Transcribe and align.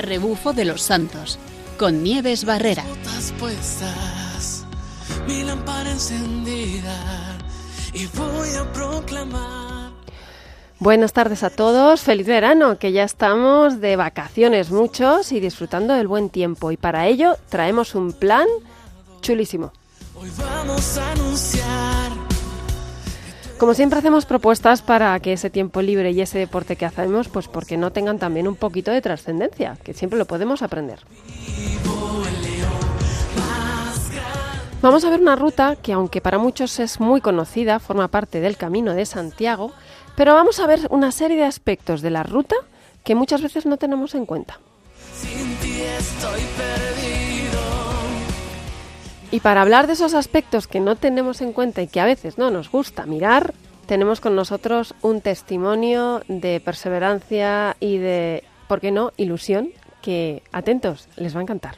a 0.00 0.02
rebufo 0.02 0.54
de 0.54 0.64
los 0.64 0.80
santos, 0.80 1.38
con 1.78 2.02
Nieves 2.02 2.46
Barrera. 2.46 2.84
mi 5.26 5.42
lámpara 5.44 5.90
encendida 5.90 6.96
y 7.92 8.06
voy 8.06 8.48
a 8.58 8.72
proclamar. 8.72 9.92
Buenas 10.78 11.12
tardes 11.12 11.42
a 11.42 11.50
todos, 11.50 12.00
feliz 12.00 12.26
verano, 12.26 12.78
que 12.78 12.92
ya 12.92 13.04
estamos 13.04 13.82
de 13.82 13.96
vacaciones 13.96 14.70
muchos 14.70 15.32
y 15.32 15.40
disfrutando 15.40 15.92
del 15.92 16.08
buen 16.08 16.30
tiempo. 16.30 16.72
Y 16.72 16.78
para 16.78 17.06
ello 17.06 17.36
traemos 17.50 17.94
un 17.94 18.14
plan 18.14 18.46
chulísimo. 19.20 19.72
Hoy 20.14 20.30
vamos 20.38 20.96
a 20.96 21.12
anunciar 21.12 21.89
como 23.60 23.74
siempre 23.74 23.98
hacemos 23.98 24.24
propuestas 24.24 24.80
para 24.80 25.20
que 25.20 25.34
ese 25.34 25.50
tiempo 25.50 25.82
libre 25.82 26.12
y 26.12 26.22
ese 26.22 26.38
deporte 26.38 26.76
que 26.76 26.86
hacemos, 26.86 27.28
pues 27.28 27.46
porque 27.46 27.76
no 27.76 27.92
tengan 27.92 28.18
también 28.18 28.48
un 28.48 28.56
poquito 28.56 28.90
de 28.90 29.02
trascendencia, 29.02 29.76
que 29.84 29.92
siempre 29.92 30.18
lo 30.18 30.24
podemos 30.24 30.62
aprender. 30.62 31.00
Vamos 34.80 35.04
a 35.04 35.10
ver 35.10 35.20
una 35.20 35.36
ruta 35.36 35.76
que 35.76 35.92
aunque 35.92 36.22
para 36.22 36.38
muchos 36.38 36.80
es 36.80 37.00
muy 37.00 37.20
conocida, 37.20 37.80
forma 37.80 38.08
parte 38.08 38.40
del 38.40 38.56
Camino 38.56 38.94
de 38.94 39.04
Santiago, 39.04 39.72
pero 40.16 40.32
vamos 40.32 40.58
a 40.58 40.66
ver 40.66 40.86
una 40.88 41.12
serie 41.12 41.36
de 41.36 41.44
aspectos 41.44 42.00
de 42.00 42.08
la 42.08 42.22
ruta 42.22 42.56
que 43.04 43.14
muchas 43.14 43.42
veces 43.42 43.66
no 43.66 43.76
tenemos 43.76 44.14
en 44.14 44.24
cuenta. 44.24 44.58
Y 49.32 49.40
para 49.40 49.62
hablar 49.62 49.86
de 49.86 49.92
esos 49.92 50.14
aspectos 50.14 50.66
que 50.66 50.80
no 50.80 50.96
tenemos 50.96 51.40
en 51.40 51.52
cuenta 51.52 51.82
y 51.82 51.86
que 51.86 52.00
a 52.00 52.04
veces 52.04 52.36
no 52.36 52.50
nos 52.50 52.70
gusta 52.70 53.06
mirar, 53.06 53.54
tenemos 53.86 54.20
con 54.20 54.34
nosotros 54.34 54.94
un 55.02 55.20
testimonio 55.20 56.22
de 56.26 56.60
perseverancia 56.60 57.76
y 57.78 57.98
de, 57.98 58.42
¿por 58.66 58.80
qué 58.80 58.90
no?, 58.90 59.12
ilusión 59.16 59.70
que, 60.02 60.42
atentos, 60.52 61.08
les 61.16 61.34
va 61.34 61.40
a 61.40 61.42
encantar. 61.42 61.76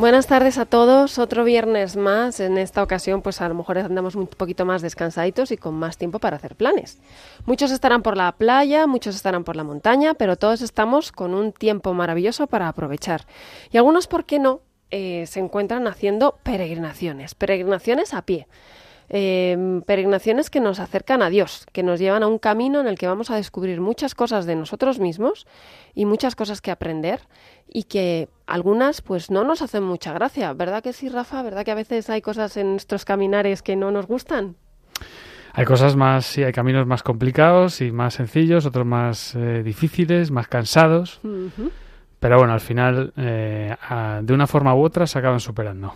Buenas 0.00 0.26
tardes 0.26 0.56
a 0.56 0.64
todos. 0.64 1.18
Otro 1.18 1.44
viernes 1.44 1.94
más. 1.94 2.40
En 2.40 2.56
esta 2.56 2.82
ocasión, 2.82 3.20
pues 3.20 3.42
a 3.42 3.48
lo 3.50 3.54
mejor 3.54 3.76
andamos 3.76 4.14
un 4.14 4.26
poquito 4.28 4.64
más 4.64 4.80
descansaditos 4.80 5.50
y 5.50 5.58
con 5.58 5.74
más 5.74 5.98
tiempo 5.98 6.18
para 6.18 6.36
hacer 6.36 6.56
planes. 6.56 6.98
Muchos 7.44 7.70
estarán 7.70 8.00
por 8.00 8.16
la 8.16 8.32
playa, 8.32 8.86
muchos 8.86 9.14
estarán 9.14 9.44
por 9.44 9.56
la 9.56 9.62
montaña, 9.62 10.14
pero 10.14 10.36
todos 10.36 10.62
estamos 10.62 11.12
con 11.12 11.34
un 11.34 11.52
tiempo 11.52 11.92
maravilloso 11.92 12.46
para 12.46 12.66
aprovechar. 12.66 13.26
Y 13.70 13.76
algunos, 13.76 14.06
¿por 14.06 14.24
qué 14.24 14.38
no? 14.38 14.62
Eh, 14.90 15.26
se 15.26 15.38
encuentran 15.38 15.86
haciendo 15.86 16.38
peregrinaciones, 16.44 17.34
peregrinaciones 17.34 18.14
a 18.14 18.22
pie. 18.22 18.46
Em, 19.12 19.82
peregrinaciones 19.82 20.50
que 20.50 20.60
nos 20.60 20.78
acercan 20.78 21.20
a 21.20 21.30
Dios, 21.30 21.66
que 21.72 21.82
nos 21.82 21.98
llevan 21.98 22.22
a 22.22 22.28
un 22.28 22.38
camino 22.38 22.78
en 22.78 22.86
el 22.86 22.96
que 22.96 23.08
vamos 23.08 23.28
a 23.32 23.34
descubrir 23.34 23.80
muchas 23.80 24.14
cosas 24.14 24.46
de 24.46 24.54
nosotros 24.54 25.00
mismos 25.00 25.48
y 25.96 26.04
muchas 26.04 26.36
cosas 26.36 26.60
que 26.60 26.70
aprender 26.70 27.18
y 27.68 27.84
que 27.84 28.28
algunas 28.46 29.02
pues 29.02 29.28
no 29.28 29.42
nos 29.42 29.62
hacen 29.62 29.82
mucha 29.82 30.12
gracia, 30.12 30.52
¿verdad 30.52 30.80
que 30.80 30.92
sí, 30.92 31.08
Rafa? 31.08 31.42
¿Verdad 31.42 31.64
que 31.64 31.72
a 31.72 31.74
veces 31.74 32.08
hay 32.08 32.22
cosas 32.22 32.56
en 32.56 32.70
nuestros 32.70 33.04
caminares 33.04 33.62
que 33.62 33.74
no 33.74 33.90
nos 33.90 34.06
gustan? 34.06 34.54
Hay 35.54 35.64
cosas 35.64 35.96
más, 35.96 36.24
sí, 36.24 36.44
hay 36.44 36.52
caminos 36.52 36.86
más 36.86 37.02
complicados 37.02 37.80
y 37.80 37.90
más 37.90 38.14
sencillos, 38.14 38.64
otros 38.64 38.86
más 38.86 39.34
eh, 39.34 39.64
difíciles, 39.64 40.30
más 40.30 40.46
cansados. 40.46 41.20
Pero 42.20 42.38
bueno, 42.38 42.52
al 42.52 42.60
final, 42.60 43.12
eh, 43.16 43.74
de 44.22 44.32
una 44.32 44.46
forma 44.46 44.72
u 44.76 44.84
otra, 44.84 45.08
se 45.08 45.18
acaban 45.18 45.40
superando. 45.40 45.94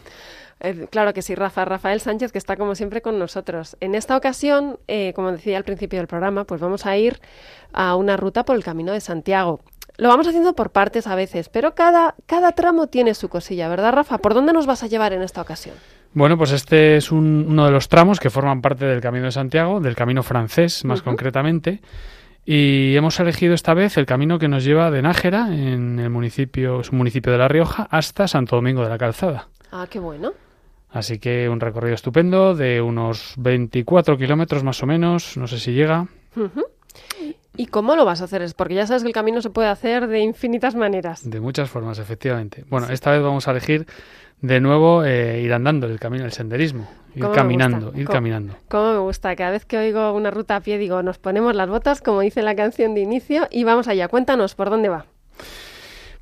Eh, 0.65 0.87
claro 0.91 1.13
que 1.13 1.23
sí, 1.23 1.35
Rafa. 1.35 1.65
Rafael 1.65 2.01
Sánchez, 2.01 2.33
que 2.33 2.39
está 2.39 2.57
como 2.57 2.75
siempre 2.75 3.03
con 3.03 3.19
nosotros. 3.19 3.77
En 3.81 3.95
esta 3.95 4.17
ocasión, 4.17 4.79
eh, 4.89 5.13
como 5.15 5.31
decía 5.31 5.59
al 5.59 5.65
principio 5.65 5.99
del 5.99 6.09
programa, 6.09 6.45
pues 6.45 6.61
vamos 6.61 6.87
a 6.87 6.97
ir 6.97 7.21
a 7.73 7.97
una 7.97 8.17
ruta 8.17 8.45
por 8.45 8.57
el 8.57 8.65
Camino 8.65 8.93
de 8.93 9.01
Santiago. 9.01 9.61
Lo 9.97 10.09
vamos 10.09 10.27
haciendo 10.27 10.55
por 10.55 10.71
partes 10.71 11.07
a 11.07 11.15
veces, 11.15 11.49
pero 11.49 11.75
cada, 11.75 12.15
cada 12.27 12.53
tramo 12.53 12.89
tiene 12.89 13.15
su 13.15 13.29
cosilla, 13.29 13.69
¿verdad, 13.69 13.93
Rafa? 13.93 14.19
¿Por 14.19 14.35
dónde 14.35 14.53
nos 14.53 14.67
vas 14.67 14.83
a 14.83 14.89
llevar 14.89 15.13
en 15.13 15.23
esta 15.23 15.41
ocasión? 15.41 15.77
Bueno, 16.15 16.39
pues 16.39 16.51
este 16.51 16.97
es 16.97 17.13
uno 17.13 17.67
de 17.67 17.71
los 17.71 17.89
tramos 17.89 18.19
que 18.19 18.31
forman 18.31 18.61
parte 18.61 18.87
del 18.87 19.01
Camino 19.01 19.27
de 19.27 19.33
Santiago, 19.33 19.81
del 19.81 19.95
Camino 19.95 20.23
francés 20.23 20.85
más 20.85 21.03
concretamente. 21.03 21.81
Y 22.47 22.97
hemos 22.97 23.19
elegido 23.21 23.55
esta 23.55 23.73
vez 23.75 23.97
el 23.97 24.07
camino 24.07 24.39
que 24.39 24.49
nos 24.49 24.65
lleva 24.65 24.91
de 24.91 25.01
Nájera, 25.01 25.49
en 25.49 25.99
el 25.99 26.11
municipio, 26.11 26.81
es 26.81 26.91
un 26.91 26.99
municipio 26.99 27.33
de 27.33 27.39
La 27.39 27.49
Rioja, 27.49 27.87
hasta 27.91 28.29
Santo 28.29 28.57
Domingo 28.57 28.83
de 28.83 28.91
la 28.91 28.99
Calzada. 28.99 29.49
Ah, 29.73 29.87
qué 29.89 29.99
bueno. 29.99 30.33
Así 30.95 31.19
que 31.19 31.49
un 31.49 31.59
recorrido 31.59 31.97
estupendo 31.97 32.55
de 32.55 32.81
unos 32.81 33.35
24 33.37 34.17
kilómetros 34.17 34.63
más 34.63 34.81
o 34.81 34.87
menos, 34.87 35.37
no 35.37 35.49
sé 35.49 35.59
si 35.59 35.73
llega. 35.73 36.07
¿Y 37.57 37.67
cómo 37.67 37.97
lo 37.97 38.05
vas 38.05 38.21
a 38.21 38.27
hacer? 38.27 38.43
Es 38.43 38.55
porque 38.55 38.77
ya 38.77 38.87
sabes 38.87 39.03
que 39.03 39.09
el 39.09 39.13
camino 39.13 39.43
se 39.43 39.51
puede 39.51 39.67
hacer 39.67 40.07
de 40.07 40.21
infinitas 40.21 40.77
maneras. 40.77 41.29
De 41.29 41.41
muchas 41.41 41.69
formas, 41.69 41.99
efectivamente. 41.99 42.65
Bueno, 42.71 42.91
esta 42.91 43.11
vez 43.11 43.23
vamos 43.23 43.49
a 43.49 43.51
elegir 43.51 43.89
de 44.41 44.61
nuevo 44.61 45.05
eh, 45.05 45.41
ir 45.43 45.53
andando 45.53 45.89
el 45.89 45.99
camino, 45.99 46.27
el 46.27 46.33
senderismo, 46.33 46.89
ir 47.17 47.29
caminando, 47.35 47.93
ir 47.97 48.07
caminando. 48.07 48.55
Cómo 48.69 48.93
me 48.93 48.99
gusta. 48.99 49.35
Cada 49.35 49.51
vez 49.51 49.65
que 49.65 49.77
oigo 49.79 50.13
una 50.13 50.31
ruta 50.31 50.55
a 50.55 50.61
pie 50.61 50.79
digo, 50.79 51.03
nos 51.03 51.19
ponemos 51.19 51.57
las 51.57 51.69
botas, 51.69 52.03
como 52.03 52.21
dice 52.21 52.41
la 52.43 52.55
canción 52.55 52.95
de 52.95 53.01
inicio, 53.01 53.49
y 53.51 53.65
vamos 53.65 53.89
allá. 53.89 54.07
Cuéntanos, 54.07 54.55
¿por 54.55 54.71
dónde 54.71 54.91
va? 54.91 55.07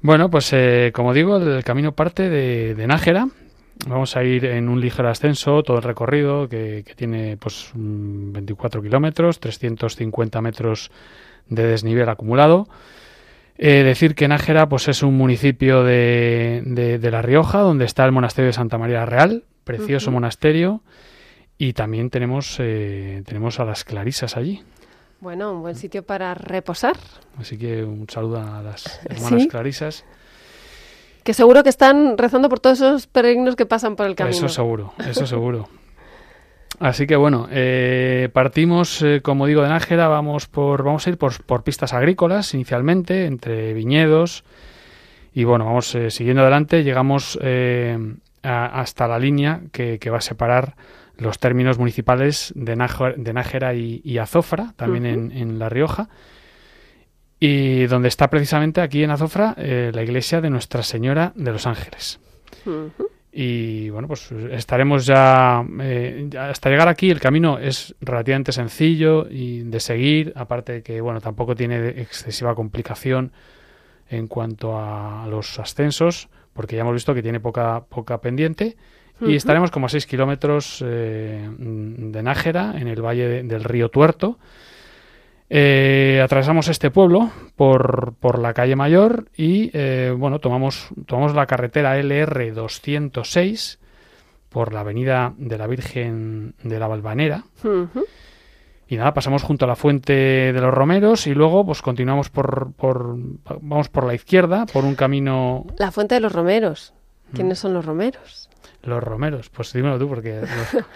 Bueno, 0.01 0.31
pues 0.31 0.51
eh, 0.55 0.93
como 0.95 1.13
digo, 1.13 1.37
el 1.37 1.63
camino 1.63 1.93
parte 1.93 2.31
de, 2.31 2.75
de 2.75 2.87
Nájera, 2.87 3.29
Vamos 3.87 4.17
a 4.17 4.23
ir 4.23 4.45
en 4.45 4.69
un 4.69 4.81
ligero 4.81 5.09
ascenso, 5.09 5.63
todo 5.63 5.79
el 5.79 5.83
recorrido, 5.83 6.49
que, 6.49 6.85
tiene 6.97 7.37
pues 7.37 7.71
24 7.75 8.83
kilómetros, 8.83 9.41
350 9.41 10.41
metros 10.41 10.91
de 11.49 11.67
desnivel 11.67 12.09
acumulado. 12.09 12.69
Eh, 13.59 13.83
decir 13.83 14.15
que 14.15 14.29
Nájera 14.29 14.69
pues, 14.69 14.89
es 14.89 15.03
un 15.03 15.17
municipio 15.17 15.85
de, 15.85 16.63
de, 16.65 17.11
La 17.11 17.23
Rioja, 17.23 17.61
donde 17.61 17.85
está 17.85 18.05
el 18.05 18.13
monasterio 18.13 18.49
de 18.49 18.53
Santa 18.53 18.79
María 18.79 19.05
Real, 19.05 19.45
precioso 19.65 20.11
monasterio, 20.11 20.83
y 21.59 21.73
también 21.73 22.11
tenemos, 22.11 22.57
eh, 22.59 23.23
tenemos 23.27 23.61
a 23.61 23.65
las 23.65 23.85
clarisas 23.85 24.37
allí. 24.37 24.63
Bueno, 25.21 25.53
un 25.53 25.63
buen 25.63 25.77
sitio 25.77 26.03
para 26.03 26.35
reposar. 26.35 26.97
Así 27.39 27.57
que 27.57 27.85
un 27.85 28.09
saludo 28.09 28.43
a 28.43 28.63
las 28.63 29.01
hermanas 29.09 29.47
clarisas. 29.47 30.05
Que 31.25 31.35
seguro 31.35 31.63
que 31.63 31.69
están 31.69 32.19
rezando 32.19 32.49
por 32.49 32.61
todos 32.61 32.81
esos 32.81 33.07
peregrinos 33.07 33.57
que 33.57 33.67
pasan 33.67 33.97
por 33.97 34.07
el 34.07 34.15
camino. 34.15 34.37
Eso 34.37 34.49
seguro, 34.49 34.93
eso 34.99 35.27
seguro. 35.27 35.69
Así 36.81 37.07
que 37.07 37.15
bueno, 37.15 37.47
eh, 37.53 38.29
partimos, 38.33 39.03
eh, 39.03 39.21
como 39.23 39.47
digo, 39.47 39.63
de 39.63 39.69
Nájera, 39.69 40.09
vamos, 40.09 40.49
por, 40.49 40.83
vamos 40.83 41.07
a 41.07 41.11
ir 41.11 41.17
por, 41.17 41.41
por 41.45 41.63
pistas 41.63 41.93
agrícolas 41.93 42.55
inicialmente, 42.55 43.27
entre 43.27 43.73
viñedos, 43.73 44.43
y 45.33 45.45
bueno, 45.45 45.65
vamos 45.67 45.95
eh, 45.95 46.11
siguiendo 46.11 46.43
adelante, 46.43 46.83
llegamos 46.83 47.39
hasta 48.43 49.07
la 49.07 49.19
línea 49.21 49.61
que, 49.71 50.11
va 50.11 50.19
a 50.19 50.23
separar 50.23 50.75
los 51.17 51.39
términos 51.39 51.79
municipales 51.79 52.53
de, 52.57 52.75
Nájera, 52.75 53.75
y, 53.75 54.19
Azofra, 54.19 54.73
también 54.75 55.07
en, 55.07 55.31
en 55.31 55.61
La 55.61 55.69
Rioja, 55.69 56.09
y 57.45 57.89
donde 57.89 58.07
está 58.07 58.31
precisamente 58.31 58.81
aquí 58.81 59.03
en 59.03 59.11
Azofra 59.11 59.57
eh, 59.59 59.91
la 59.93 60.05
iglesia 60.05 60.41
de 60.41 60.49
Nuestra 60.49 60.85
Señora 60.85 61.33
de 61.35 61.51
los 61.51 61.67
Ángeles. 61.67 62.21
Y 63.33 63.91
bueno, 63.91 64.07
pues 64.07 64.31
estaremos 64.31 65.09
eh, 65.11 66.27
ya, 66.29 66.51
hasta 66.51 66.71
llegar 66.71 66.87
aquí. 66.87 67.11
El 67.11 67.19
camino 67.19 67.59
es 67.59 67.97
relativamente 68.01 68.53
sencillo 68.53 69.27
y 69.29 69.63
de 69.63 69.81
seguir, 69.81 70.33
aparte 70.37 70.73
de 70.73 70.83
que 70.85 71.01
bueno, 71.01 71.21
tampoco 71.21 71.57
tiene 71.57 71.89
excesiva 71.89 72.55
complicación 72.55 73.33
en 74.09 74.29
cuanto 74.29 74.79
a 74.79 75.27
los 75.29 75.59
ascensos, 75.59 76.29
porque 76.53 76.77
ya 76.77 76.83
hemos 76.83 76.95
visto 76.95 77.13
que 77.13 77.23
tiene 77.25 77.41
poca, 77.41 77.83
poca 77.89 78.21
pendiente. 78.21 78.77
Y 79.21 79.35
estaremos 79.35 79.73
como 79.73 79.87
a 79.87 79.89
6 79.89 80.07
kilómetros 80.07 80.83
eh, 80.87 81.49
de 81.59 82.23
Nájera, 82.23 82.75
en 82.77 82.87
el 82.87 83.03
valle 83.03 83.43
del 83.43 83.65
río 83.65 83.89
Tuerto. 83.89 84.39
Eh, 85.55 86.19
atravesamos 86.25 86.69
este 86.69 86.91
pueblo 86.91 87.31
por, 87.57 88.15
por, 88.19 88.39
la 88.39 88.55
calle 88.55 88.75
Mayor 88.75 89.27
y 89.37 89.71
eh, 89.75 90.15
bueno, 90.17 90.39
tomamos, 90.39 90.89
tomamos 91.05 91.35
la 91.35 91.45
carretera 91.45 91.99
LR 91.99 92.55
206 92.55 93.79
por 94.49 94.73
la 94.73 94.81
avenida 94.81 95.35
de 95.37 95.59
la 95.59 95.67
Virgen 95.67 96.55
de 96.63 96.79
la 96.79 96.89
Valvanera. 96.89 97.45
Y 98.89 98.97
nada, 98.97 99.13
pasamos 99.13 99.43
junto 99.43 99.67
a 99.67 99.69
la 99.69 99.77
fuente 99.77 100.15
de 100.15 100.59
los 100.59 100.73
Romeros 100.73 101.27
y 101.27 101.35
luego 101.35 101.67
pues 101.67 101.83
continuamos 101.83 102.31
por, 102.31 102.73
por 102.73 103.15
vamos 103.61 103.91
por 103.91 104.07
la 104.07 104.15
izquierda, 104.15 104.65
por 104.65 104.87
un 104.87 104.95
camino... 104.95 105.67
La 105.77 105.91
fuente 105.91 106.15
de 106.15 106.23
los 106.23 106.33
Romeros. 106.33 106.95
¿Quiénes 107.35 107.59
son 107.59 107.75
los 107.75 107.85
Romeros? 107.85 108.49
Los 108.85 109.03
romeros, 109.03 109.49
pues 109.49 109.73
dímelo 109.73 109.97
tú, 109.97 110.09
porque... 110.09 110.43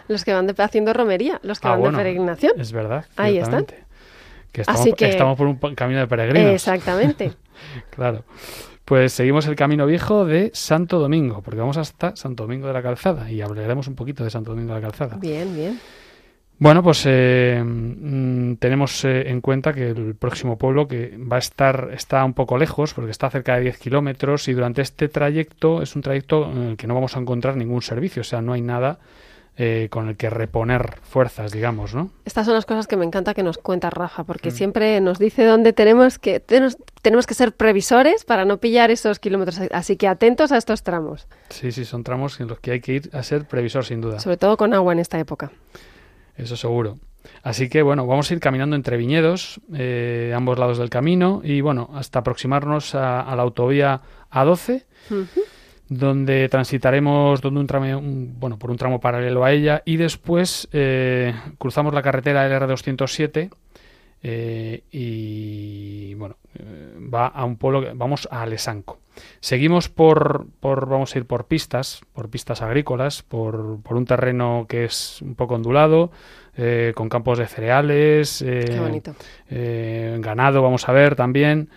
Los, 0.08 0.24
que 0.24 0.32
van 0.32 0.52
haciendo 0.58 0.92
romería, 0.92 1.38
los 1.44 1.60
que 1.60 1.68
ah, 1.68 1.76
van 1.76 1.92
de 1.92 1.98
peregrinación. 1.98 2.60
Es 2.60 2.72
verdad. 2.72 3.04
Ahí 3.16 3.38
están. 3.38 3.64
Que 4.96 5.08
estamos, 5.08 5.36
por 5.36 5.46
un 5.46 5.56
camino 5.74 6.00
de 6.00 6.06
peregrinos. 6.06 6.52
Exactamente. 6.52 7.32
claro. 7.90 8.24
Pues 8.84 9.12
seguimos 9.12 9.46
el 9.48 9.56
camino 9.56 9.84
viejo 9.84 10.24
de 10.24 10.52
Santo 10.54 11.00
Domingo, 11.00 11.42
porque 11.42 11.58
vamos 11.58 11.76
hasta 11.76 12.14
Santo 12.14 12.44
Domingo 12.44 12.68
de 12.68 12.72
la 12.72 12.82
Calzada 12.82 13.30
y 13.30 13.40
hablaremos 13.40 13.88
un 13.88 13.96
poquito 13.96 14.22
de 14.22 14.30
Santo 14.30 14.52
Domingo 14.52 14.74
de 14.74 14.80
la 14.80 14.86
Calzada. 14.86 15.16
Bien, 15.16 15.54
bien. 15.54 15.80
Bueno, 16.58 16.82
pues 16.82 17.02
eh, 17.04 17.62
mm, 17.62 18.54
tenemos 18.54 19.04
eh, 19.04 19.28
en 19.28 19.42
cuenta 19.42 19.74
que 19.74 19.90
el 19.90 20.14
próximo 20.14 20.56
pueblo 20.56 20.88
que 20.88 21.18
va 21.18 21.36
a 21.36 21.38
estar 21.38 21.90
está 21.92 22.24
un 22.24 22.32
poco 22.32 22.56
lejos 22.56 22.94
porque 22.94 23.10
está 23.10 23.28
cerca 23.28 23.56
de 23.56 23.62
10 23.62 23.78
kilómetros 23.78 24.48
y 24.48 24.54
durante 24.54 24.80
este 24.80 25.08
trayecto 25.08 25.82
es 25.82 25.94
un 25.96 26.02
trayecto 26.02 26.50
en 26.50 26.62
el 26.62 26.76
que 26.76 26.86
no 26.86 26.94
vamos 26.94 27.14
a 27.16 27.20
encontrar 27.20 27.56
ningún 27.56 27.82
servicio, 27.82 28.22
o 28.22 28.24
sea, 28.24 28.40
no 28.40 28.54
hay 28.54 28.62
nada 28.62 29.00
eh, 29.58 29.88
con 29.90 30.08
el 30.08 30.16
que 30.16 30.28
reponer 30.30 30.98
fuerzas, 31.02 31.50
digamos, 31.52 31.94
¿no? 31.94 32.10
Estas 32.24 32.44
son 32.46 32.54
las 32.54 32.66
cosas 32.66 32.86
que 32.86 32.96
me 32.96 33.04
encanta 33.06 33.32
que 33.34 33.42
nos 33.42 33.58
cuenta 33.58 33.88
Rafa, 33.90 34.24
porque 34.24 34.50
siempre 34.50 35.00
nos 35.00 35.18
dice 35.18 35.44
dónde 35.44 35.72
tenemos 35.72 36.18
que 36.18 36.40
tenemos, 36.40 36.76
tenemos 37.02 37.26
que 37.26 37.34
ser 37.34 37.54
previsores 37.54 38.24
para 38.24 38.44
no 38.44 38.58
pillar 38.58 38.90
esos 38.90 39.18
kilómetros. 39.18 39.60
Así 39.72 39.96
que 39.96 40.08
atentos 40.08 40.52
a 40.52 40.56
estos 40.58 40.82
tramos, 40.82 41.26
Sí, 41.50 41.72
sí, 41.72 41.84
son 41.84 42.04
tramos 42.04 42.38
en 42.40 42.48
los 42.48 42.58
que 42.60 42.72
hay 42.72 42.80
que 42.80 42.92
ir 42.92 43.10
a 43.12 43.22
ser 43.22 43.46
previsor, 43.46 43.84
sin 43.84 44.00
duda. 44.00 44.20
sobre 44.20 44.36
todo 44.36 44.56
con 44.56 44.74
agua 44.74 44.92
en 44.92 44.98
esta 44.98 45.18
época. 45.18 45.50
Eso 46.36 46.56
seguro. 46.56 46.98
Así 47.42 47.68
que 47.68 47.82
bueno, 47.82 48.06
vamos 48.06 48.30
a 48.30 48.34
ir 48.34 48.40
caminando 48.40 48.76
entre 48.76 48.96
viñedos, 48.96 49.60
eh, 49.74 50.32
ambos 50.36 50.58
lados 50.58 50.78
del 50.78 50.90
camino, 50.90 51.40
y 51.42 51.60
bueno, 51.60 51.90
hasta 51.94 52.20
aproximarnos 52.20 52.94
a, 52.94 53.20
a 53.22 53.34
la 53.34 53.42
autovía 53.42 54.00
A12, 54.30 54.84
Ujú. 55.10 55.40
Donde 55.88 56.48
transitaremos 56.48 57.40
donde 57.40 57.60
un 57.60 57.66
tramo, 57.66 57.98
un- 57.98 58.34
bueno, 58.40 58.58
por 58.58 58.70
un 58.70 58.76
tramo 58.76 59.00
paralelo 59.00 59.44
a 59.44 59.52
ella, 59.52 59.82
y 59.84 59.96
después 59.96 60.68
eh, 60.72 61.32
cruzamos 61.58 61.94
la 61.94 62.02
carretera 62.02 62.46
LR207 62.48 63.50
eh, 64.22 64.82
y 64.90 66.14
bueno, 66.14 66.36
eh, 66.58 66.94
va 67.14 67.26
a 67.28 67.44
un 67.44 67.56
pueblo, 67.56 67.82
que- 67.82 67.92
vamos 67.94 68.26
a 68.30 68.42
Alesanco. 68.42 68.98
Seguimos 69.40 69.88
por, 69.88 70.46
por, 70.60 70.88
vamos 70.88 71.14
a 71.14 71.18
ir 71.18 71.26
por 71.26 71.46
pistas, 71.46 72.00
por 72.12 72.28
pistas 72.28 72.60
agrícolas, 72.60 73.22
por, 73.22 73.80
por 73.82 73.96
un 73.96 74.04
terreno 74.04 74.66
que 74.68 74.84
es 74.84 75.22
un 75.22 75.34
poco 75.36 75.54
ondulado, 75.54 76.10
eh, 76.56 76.92
con 76.96 77.08
campos 77.08 77.38
de 77.38 77.46
cereales, 77.46 78.42
Qué 79.48 80.18
ganado, 80.20 80.60
vamos 80.62 80.88
a 80.88 80.92
ver 80.92 81.14
también, 81.14 81.70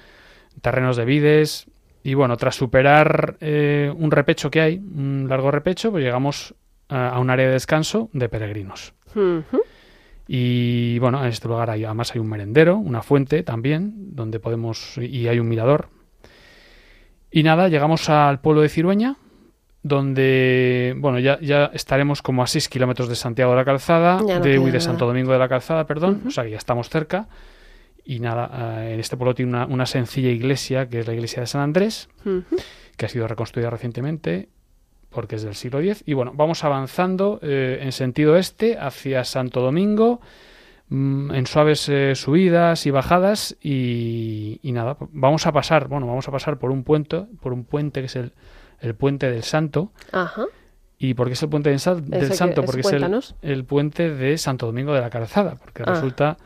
terrenos 0.61 0.97
de 0.97 1.05
vides. 1.05 1.67
Y 2.09 2.15
bueno, 2.15 2.37
tras 2.37 2.55
superar 2.55 3.37
eh, 3.39 3.93
un 3.95 4.09
repecho 4.09 4.49
que 4.49 4.61
hay, 4.61 4.77
un 4.77 5.27
largo 5.29 5.51
repecho, 5.51 5.91
pues 5.91 6.03
llegamos 6.03 6.55
a, 6.87 7.09
a 7.09 7.19
un 7.19 7.29
área 7.29 7.45
de 7.45 7.51
descanso 7.51 8.09
de 8.13 8.27
peregrinos. 8.29 8.95
Y 10.27 10.97
bueno, 10.97 11.23
en 11.23 11.29
este 11.29 11.47
lugar 11.47 11.69
hay, 11.69 11.85
además 11.85 12.11
hay 12.15 12.19
un 12.19 12.27
merendero, 12.27 12.77
una 12.77 13.03
fuente 13.03 13.43
también, 13.43 13.93
donde 14.15 14.39
podemos, 14.39 14.97
y 14.97 15.27
hay 15.27 15.39
un 15.39 15.49
mirador. 15.49 15.89
Y 17.29 17.43
nada, 17.43 17.67
llegamos 17.67 18.09
al 18.09 18.41
pueblo 18.41 18.63
de 18.63 18.69
Cirueña, 18.69 19.17
donde, 19.83 20.95
bueno, 20.97 21.19
ya, 21.19 21.39
ya 21.41 21.65
estaremos 21.75 22.23
como 22.23 22.41
a 22.41 22.47
6 22.47 22.69
kilómetros 22.69 23.07
de 23.07 23.15
Santiago 23.15 23.51
de 23.51 23.57
la 23.57 23.65
Calzada, 23.65 24.19
no 24.19 24.39
de, 24.39 24.57
uy, 24.57 24.71
de. 24.71 24.81
Santo 24.81 25.05
Domingo 25.05 25.31
de 25.31 25.37
la 25.37 25.47
Calzada, 25.47 25.85
perdón, 25.85 26.23
o 26.25 26.31
sea 26.31 26.43
que 26.43 26.49
ya 26.49 26.57
estamos 26.57 26.89
cerca. 26.89 27.27
Y 28.09 28.19
nada, 28.21 28.81
eh, 28.81 28.95
en 28.95 28.99
este 28.99 29.17
pueblo 29.17 29.35
tiene 29.35 29.51
una, 29.51 29.67
una 29.67 29.85
sencilla 29.85 30.29
iglesia, 30.31 30.89
que 30.89 31.01
es 31.01 31.05
la 31.05 31.13
iglesia 31.13 31.41
de 31.41 31.45
San 31.45 31.61
Andrés, 31.61 32.09
que 32.97 33.05
ha 33.05 33.07
sido 33.07 33.27
reconstruida 33.27 33.69
recientemente 33.69 34.49
porque 35.11 35.35
es 35.35 35.43
del 35.43 35.53
siglo 35.53 35.79
X. 35.79 36.01
Y 36.07 36.13
bueno, 36.15 36.31
vamos 36.33 36.63
avanzando 36.63 37.39
eh, 37.43 37.77
en 37.83 37.91
sentido 37.91 38.35
este 38.35 38.79
hacia 38.79 39.23
Santo 39.25 39.61
Domingo, 39.61 40.21
mm, 40.87 41.35
en 41.35 41.45
suaves 41.45 41.87
eh, 41.87 42.15
subidas 42.15 42.87
y 42.87 42.89
bajadas 42.89 43.55
y, 43.61 44.59
y 44.63 44.71
nada, 44.71 44.97
vamos 45.11 45.45
a 45.45 45.51
pasar, 45.51 45.87
bueno, 45.87 46.07
vamos 46.07 46.27
a 46.27 46.31
pasar 46.31 46.57
por 46.57 46.71
un 46.71 46.83
puente, 46.83 47.27
por 47.41 47.53
un 47.53 47.63
puente 47.63 47.99
que 47.99 48.07
es 48.07 48.15
el, 48.15 48.33
el 48.79 48.95
puente 48.95 49.29
del 49.29 49.43
Santo. 49.43 49.91
Ajá. 50.11 50.45
¿Y 50.97 51.13
por 51.13 51.27
qué 51.27 51.33
es 51.33 51.43
el 51.43 51.49
puente 51.49 51.69
del, 51.69 51.79
Santo? 51.79 52.65
Porque 52.65 52.81
es 52.81 52.91
el, 52.91 53.21
el 53.43 53.65
puente 53.65 54.09
de 54.15 54.35
Santo 54.39 54.65
Domingo 54.65 54.95
de 54.95 55.01
la 55.01 55.11
Calzada, 55.11 55.57
porque 55.57 55.83
Ah. 55.85 55.93
resulta 55.93 56.37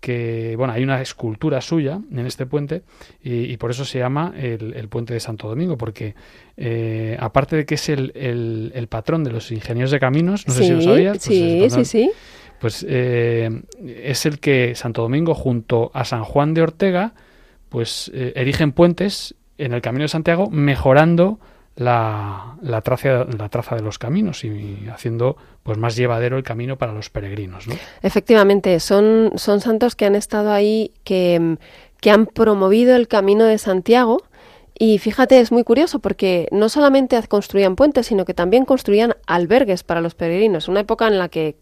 que, 0.00 0.54
bueno, 0.56 0.72
hay 0.72 0.82
una 0.84 1.00
escultura 1.02 1.60
suya 1.60 2.00
en 2.12 2.26
este 2.26 2.46
puente 2.46 2.82
y, 3.22 3.44
y 3.44 3.56
por 3.56 3.70
eso 3.70 3.84
se 3.84 3.98
llama 3.98 4.32
el, 4.36 4.74
el 4.74 4.88
puente 4.88 5.12
de 5.14 5.20
Santo 5.20 5.48
Domingo, 5.48 5.76
porque 5.76 6.14
eh, 6.56 7.16
aparte 7.20 7.56
de 7.56 7.66
que 7.66 7.74
es 7.74 7.88
el, 7.88 8.12
el- 8.14 8.72
el 8.74 8.86
patrón 8.86 9.24
de 9.24 9.32
los 9.32 9.50
ingenieros 9.50 9.90
de 9.90 9.98
caminos, 9.98 10.46
no 10.46 10.54
sé 10.54 10.64
si 10.64 10.70
lo 10.72 10.80
sabías, 10.82 11.12
pues 11.18 11.22
sí, 11.24 11.60
sí, 11.84 11.84
sí. 11.84 12.10
pues 12.60 12.86
eh, 12.88 13.50
es 13.86 14.24
el 14.26 14.38
que 14.38 14.74
Santo 14.74 15.02
Domingo 15.02 15.34
junto 15.34 15.90
a 15.94 16.04
San 16.04 16.22
Juan 16.24 16.54
de 16.54 16.62
Ortega 16.62 17.14
pues 17.68 18.10
eh, 18.14 18.32
erigen 18.36 18.72
puentes 18.72 19.34
en 19.58 19.72
el 19.74 19.82
Camino 19.82 20.04
de 20.04 20.08
Santiago 20.08 20.48
mejorando 20.50 21.38
la, 21.78 22.56
la, 22.60 22.80
traza, 22.82 23.24
la 23.24 23.48
traza 23.48 23.76
de 23.76 23.82
los 23.82 23.98
caminos 23.98 24.42
y 24.44 24.86
haciendo 24.92 25.36
pues 25.62 25.78
más 25.78 25.94
llevadero 25.96 26.36
el 26.36 26.42
camino 26.42 26.76
para 26.76 26.92
los 26.92 27.08
peregrinos. 27.08 27.66
¿no? 27.68 27.74
Efectivamente, 28.02 28.80
son, 28.80 29.32
son 29.36 29.60
santos 29.60 29.94
que 29.94 30.04
han 30.06 30.16
estado 30.16 30.50
ahí, 30.52 30.92
que, 31.04 31.56
que 32.00 32.10
han 32.10 32.26
promovido 32.26 32.96
el 32.96 33.06
camino 33.06 33.44
de 33.44 33.58
Santiago. 33.58 34.22
Y 34.76 34.98
fíjate, 34.98 35.40
es 35.40 35.50
muy 35.52 35.64
curioso 35.64 36.00
porque 36.00 36.48
no 36.52 36.68
solamente 36.68 37.20
construían 37.28 37.76
puentes, 37.76 38.06
sino 38.06 38.24
que 38.24 38.34
también 38.34 38.64
construían 38.64 39.14
albergues 39.26 39.82
para 39.84 40.00
los 40.00 40.14
peregrinos. 40.14 40.68
Una 40.68 40.80
época 40.80 41.06
en 41.06 41.18
la 41.18 41.28
que 41.28 41.56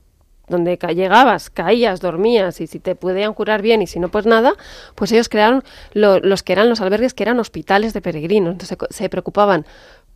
donde 0.48 0.76
llegabas, 0.94 1.50
caías, 1.50 2.00
dormías 2.00 2.60
y 2.60 2.69
si 2.69 2.78
te 2.78 2.94
podían 2.94 3.34
curar 3.34 3.62
bien 3.62 3.82
y 3.82 3.88
si 3.88 3.98
no, 3.98 4.10
pues 4.10 4.26
nada, 4.26 4.52
pues 4.94 5.10
ellos 5.10 5.28
crearon 5.28 5.64
lo- 5.92 6.20
los 6.20 6.44
que 6.44 6.52
eran 6.52 6.69
los 6.69 6.80
albergues, 6.80 7.14
que 7.14 7.24
eran 7.24 7.40
hospitales 7.40 7.92
de 7.94 8.00
peregrinos. 8.00 8.52
Entonces 8.52 8.78
se 8.90 9.08
preocupaban 9.08 9.66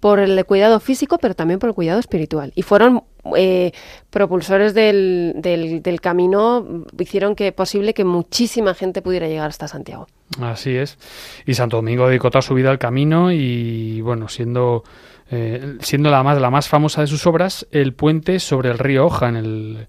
por 0.00 0.18
el 0.18 0.44
cuidado 0.46 0.80
físico, 0.80 1.18
pero 1.18 1.34
también 1.34 1.60
por 1.60 1.68
el 1.68 1.74
cuidado 1.74 2.00
espiritual. 2.00 2.52
Y 2.54 2.62
fueron 2.62 3.04
eh, 3.36 3.72
propulsores 4.08 4.74
del, 4.74 5.34
del, 5.36 5.82
del 5.82 6.00
camino, 6.00 6.86
hicieron 6.98 7.36
que 7.36 7.52
posible 7.52 7.94
que 7.94 8.04
muchísima 8.04 8.74
gente 8.74 9.02
pudiera 9.02 9.28
llegar 9.28 9.48
hasta 9.48 9.68
Santiago. 9.68 10.06
Así 10.40 10.74
es. 10.74 10.98
Y 11.46 11.54
Santo 11.54 11.76
Domingo 11.76 12.08
dedicó 12.08 12.30
toda 12.30 12.42
su 12.42 12.54
vida 12.54 12.70
al 12.70 12.78
camino 12.78 13.30
y 13.30 14.00
bueno, 14.00 14.28
siendo 14.28 14.84
eh, 15.30 15.76
siendo 15.80 16.10
la 16.10 16.22
más 16.22 16.40
la 16.40 16.50
más 16.50 16.68
famosa 16.68 17.02
de 17.02 17.06
sus 17.06 17.26
obras, 17.26 17.66
el 17.70 17.92
puente 17.92 18.40
sobre 18.40 18.70
el 18.70 18.78
río 18.78 19.06
Oja 19.06 19.28
en 19.28 19.36
el, 19.36 19.86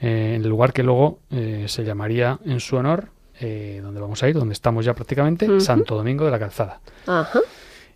eh, 0.00 0.34
en 0.34 0.42
el 0.42 0.48
lugar 0.48 0.72
que 0.72 0.82
luego 0.82 1.20
eh, 1.30 1.64
se 1.68 1.84
llamaría 1.84 2.38
en 2.44 2.60
su 2.60 2.76
honor, 2.76 3.08
eh, 3.40 3.80
donde 3.82 4.00
vamos 4.00 4.22
a 4.22 4.28
ir, 4.28 4.34
donde 4.34 4.52
estamos 4.52 4.84
ya 4.84 4.94
prácticamente. 4.94 5.60
Santo 5.60 5.94
Domingo 5.94 6.24
de 6.24 6.30
la 6.30 6.38
Calzada. 6.38 6.80
Ajá. 7.06 7.40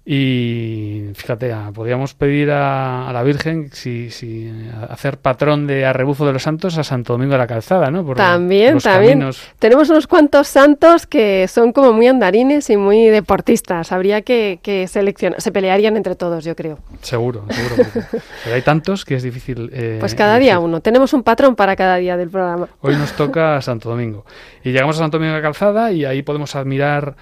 Y 0.08 1.10
fíjate, 1.14 1.52
podríamos 1.74 2.14
pedir 2.14 2.52
a, 2.52 3.08
a 3.08 3.12
la 3.12 3.24
Virgen 3.24 3.70
si, 3.72 4.10
si 4.10 4.48
hacer 4.88 5.18
patrón 5.18 5.66
de 5.66 5.84
arrebuzo 5.84 6.24
de 6.24 6.32
los 6.32 6.44
santos 6.44 6.78
a 6.78 6.84
Santo 6.84 7.14
Domingo 7.14 7.32
de 7.32 7.38
la 7.38 7.48
Calzada, 7.48 7.90
¿no? 7.90 8.06
Por 8.06 8.16
También, 8.16 8.74
los 8.74 8.84
también. 8.84 9.14
caminos. 9.18 9.42
Tenemos 9.58 9.90
unos 9.90 10.06
cuantos 10.06 10.46
santos 10.46 11.08
que 11.08 11.48
son 11.48 11.72
como 11.72 11.92
muy 11.92 12.06
andarines 12.06 12.70
y 12.70 12.76
muy 12.76 13.06
deportistas. 13.06 13.90
Habría 13.90 14.22
que, 14.22 14.60
que 14.62 14.86
seleccionar, 14.86 15.40
se 15.40 15.50
pelearían 15.50 15.96
entre 15.96 16.14
todos, 16.14 16.44
yo 16.44 16.54
creo. 16.54 16.78
Seguro, 17.02 17.44
seguro. 17.50 17.90
pero 18.44 18.54
hay 18.54 18.62
tantos 18.62 19.04
que 19.04 19.16
es 19.16 19.24
difícil. 19.24 19.70
eh, 19.72 19.96
Pues 19.98 20.14
cada 20.14 20.38
día 20.38 20.52
elegir. 20.52 20.68
uno. 20.68 20.80
Tenemos 20.82 21.14
un 21.14 21.24
patrón 21.24 21.56
para 21.56 21.74
cada 21.74 21.96
día 21.96 22.16
del 22.16 22.30
programa. 22.30 22.68
Hoy 22.80 22.94
nos 22.94 23.10
toca 23.14 23.60
Santo 23.60 23.88
Domingo. 23.90 24.24
Y 24.62 24.70
llegamos 24.70 24.94
a 24.96 25.00
Santo 25.00 25.16
Domingo 25.18 25.34
de 25.34 25.40
la 25.40 25.46
Calzada 25.48 25.90
y 25.90 26.04
ahí 26.04 26.22
podemos 26.22 26.54
admirar 26.54 27.16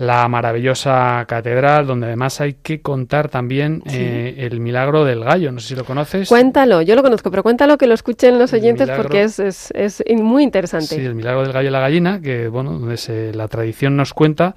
la 0.00 0.26
maravillosa 0.28 1.22
catedral, 1.28 1.86
donde 1.86 2.06
además 2.06 2.40
hay 2.40 2.54
que 2.54 2.80
contar 2.80 3.28
también 3.28 3.82
eh, 3.84 4.34
el 4.50 4.58
milagro 4.58 5.04
del 5.04 5.22
gallo. 5.22 5.52
No 5.52 5.60
sé 5.60 5.68
si 5.68 5.74
lo 5.74 5.84
conoces. 5.84 6.26
Cuéntalo, 6.26 6.80
yo 6.80 6.94
lo 6.94 7.02
conozco, 7.02 7.30
pero 7.30 7.42
cuéntalo 7.42 7.76
que 7.76 7.86
lo 7.86 7.92
escuchen 7.92 8.38
los 8.38 8.54
oyentes 8.54 8.86
milagro. 8.86 9.02
porque 9.02 9.22
es, 9.24 9.38
es, 9.38 9.70
es 9.74 10.02
muy 10.16 10.42
interesante. 10.42 10.86
Sí, 10.86 11.02
el 11.02 11.14
milagro 11.14 11.42
del 11.42 11.52
gallo 11.52 11.68
y 11.68 11.72
la 11.72 11.80
gallina, 11.80 12.18
que 12.22 12.48
bueno, 12.48 12.72
donde 12.78 12.96
se- 12.96 13.34
la 13.34 13.46
tradición 13.48 13.94
nos 13.94 14.14
cuenta 14.14 14.54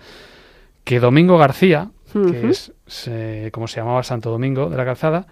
que 0.85 1.01
Domingo 1.01 1.37
García, 1.37 1.89
que 2.13 2.49
es 2.49 2.71
se- 2.87 3.49
como 3.51 3.67
se 3.67 3.81
llamaba 3.81 4.01
Santo 4.03 4.29
Domingo 4.31 4.69
de 4.69 4.77
la 4.77 4.85
Calzada, 4.85 5.27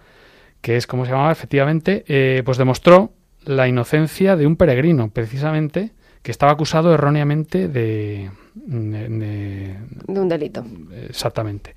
que 0.59 0.75
es 0.75 0.87
como 0.87 1.05
se 1.05 1.11
llamaba 1.11 1.31
efectivamente, 1.31 2.03
eh, 2.09 2.41
pues 2.43 2.57
demostró 2.57 3.13
la 3.45 3.69
inocencia 3.69 4.35
de 4.35 4.45
un 4.45 4.57
peregrino, 4.57 5.09
precisamente, 5.09 5.91
que 6.21 6.31
estaba 6.31 6.51
acusado 6.51 6.93
erróneamente 6.93 7.67
de, 7.67 8.29
de- 8.55 9.09
de- 9.09 9.77
De 10.07 10.19
un 10.19 10.29
delito. 10.29 10.63
exactamente. 11.09 11.75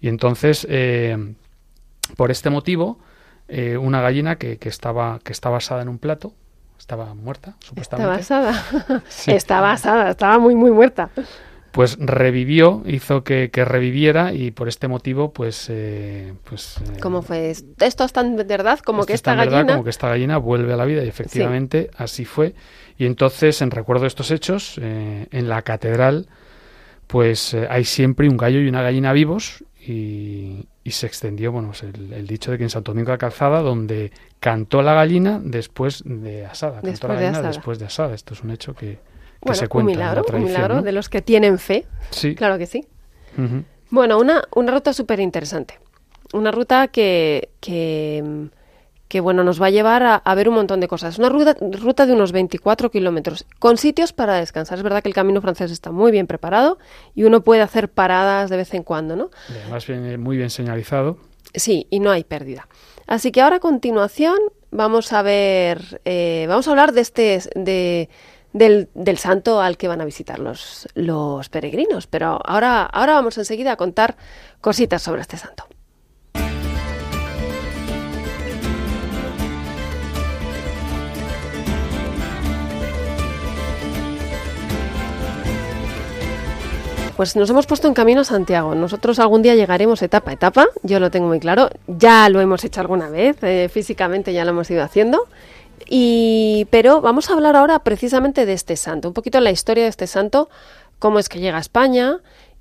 Y 0.00 0.08
entonces, 0.08 0.66
eh, 0.70 1.34
por 2.16 2.30
este 2.30 2.50
motivo, 2.50 2.98
eh, 3.48 3.76
una 3.76 4.00
gallina 4.00 4.36
que, 4.36 4.58
que 4.58 4.68
estaba 4.68 5.18
que 5.24 5.32
estaba 5.32 5.56
asada 5.58 5.82
en 5.82 5.88
un 5.88 5.98
plato, 5.98 6.34
estaba 6.78 7.14
muerta, 7.14 7.56
supuestamente. 7.60 8.12
basada. 8.18 9.02
Sí. 9.08 9.30
Está 9.32 9.60
basada, 9.60 10.10
estaba 10.10 10.38
muy, 10.38 10.54
muy 10.54 10.70
muerta. 10.70 11.10
pues 11.72 11.96
revivió, 12.00 12.82
hizo 12.86 13.24
que, 13.24 13.50
que 13.50 13.64
reviviera 13.64 14.32
y 14.32 14.50
por 14.52 14.68
este 14.68 14.88
motivo, 14.88 15.32
pues... 15.32 15.66
eh, 15.70 16.32
pues 16.44 16.76
eh, 16.78 16.98
¿Cómo 17.00 17.22
fue? 17.22 17.50
Esto 17.50 18.04
es 18.04 18.12
tan 18.12 18.36
verdad 18.36 18.78
como 18.80 19.00
esto 19.00 19.06
que 19.08 19.12
es 19.14 19.18
esta 19.18 19.32
tan 19.32 19.38
verdad 19.38 19.52
gallina. 19.58 19.72
como 19.74 19.84
que 19.84 19.90
esta 19.90 20.08
gallina 20.08 20.38
vuelve 20.38 20.72
a 20.72 20.76
la 20.76 20.84
vida 20.86 21.04
y 21.04 21.08
efectivamente 21.08 21.90
así 21.96 22.24
fue. 22.24 22.54
Y 22.98 23.06
entonces, 23.06 23.62
en 23.62 23.70
recuerdo 23.70 24.02
de 24.02 24.08
estos 24.08 24.30
hechos, 24.30 24.78
eh, 24.82 25.26
en 25.30 25.48
la 25.48 25.62
catedral, 25.62 26.26
pues 27.06 27.54
eh, 27.54 27.66
hay 27.70 27.84
siempre 27.84 28.28
un 28.28 28.36
gallo 28.36 28.60
y 28.60 28.68
una 28.68 28.82
gallina 28.82 29.12
vivos 29.12 29.64
y, 29.80 30.66
y 30.84 30.90
se 30.90 31.06
extendió 31.06 31.52
bueno, 31.52 31.68
pues 31.68 31.84
el, 31.84 32.12
el 32.12 32.26
dicho 32.26 32.50
de 32.50 32.58
que 32.58 32.64
en 32.64 32.70
Santo 32.70 32.92
Domingo 32.92 33.06
de 33.06 33.14
la 33.14 33.18
Calzada, 33.18 33.60
donde 33.60 34.10
cantó 34.40 34.82
la 34.82 34.94
gallina 34.94 35.40
después 35.42 36.02
de 36.04 36.44
asada. 36.44 36.82
Cantó 36.82 36.88
Después 36.90 37.08
la 37.08 37.14
de 37.14 37.20
gallina 37.22 37.38
asada. 37.38 37.48
después 37.54 37.78
de 37.78 37.84
asada. 37.86 38.14
Esto 38.14 38.34
es 38.34 38.42
un 38.42 38.50
hecho 38.50 38.74
que, 38.74 38.86
que 38.86 38.98
Bueno, 39.40 39.54
se 39.54 39.64
un 39.64 39.68
cuenta 39.68 39.92
en 39.92 39.96
milagro, 39.98 40.24
la 40.28 40.36
un 40.36 40.44
milagro 40.44 40.74
¿no? 40.76 40.82
de 40.82 40.92
los 40.92 41.08
que 41.08 41.22
tienen 41.22 41.58
fe. 41.58 41.86
Sí. 42.10 42.34
Claro 42.34 42.58
que 42.58 42.66
sí. 42.66 42.86
Bueno, 43.90 44.18
una, 44.18 44.42
una 44.54 44.72
ruta 44.72 44.92
súper 44.92 45.20
interesante. 45.20 45.78
Una 46.32 46.50
ruta 46.50 46.88
que, 46.88 47.50
que, 47.60 48.48
que, 49.08 49.20
bueno, 49.20 49.42
nos 49.42 49.60
va 49.60 49.66
a 49.66 49.70
llevar 49.70 50.02
a, 50.02 50.16
a 50.16 50.34
ver 50.34 50.48
un 50.48 50.54
montón 50.54 50.80
de 50.80 50.88
cosas. 50.88 51.18
Una 51.18 51.28
ruta, 51.28 51.56
ruta 51.60 52.06
de 52.06 52.12
unos 52.12 52.32
24 52.32 52.90
kilómetros, 52.90 53.46
con 53.58 53.78
sitios 53.78 54.12
para 54.12 54.34
descansar. 54.34 54.78
Es 54.78 54.84
verdad 54.84 55.02
que 55.02 55.08
el 55.08 55.14
camino 55.14 55.40
francés 55.40 55.70
está 55.70 55.90
muy 55.90 56.12
bien 56.12 56.26
preparado 56.26 56.78
y 57.14 57.24
uno 57.24 57.42
puede 57.42 57.62
hacer 57.62 57.88
paradas 57.90 58.50
de 58.50 58.56
vez 58.58 58.74
en 58.74 58.82
cuando, 58.82 59.16
¿no? 59.16 59.30
Y 59.48 59.58
Además 59.58 59.86
viene 59.86 60.18
muy 60.18 60.36
bien 60.36 60.50
señalizado. 60.50 61.18
Sí, 61.54 61.86
y 61.90 62.00
no 62.00 62.10
hay 62.10 62.24
pérdida. 62.24 62.68
Así 63.06 63.32
que 63.32 63.40
ahora 63.40 63.56
a 63.56 63.60
continuación 63.60 64.38
vamos 64.70 65.12
a 65.12 65.22
ver, 65.22 66.00
eh, 66.04 66.44
vamos 66.48 66.68
a 66.68 66.70
hablar 66.70 66.92
de 66.92 67.00
este, 67.00 67.40
de, 67.54 68.10
del, 68.52 68.90
del 68.94 69.18
santo 69.18 69.60
al 69.60 69.76
que 69.76 69.88
van 69.88 70.00
a 70.00 70.04
visitar 70.04 70.38
los, 70.38 70.86
los 70.94 71.48
peregrinos. 71.48 72.06
Pero 72.06 72.38
ahora, 72.44 72.82
ahora 72.82 73.14
vamos 73.14 73.38
enseguida 73.38 73.72
a 73.72 73.76
contar 73.76 74.16
cositas 74.60 75.02
sobre 75.02 75.22
este 75.22 75.36
santo. 75.36 75.64
Pues 87.18 87.34
nos 87.34 87.50
hemos 87.50 87.66
puesto 87.66 87.88
en 87.88 87.94
camino 87.94 88.20
a 88.20 88.24
Santiago. 88.24 88.76
Nosotros 88.76 89.18
algún 89.18 89.42
día 89.42 89.56
llegaremos 89.56 90.02
etapa 90.02 90.30
a 90.30 90.34
etapa, 90.34 90.68
yo 90.84 91.00
lo 91.00 91.10
tengo 91.10 91.26
muy 91.26 91.40
claro. 91.40 91.68
Ya 91.88 92.28
lo 92.28 92.40
hemos 92.40 92.62
hecho 92.62 92.80
alguna 92.80 93.10
vez, 93.10 93.42
eh, 93.42 93.68
físicamente 93.68 94.32
ya 94.32 94.44
lo 94.44 94.50
hemos 94.50 94.70
ido 94.70 94.84
haciendo. 94.84 95.26
Y, 95.88 96.68
pero 96.70 97.00
vamos 97.00 97.28
a 97.28 97.32
hablar 97.32 97.56
ahora 97.56 97.80
precisamente 97.80 98.46
de 98.46 98.52
este 98.52 98.76
santo, 98.76 99.08
un 99.08 99.14
poquito 99.14 99.40
la 99.40 99.50
historia 99.50 99.82
de 99.82 99.90
este 99.90 100.06
santo, 100.06 100.48
cómo 101.00 101.18
es 101.18 101.28
que 101.28 101.40
llega 101.40 101.56
a 101.56 101.60
España 101.60 102.20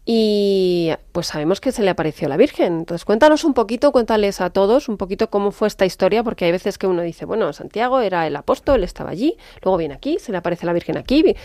y 0.09 0.89
pues 1.11 1.27
sabemos 1.27 1.59
que 1.59 1.73
se 1.73 1.83
le 1.83 1.89
apareció 1.89 2.29
la 2.29 2.37
Virgen. 2.37 2.77
Entonces 2.79 3.03
cuéntanos 3.03 3.43
un 3.43 3.53
poquito, 3.53 3.91
cuéntales 3.91 4.39
a 4.39 4.49
todos 4.49 4.87
un 4.87 4.95
poquito 4.95 5.29
cómo 5.29 5.51
fue 5.51 5.67
esta 5.67 5.85
historia, 5.85 6.23
porque 6.23 6.45
hay 6.45 6.51
veces 6.53 6.77
que 6.77 6.87
uno 6.87 7.01
dice, 7.01 7.25
bueno, 7.25 7.51
Santiago 7.51 7.99
era 7.99 8.25
el 8.25 8.35
apóstol, 8.37 8.85
estaba 8.85 9.09
allí, 9.09 9.37
luego 9.61 9.77
viene 9.77 9.93
aquí, 9.93 10.17
se 10.17 10.31
le 10.31 10.37
aparece 10.37 10.65
la 10.65 10.71
Virgen 10.71 10.97
aquí. 10.97 11.35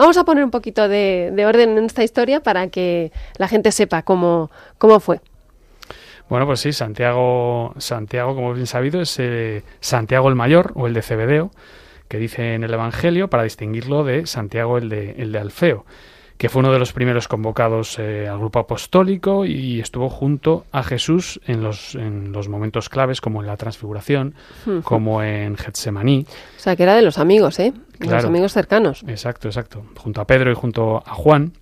Vamos 0.00 0.16
a 0.16 0.24
poner 0.24 0.42
un 0.42 0.50
poquito 0.50 0.88
de, 0.88 1.30
de 1.30 1.44
orden 1.44 1.76
en 1.76 1.84
esta 1.84 2.02
historia 2.02 2.40
para 2.40 2.68
que 2.68 3.12
la 3.36 3.48
gente 3.48 3.70
sepa 3.70 4.00
cómo, 4.00 4.50
cómo 4.78 4.98
fue. 4.98 5.20
Bueno, 6.30 6.46
pues 6.46 6.60
sí, 6.60 6.72
Santiago, 6.72 7.74
Santiago, 7.76 8.34
como 8.34 8.54
bien 8.54 8.66
sabido, 8.66 9.02
es 9.02 9.14
eh, 9.18 9.62
Santiago 9.80 10.30
el 10.30 10.36
Mayor 10.36 10.72
o 10.74 10.86
el 10.86 10.94
de 10.94 11.02
Cebedeo, 11.02 11.50
que 12.08 12.16
dice 12.16 12.54
en 12.54 12.64
el 12.64 12.72
Evangelio, 12.72 13.28
para 13.28 13.42
distinguirlo 13.42 14.02
de 14.02 14.24
Santiago 14.24 14.78
el 14.78 14.88
de, 14.88 15.16
el 15.18 15.32
de 15.32 15.38
Alfeo, 15.38 15.84
que 16.40 16.48
fue 16.48 16.60
uno 16.60 16.72
de 16.72 16.78
los 16.78 16.94
primeros 16.94 17.28
convocados 17.28 17.98
eh, 17.98 18.26
al 18.26 18.38
grupo 18.38 18.60
apostólico 18.60 19.44
y 19.44 19.78
estuvo 19.78 20.08
junto 20.08 20.64
a 20.72 20.82
Jesús 20.82 21.38
en 21.44 21.62
los, 21.62 21.94
en 21.96 22.32
los 22.32 22.48
momentos 22.48 22.88
claves, 22.88 23.20
como 23.20 23.42
en 23.42 23.46
la 23.46 23.58
transfiguración, 23.58 24.34
como 24.82 25.22
en 25.22 25.58
Getsemaní. 25.58 26.24
O 26.56 26.58
sea, 26.58 26.76
que 26.76 26.84
era 26.84 26.96
de 26.96 27.02
los 27.02 27.18
amigos, 27.18 27.58
¿eh? 27.58 27.74
De 27.98 28.06
los 28.06 28.24
amigos 28.24 28.54
cercanos. 28.54 29.04
Exacto, 29.06 29.48
exacto. 29.48 29.84
Junto 29.98 30.22
a 30.22 30.26
Pedro 30.26 30.50
y 30.50 30.54
junto 30.54 31.02
a 31.04 31.12
Juan. 31.12 31.52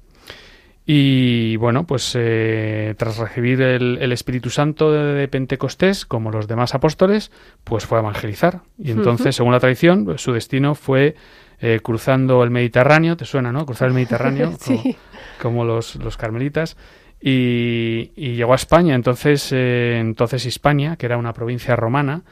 Y 0.87 1.57
bueno, 1.57 1.85
pues 1.85 2.13
eh, 2.15 2.95
tras 2.97 3.19
recibir 3.19 3.61
el, 3.61 3.99
el 4.01 4.13
Espíritu 4.13 4.49
Santo 4.49 4.93
de, 4.93 5.13
de 5.13 5.27
Pentecostés, 5.27 6.07
como 6.07 6.31
los 6.31 6.47
demás 6.47 6.77
apóstoles, 6.77 7.33
pues 7.65 7.85
fue 7.85 7.99
a 7.99 8.03
evangelizar. 8.03 8.61
Y 8.79 8.93
entonces, 8.93 9.35
según 9.35 9.53
la 9.55 9.59
tradición, 9.59 10.05
pues, 10.05 10.23
su 10.23 10.33
destino 10.33 10.77
fue 10.77 11.17
eh, 11.61 11.81
cruzando 11.83 12.43
el 12.43 12.51
Mediterráneo, 12.51 13.17
¿te 13.17 13.25
suena, 13.25 13.53
no? 13.53 13.67
Cruzar 13.67 13.89
el 13.89 13.95
Mediterráneo, 13.95 14.53
como, 15.43 15.65
los, 15.65 15.97
los 15.97 16.17
carmelitas. 16.17 16.77
Y, 17.21 18.13
y 18.15 18.35
llegó 18.37 18.53
a 18.53 18.57
España, 18.57 18.95
entonces, 18.95 19.51
eh, 19.53 19.99
entonces 19.99 20.47
Hispania, 20.47 20.97
que 20.97 21.07
era 21.07 21.17
una 21.17 21.33
provincia 21.33 21.75
romana, 21.75 22.23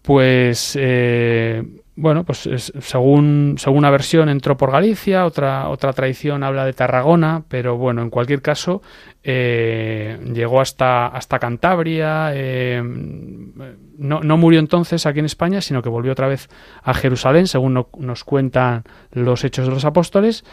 pues 0.00 0.76
eh, 0.80 1.62
bueno, 1.96 2.24
pues 2.24 2.46
es- 2.46 2.72
según, 2.80 3.54
según 3.58 3.78
una 3.78 3.90
versión 3.90 4.28
entró 4.28 4.56
por 4.56 4.72
Galicia, 4.72 5.24
otra, 5.26 5.68
otra 5.68 5.92
tradición 5.92 6.42
habla 6.42 6.64
de 6.64 6.72
Tarragona, 6.72 7.44
pero 7.48 7.76
bueno, 7.76 8.02
en 8.02 8.10
cualquier 8.10 8.42
caso 8.42 8.82
eh, 9.22 10.18
llegó 10.32 10.60
hasta, 10.60 11.06
hasta 11.06 11.38
Cantabria, 11.38 12.30
eh, 12.34 12.82
no, 12.82 14.20
no 14.20 14.36
murió 14.36 14.58
entonces 14.60 15.06
aquí 15.06 15.20
en 15.20 15.24
España, 15.26 15.60
sino 15.60 15.82
que 15.82 15.88
volvió 15.88 16.12
otra 16.12 16.26
vez 16.26 16.48
a 16.82 16.94
Jerusalén, 16.94 17.46
según 17.46 17.74
no- 17.74 17.88
nos 17.98 18.24
cuentan 18.24 18.82
los 19.12 19.44
hechos 19.44 19.66
de 19.68 19.72
los 19.74 19.84
apóstoles. 19.84 20.44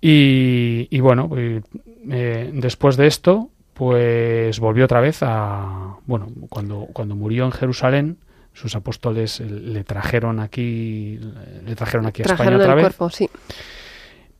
Y, 0.00 0.88
y 0.90 1.00
bueno, 1.00 1.30
eh, 1.36 2.50
después 2.54 2.96
de 2.96 3.06
esto, 3.06 3.50
pues 3.74 4.58
volvió 4.58 4.84
otra 4.84 5.00
vez 5.00 5.18
a, 5.22 5.96
bueno, 6.06 6.28
cuando, 6.48 6.88
cuando 6.92 7.14
murió 7.14 7.44
en 7.44 7.52
Jerusalén, 7.52 8.18
sus 8.52 8.74
apóstoles 8.76 9.40
eh, 9.40 9.44
le 9.46 9.84
trajeron 9.84 10.40
aquí, 10.40 11.18
le 11.64 11.74
trajeron 11.74 12.06
aquí 12.06 12.22
a 12.22 12.26
España 12.26 12.56
otra 12.56 12.74
vez. 12.74 12.82
cuerpo, 12.84 13.10
sí. 13.10 13.28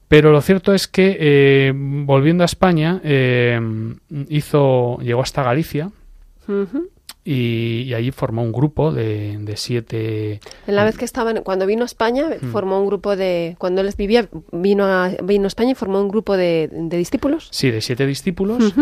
Pero 0.08 0.30
lo 0.30 0.42
cierto 0.42 0.74
es 0.74 0.88
que 0.88 1.16
eh, 1.18 1.72
volviendo 1.74 2.42
a 2.42 2.46
España 2.46 3.00
eh, 3.02 3.58
hizo, 4.28 4.98
llegó 5.00 5.22
hasta 5.22 5.42
Galicia 5.42 5.90
y, 7.24 7.84
y 7.86 7.94
allí 7.94 8.10
formó 8.10 8.42
un 8.42 8.52
grupo 8.52 8.92
de, 8.92 9.38
de 9.38 9.56
siete 9.56 10.40
En 10.66 10.76
la 10.76 10.84
vez 10.84 10.98
que 10.98 11.04
estaban, 11.04 11.42
cuando 11.42 11.66
vino 11.66 11.82
a 11.82 11.86
España, 11.86 12.26
Hmm. 12.28 12.50
formó 12.50 12.80
un 12.80 12.86
grupo 12.88 13.16
de, 13.16 13.54
cuando 13.58 13.80
él 13.80 13.90
vivía, 13.96 14.28
vino 14.50 14.84
a, 14.84 15.08
vino 15.22 15.44
a 15.44 15.48
España 15.48 15.70
y 15.70 15.74
formó 15.74 16.00
un 16.00 16.08
grupo 16.08 16.36
de, 16.36 16.68
de 16.70 16.96
discípulos. 16.98 17.48
Sí, 17.50 17.70
de 17.70 17.80
siete 17.80 18.04
discípulos. 18.06 18.74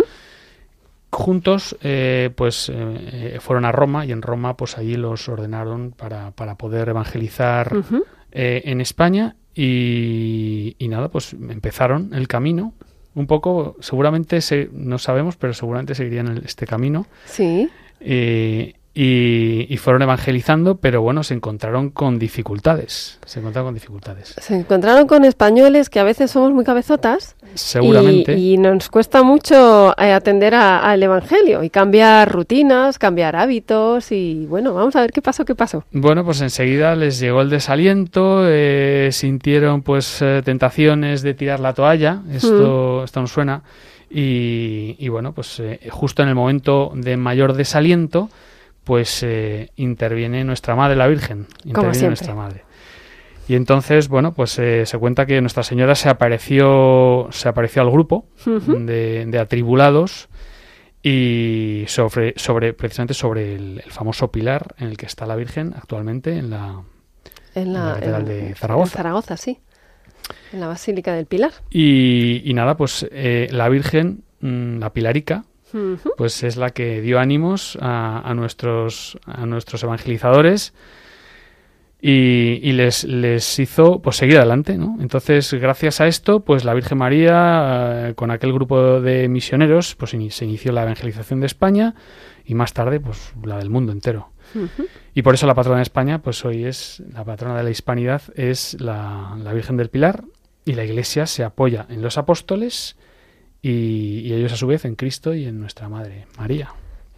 Juntos, 1.12 1.76
eh, 1.82 2.30
pues 2.36 2.70
eh, 2.72 3.38
fueron 3.40 3.64
a 3.64 3.72
Roma 3.72 4.06
y 4.06 4.12
en 4.12 4.22
Roma, 4.22 4.56
pues 4.56 4.78
allí 4.78 4.94
los 4.96 5.28
ordenaron 5.28 5.90
para, 5.90 6.30
para 6.30 6.56
poder 6.56 6.88
evangelizar 6.88 7.72
eh, 8.32 8.62
en 8.66 8.80
España 8.80 9.34
y, 9.54 10.76
y 10.78 10.88
nada, 10.88 11.08
pues 11.08 11.32
empezaron 11.32 12.14
el 12.14 12.28
camino. 12.28 12.74
Un 13.14 13.26
poco, 13.26 13.76
seguramente, 13.80 14.40
se, 14.40 14.68
no 14.72 14.98
sabemos, 14.98 15.36
pero 15.36 15.52
seguramente 15.52 15.96
seguirían 15.96 16.28
el- 16.28 16.44
este 16.44 16.64
camino. 16.64 17.06
Sí. 17.24 17.68
Y, 18.92 19.66
y 19.72 19.76
fueron 19.76 20.02
evangelizando, 20.02 20.78
pero 20.78 21.00
bueno, 21.00 21.22
se 21.22 21.34
encontraron 21.34 21.90
con 21.90 22.18
dificultades. 22.18 23.20
Se 23.24 23.38
encontraron 23.38 23.68
con 23.68 23.74
dificultades. 23.74 24.34
Se 24.36 24.56
encontraron 24.56 25.06
con 25.06 25.24
españoles 25.24 25.88
que 25.88 26.00
a 26.00 26.04
veces 26.04 26.32
somos 26.32 26.52
muy 26.52 26.64
cabezotas 26.64 27.36
Seguramente. 27.54 28.36
y, 28.36 28.54
y 28.54 28.58
nos 28.58 28.88
cuesta 28.88 29.22
mucho 29.22 29.94
eh, 29.96 30.12
atender 30.12 30.56
al 30.56 31.00
Evangelio 31.00 31.62
y 31.62 31.70
cambiar 31.70 32.32
rutinas, 32.32 32.98
cambiar 32.98 33.36
hábitos 33.36 34.10
y 34.10 34.46
bueno, 34.46 34.74
vamos 34.74 34.96
a 34.96 35.02
ver 35.02 35.12
qué 35.12 35.22
pasó, 35.22 35.44
qué 35.44 35.54
pasó. 35.54 35.84
Bueno, 35.92 36.24
pues 36.24 36.40
enseguida 36.40 36.96
les 36.96 37.20
llegó 37.20 37.42
el 37.42 37.50
desaliento, 37.50 38.42
eh, 38.44 39.10
sintieron 39.12 39.82
pues 39.82 40.20
eh, 40.20 40.42
tentaciones 40.44 41.22
de 41.22 41.34
tirar 41.34 41.60
la 41.60 41.74
toalla, 41.74 42.22
esto, 42.32 43.04
esto 43.04 43.20
nos 43.20 43.30
suena, 43.30 43.62
y, 44.10 44.96
y 44.98 45.08
bueno, 45.08 45.32
pues 45.32 45.60
eh, 45.60 45.78
justo 45.90 46.24
en 46.24 46.28
el 46.28 46.34
momento 46.34 46.90
de 46.96 47.16
mayor 47.16 47.52
desaliento, 47.52 48.28
pues 48.90 49.22
eh, 49.22 49.70
interviene 49.76 50.42
nuestra 50.42 50.74
Madre, 50.74 50.96
la 50.96 51.06
Virgen, 51.06 51.46
interviene 51.64 52.08
nuestra 52.08 52.34
Madre. 52.34 52.64
Y 53.46 53.54
entonces, 53.54 54.08
bueno, 54.08 54.34
pues 54.34 54.58
eh, 54.58 54.84
se 54.84 54.98
cuenta 54.98 55.26
que 55.26 55.40
Nuestra 55.40 55.62
Señora 55.62 55.94
se 55.94 56.08
apareció, 56.08 57.28
se 57.30 57.48
apareció 57.48 57.82
al 57.82 57.90
grupo 57.92 58.26
de, 58.44 59.24
de 59.28 59.38
atribulados 59.38 60.28
y 61.04 61.84
sobre, 61.86 62.34
sobre 62.36 62.72
precisamente 62.74 63.14
sobre 63.14 63.54
el, 63.54 63.80
el 63.84 63.92
famoso 63.92 64.32
pilar 64.32 64.74
en 64.78 64.88
el 64.88 64.96
que 64.96 65.06
está 65.06 65.24
la 65.24 65.36
Virgen 65.36 65.72
actualmente 65.76 66.36
en 66.36 66.50
la 66.50 66.82
En 67.54 67.72
la 67.72 67.84
la, 67.86 67.94
Catedral 67.94 68.20
en- 68.22 68.26
de 68.48 68.54
Zaragoza. 68.56 68.90
en 68.92 68.96
Zaragoza, 68.96 69.36
sí. 69.36 69.60
En 70.52 70.58
la 70.60 70.66
Basílica 70.66 71.14
del 71.14 71.26
Pilar. 71.26 71.52
y, 71.70 72.42
y 72.44 72.54
nada 72.54 72.76
pues 72.76 73.06
eh, 73.12 73.46
la 73.52 73.68
Virgen 73.68 74.24
mm, 74.40 74.78
la 74.78 74.92
Pilarica 74.92 75.44
Pues 76.16 76.42
es 76.42 76.56
la 76.56 76.70
que 76.70 77.00
dio 77.00 77.18
ánimos 77.18 77.78
a, 77.80 78.20
a 78.28 78.34
nuestros 78.34 79.18
a 79.26 79.46
nuestros 79.46 79.82
evangelizadores 79.82 80.74
y, 82.02 82.60
y 82.62 82.72
les, 82.72 83.04
les 83.04 83.58
hizo 83.58 84.00
pues 84.00 84.16
seguir 84.16 84.38
adelante 84.38 84.78
¿no? 84.78 84.96
entonces 85.00 85.52
gracias 85.52 86.00
a 86.00 86.06
esto 86.06 86.40
pues 86.40 86.64
la 86.64 86.72
Virgen 86.72 86.96
María 86.96 88.08
eh, 88.08 88.14
con 88.14 88.30
aquel 88.30 88.54
grupo 88.54 89.00
de 89.00 89.28
misioneros 89.28 89.96
pues 89.96 90.12
se 90.12 90.44
inició 90.44 90.72
la 90.72 90.82
evangelización 90.82 91.40
de 91.40 91.46
España 91.46 91.94
y 92.44 92.54
más 92.54 92.72
tarde 92.72 93.00
pues 93.00 93.32
la 93.44 93.58
del 93.58 93.70
mundo 93.70 93.92
entero. 93.92 94.30
Y 95.14 95.22
por 95.22 95.34
eso 95.34 95.46
la 95.46 95.54
patrona 95.54 95.76
de 95.76 95.84
España 95.84 96.20
pues 96.20 96.44
hoy 96.44 96.64
es 96.64 97.00
la 97.12 97.24
patrona 97.24 97.56
de 97.56 97.62
la 97.62 97.70
hispanidad 97.70 98.22
es 98.34 98.80
la, 98.80 99.36
la 99.40 99.52
Virgen 99.52 99.76
del 99.76 99.90
Pilar 99.90 100.24
y 100.64 100.72
la 100.72 100.84
Iglesia 100.84 101.26
se 101.26 101.44
apoya 101.44 101.86
en 101.88 102.02
los 102.02 102.18
apóstoles 102.18 102.96
y, 103.62 104.20
y 104.20 104.32
ellos 104.32 104.52
a 104.52 104.56
su 104.56 104.66
vez 104.66 104.84
en 104.84 104.94
Cristo 104.96 105.34
y 105.34 105.46
en 105.46 105.60
nuestra 105.60 105.88
Madre 105.88 106.26
María. 106.38 106.70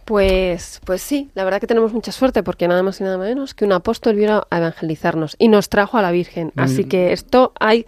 Pues, 0.05 0.81
pues 0.85 1.01
sí, 1.01 1.29
la 1.33 1.45
verdad 1.45 1.61
que 1.61 1.67
tenemos 1.67 1.93
mucha 1.93 2.11
suerte 2.11 2.43
porque 2.43 2.67
nada 2.67 2.83
más 2.83 2.99
y 2.99 3.03
nada 3.05 3.17
menos 3.17 3.53
que 3.53 3.63
un 3.63 3.71
apóstol 3.71 4.15
vino 4.17 4.45
a 4.49 4.57
evangelizarnos 4.57 5.35
y 5.39 5.47
nos 5.47 5.69
trajo 5.69 5.97
a 5.97 6.01
la 6.01 6.11
Virgen. 6.11 6.51
Así 6.57 6.83
Mm. 6.83 6.89
que 6.89 7.13
esto 7.13 7.53
hay, 7.57 7.85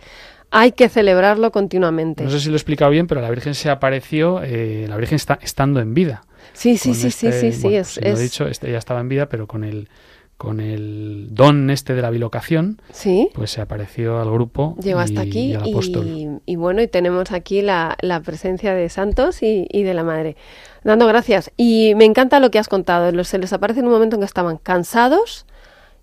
hay 0.50 0.72
que 0.72 0.88
celebrarlo 0.88 1.52
continuamente. 1.52 2.24
No 2.24 2.30
sé 2.30 2.40
si 2.40 2.48
lo 2.48 2.54
he 2.54 2.56
explicado 2.56 2.90
bien, 2.92 3.08
pero 3.08 3.20
la 3.20 3.30
Virgen 3.30 3.54
se 3.54 3.70
apareció, 3.70 4.42
eh, 4.44 4.86
la 4.88 4.96
Virgen 4.96 5.18
está 5.18 5.40
estando 5.42 5.82
en 5.82 5.94
vida. 5.94 6.24
sí, 6.54 6.78
sí, 6.78 6.94
sí, 6.94 7.12
sí, 7.12 7.28
este- 7.28 7.42
sí, 7.42 7.52
sí, 7.52 7.62
bueno, 7.64 7.78
es, 7.80 7.88
si 7.90 8.00
lo 8.02 8.08
es- 8.08 8.20
he 8.20 8.24
dicho, 8.24 8.48
este 8.48 8.72
ya 8.72 8.78
estaba 8.78 9.02
en 9.02 9.10
vida, 9.10 9.28
pero 9.28 9.46
con 9.46 9.66
el, 9.66 9.90
con 10.38 10.60
el 10.60 11.28
don 11.32 11.70
este 11.70 11.96
de 11.96 12.02
la 12.02 12.10
bilocación, 12.10 12.82
sí. 12.92 13.30
pues 13.34 13.52
se 13.52 13.62
apareció 13.62 14.20
al 14.20 14.30
grupo 14.30 14.76
Llegó 14.82 15.00
hasta 15.00 15.22
aquí 15.22 15.52
y 15.52 15.54
al 15.54 15.70
apóstol. 15.70 16.08
y, 16.08 16.28
y 16.46 16.56
bueno, 16.58 16.82
y 16.82 16.88
tenemos 16.88 17.32
aquí 17.32 17.62
la, 17.62 17.96
la 18.02 18.20
presencia 18.20 18.74
de 18.74 18.90
santos 18.90 19.42
y, 19.44 19.68
y 19.72 19.84
de 19.84 19.94
la 19.94 20.04
Madre. 20.04 20.36
Dando 20.84 21.08
gracias. 21.08 21.52
Y 21.56 21.94
me 21.96 22.04
encanta 22.06 22.40
lo 22.42 22.52
que 22.52 22.60
has 22.60 22.68
contado. 22.68 23.24
Se 23.24 23.38
les 23.38 23.54
aparece 23.54 23.80
en 23.80 23.86
un 23.88 23.94
momento 23.94 24.18
en 24.18 24.22
que 24.22 24.26
estaban 24.26 24.58
cansados 24.58 25.46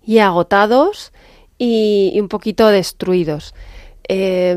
y 0.03 0.17
agotados 0.17 1.13
y, 1.59 2.17
un 2.19 2.27
poquito 2.27 2.67
destruidos. 2.67 3.53
Eh, 4.09 4.55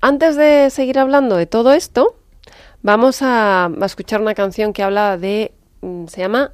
antes 0.00 0.36
de 0.36 0.68
seguir 0.70 0.98
hablando 0.98 1.36
de 1.36 1.46
todo 1.46 1.72
esto, 1.72 2.16
vamos 2.82 3.22
a, 3.22 3.64
a 3.66 3.86
escuchar 3.86 4.20
una 4.20 4.34
canción 4.34 4.72
que 4.72 4.82
habla 4.82 5.16
de... 5.16 5.52
mm, 5.80 6.06
se 6.06 6.20
llama 6.20 6.52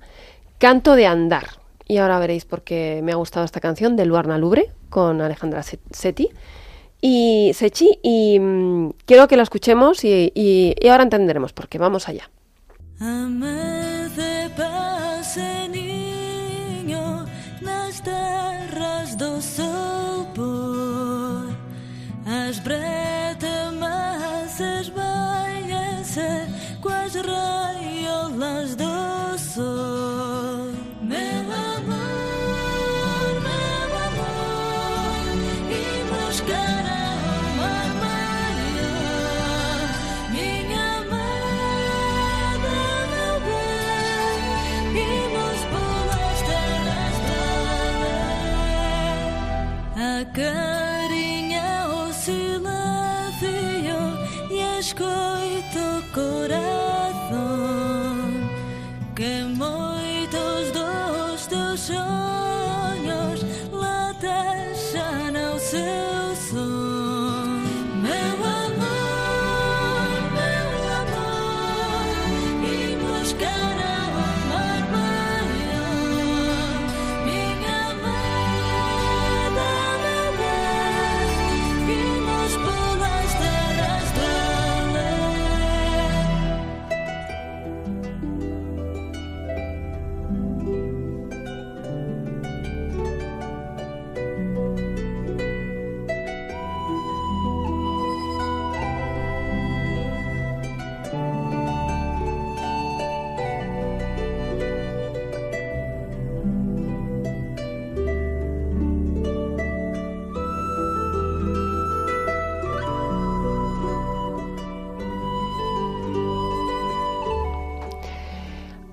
Canto 0.58 0.94
de 0.94 1.06
Andar. 1.06 1.63
Y 1.86 1.98
ahora 1.98 2.18
veréis 2.18 2.44
por 2.44 2.62
qué 2.62 3.00
me 3.02 3.12
ha 3.12 3.16
gustado 3.16 3.44
esta 3.44 3.60
canción 3.60 3.94
de 3.96 4.06
Luarna 4.06 4.38
Lubre 4.38 4.70
con 4.88 5.20
Alejandra 5.20 5.62
Se- 5.62 5.78
Seti 5.90 6.30
y 7.00 7.50
Sechi. 7.54 7.98
Y 8.02 8.38
mm, 8.40 8.90
quiero 9.04 9.28
que 9.28 9.36
la 9.36 9.42
escuchemos 9.42 10.04
y, 10.04 10.32
y- 10.34 10.88
ahora 10.88 11.02
entenderemos 11.02 11.52
por 11.52 11.68
qué. 11.68 11.78
Vamos 11.78 12.08
allá. 12.08 12.30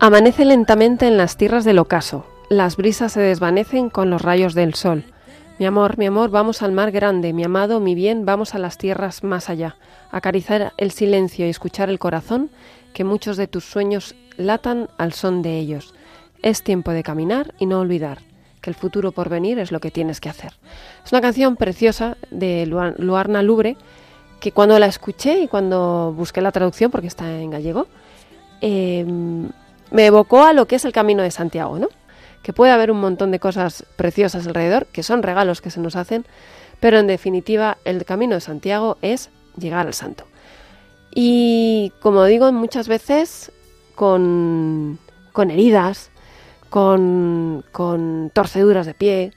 Amanece 0.04 0.46
lentamente 0.46 1.06
en 1.06 1.16
las 1.16 1.38
tierras 1.38 1.64
del 1.64 1.78
ocaso. 1.78 2.26
Las 2.50 2.76
brisas 2.76 3.12
se 3.12 3.22
desvanecen 3.22 3.92
con 3.92 4.10
los 4.10 4.24
rayos 4.24 4.56
del 4.56 4.74
sol. 4.74 5.04
Mi 5.60 5.68
amor, 5.68 6.00
mi 6.00 6.08
amor, 6.08 6.32
vamos 6.32 6.64
al 6.64 6.72
mar 6.72 6.90
grande, 6.90 7.34
mi 7.34 7.44
amado, 7.44 7.80
mi 7.80 7.94
bien, 7.94 8.26
vamos 8.26 8.56
a 8.56 8.58
las 8.58 8.80
tierras 8.80 9.24
más 9.24 9.48
allá. 9.48 9.76
Acariciar 10.10 10.74
el 10.78 10.90
silencio 10.90 11.46
y 11.46 11.52
escuchar 11.52 11.90
el 11.92 12.00
corazón, 12.00 12.50
que 12.96 13.04
muchos 13.04 13.38
de 13.38 13.46
tus 13.46 13.64
sueños 13.64 14.16
latan 14.38 14.90
al 14.98 15.14
son 15.14 15.44
de 15.44 15.60
ellos. 15.60 15.94
Es 16.42 16.64
tiempo 16.64 16.90
de 16.94 17.04
caminar 17.04 17.54
y 17.60 17.68
no 17.68 17.80
olvidar 17.80 18.22
que 18.60 18.72
el 18.72 18.76
futuro 18.76 19.12
por 19.12 19.30
venir 19.30 19.60
es 19.60 19.72
lo 19.72 19.80
que 19.80 19.92
tienes 19.92 20.20
que 20.20 20.30
hacer. 20.30 20.54
Es 21.06 21.12
una 21.12 21.22
canción 21.22 21.58
preciosa 21.58 22.18
de 22.32 22.66
Luar- 22.66 22.96
Luarna 22.98 23.44
Lubre 23.44 23.78
que 24.40 24.52
cuando 24.52 24.80
la 24.80 24.88
escuché 24.88 25.42
y 25.44 25.48
cuando 25.48 26.12
busqué 26.18 26.42
la 26.42 26.52
traducción, 26.52 26.90
porque 26.90 27.06
está 27.06 27.40
en 27.40 27.52
gallego, 27.52 27.86
eh, 28.62 29.06
me 29.91 30.06
evocó 30.06 30.43
a 30.43 30.54
lo 30.54 30.67
que 30.67 30.77
es 30.77 30.86
el 30.86 30.93
camino 30.93 31.21
de 31.21 31.32
Santiago, 31.32 31.77
¿no? 31.77 31.89
Que 32.41 32.54
puede 32.54 32.71
haber 32.71 32.91
un 32.91 32.99
montón 32.99 33.32
de 33.32 33.39
cosas 33.39 33.86
preciosas 33.95 34.47
alrededor, 34.47 34.88
que 34.88 35.04
son 35.04 35.21
regalos 35.21 35.62
que 35.62 35.69
se 35.69 35.80
nos 35.80 35.95
hacen, 35.95 36.25
pero 36.80 36.97
en 36.97 37.08
definitiva 37.08 37.77
el 37.86 38.04
camino 38.06 38.36
de 38.36 38.41
Santiago 38.41 38.97
es 39.01 39.30
llegar 39.58 39.86
al 39.86 39.93
santo. 39.93 40.25
Y 41.13 41.91
como 42.01 42.23
digo 42.25 42.51
muchas 42.51 42.88
veces, 42.88 43.51
con, 43.95 44.97
con 45.34 45.51
heridas, 45.51 46.10
con, 46.69 47.63
con 47.71 48.32
torceduras 48.34 48.86
de 48.86 48.93
pie, 48.93 49.34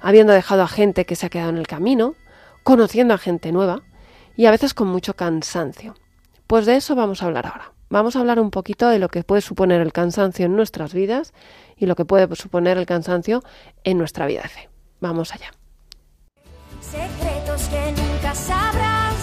habiendo 0.00 0.32
dejado 0.32 0.62
a 0.62 0.68
gente 0.68 1.04
que 1.04 1.14
se 1.14 1.26
ha 1.26 1.30
quedado 1.30 1.50
en 1.50 1.58
el 1.58 1.66
camino, 1.66 2.14
conociendo 2.62 3.14
a 3.14 3.18
gente 3.18 3.52
nueva 3.52 3.82
y 4.36 4.46
a 4.46 4.50
veces 4.50 4.72
con 4.74 4.88
mucho 4.88 5.14
cansancio. 5.14 5.94
Pues 6.46 6.66
de 6.66 6.76
eso 6.76 6.94
vamos 6.94 7.22
a 7.22 7.26
hablar 7.26 7.46
ahora. 7.46 7.69
Vamos 7.92 8.14
a 8.14 8.20
hablar 8.20 8.38
un 8.38 8.52
poquito 8.52 8.88
de 8.88 9.00
lo 9.00 9.08
que 9.08 9.24
puede 9.24 9.42
suponer 9.42 9.80
el 9.80 9.92
cansancio 9.92 10.46
en 10.46 10.54
nuestras 10.54 10.94
vidas 10.94 11.34
y 11.76 11.86
lo 11.86 11.96
que 11.96 12.04
puede 12.04 12.32
suponer 12.36 12.78
el 12.78 12.86
cansancio 12.86 13.42
en 13.82 13.98
nuestra 13.98 14.26
vida 14.28 14.42
de 14.42 14.48
fe. 14.48 14.68
Vamos 15.00 15.34
allá. 15.34 15.50
Secretos 16.80 17.68
que 17.68 17.90
nunca 17.90 18.32
sabrás, 18.32 19.16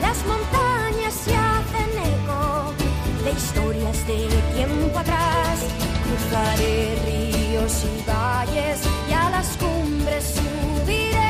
las 0.00 0.26
montañas 0.26 1.14
se 1.14 1.32
hacen 1.32 1.90
eco 1.96 2.74
de 3.22 3.30
historias 3.30 4.06
de 4.08 4.28
tiempo 4.56 4.98
atrás. 4.98 5.60
Cruzaré 6.02 6.96
ríos 7.06 7.84
y 7.84 8.10
valles 8.10 8.80
y 9.08 9.12
a 9.12 9.30
las 9.30 9.56
cumbres 9.58 10.24
subiré. 10.34 11.27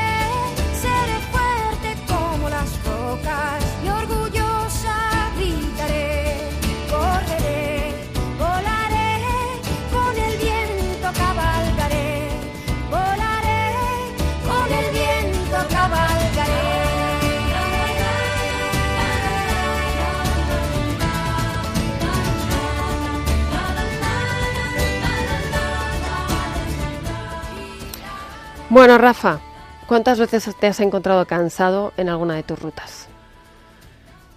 Bueno, 28.79 28.97
Rafa, 28.97 29.41
¿cuántas 29.88 30.21
veces 30.21 30.55
te 30.55 30.69
has 30.69 30.79
encontrado 30.79 31.27
cansado 31.27 31.93
en 31.97 32.09
alguna 32.09 32.37
de 32.37 32.45
tus 32.45 32.62
rutas? 32.62 33.09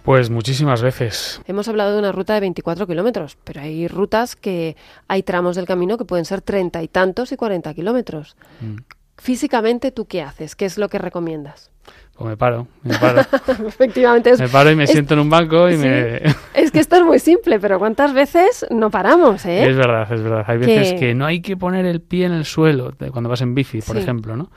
Pues 0.02 0.30
muchísimas 0.30 0.82
veces. 0.82 1.40
Hemos 1.46 1.68
hablado 1.68 1.92
de 1.92 2.00
una 2.00 2.10
ruta 2.10 2.34
de 2.34 2.40
24 2.40 2.88
kilómetros, 2.88 3.38
pero 3.44 3.60
hay 3.60 3.86
rutas 3.86 4.34
que 4.34 4.74
hay 5.06 5.22
tramos 5.22 5.54
del 5.54 5.66
camino 5.66 5.96
que 5.96 6.04
pueden 6.04 6.24
ser 6.24 6.42
treinta 6.42 6.82
y 6.82 6.88
tantos 6.88 7.30
y 7.30 7.36
40 7.36 7.72
kilómetros. 7.72 8.36
Mm. 8.60 8.78
Físicamente, 9.18 9.90
¿tú 9.92 10.06
qué 10.06 10.22
haces? 10.22 10.56
¿Qué 10.56 10.64
es 10.64 10.78
lo 10.78 10.88
que 10.88 10.98
recomiendas? 10.98 11.70
Pues 12.16 12.28
me 12.28 12.36
paro, 12.36 12.68
me 12.82 12.96
paro. 12.98 13.20
Efectivamente, 13.66 14.30
es, 14.30 14.40
me 14.40 14.48
paro 14.48 14.70
y 14.70 14.76
me 14.76 14.84
es- 14.84 14.90
siento 14.90 15.14
en 15.14 15.20
un 15.20 15.30
banco 15.30 15.68
y 15.68 15.76
sí. 15.76 15.78
me... 15.86 16.16
es 16.54 16.70
que 16.70 16.78
esto 16.80 16.96
es 16.96 17.02
muy 17.04 17.18
simple, 17.18 17.58
pero 17.58 17.78
¿cuántas 17.78 18.12
veces 18.12 18.66
no 18.70 18.90
paramos, 18.90 19.44
eh? 19.46 19.68
Es 19.68 19.76
verdad, 19.76 20.12
es 20.12 20.22
verdad. 20.22 20.44
Hay 20.46 20.58
veces 20.58 20.94
Que- 20.98 21.14
no 21.14 21.24
hay 21.26 21.40
que 21.40 21.56
poner 21.56 21.86
el 21.86 22.00
pie 22.00 22.26
en 22.26 22.32
el 22.32 22.44
suelo 22.44 22.92
cuando 23.12 23.30
vas 23.30 23.40
en 23.40 23.54
bici, 23.54 23.80
por 23.80 23.96
Sí. 23.96 24.02
ejemplo, 24.02 24.36
¿no? 24.36 24.50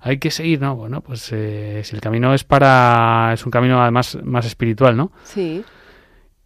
Hay 0.00 0.18
que 0.18 0.30
seguir, 0.30 0.60
¿no? 0.60 0.76
Bueno, 0.76 1.00
pues 1.02 1.30
eh, 1.32 1.80
si 1.84 1.94
el 1.94 2.00
camino 2.02 2.34
es 2.34 2.44
para... 2.44 3.30
es 3.32 3.44
un 3.46 3.50
camino 3.50 3.80
además 3.80 4.18
más 4.22 4.44
espiritual, 4.46 4.96
¿no? 4.96 5.12
Sí, 5.24 5.64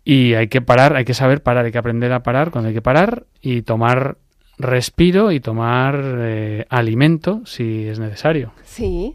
Y 0.05 0.35
hay 0.35 0.49
que 0.49 0.61
parar, 0.61 0.95
hay 0.97 1.05
que 1.05 1.15
saber 1.15 1.43
parar, 1.43 1.65
hay 1.67 1.73
que 1.73 1.79
aprender 1.79 2.13
a 2.13 2.23
parar 2.23 2.51
cuando 2.51 2.69
hay 2.69 2.75
que 2.75 2.83
parar 2.83 3.27
y 3.41 3.63
tomar 3.63 4.19
respiro 4.59 5.33
y 5.33 5.41
tomar 5.41 6.01
eh, 6.19 6.67
alimento 6.69 7.43
si 7.45 7.87
es 7.87 7.99
necesario. 7.99 8.53
sí. 8.65 9.15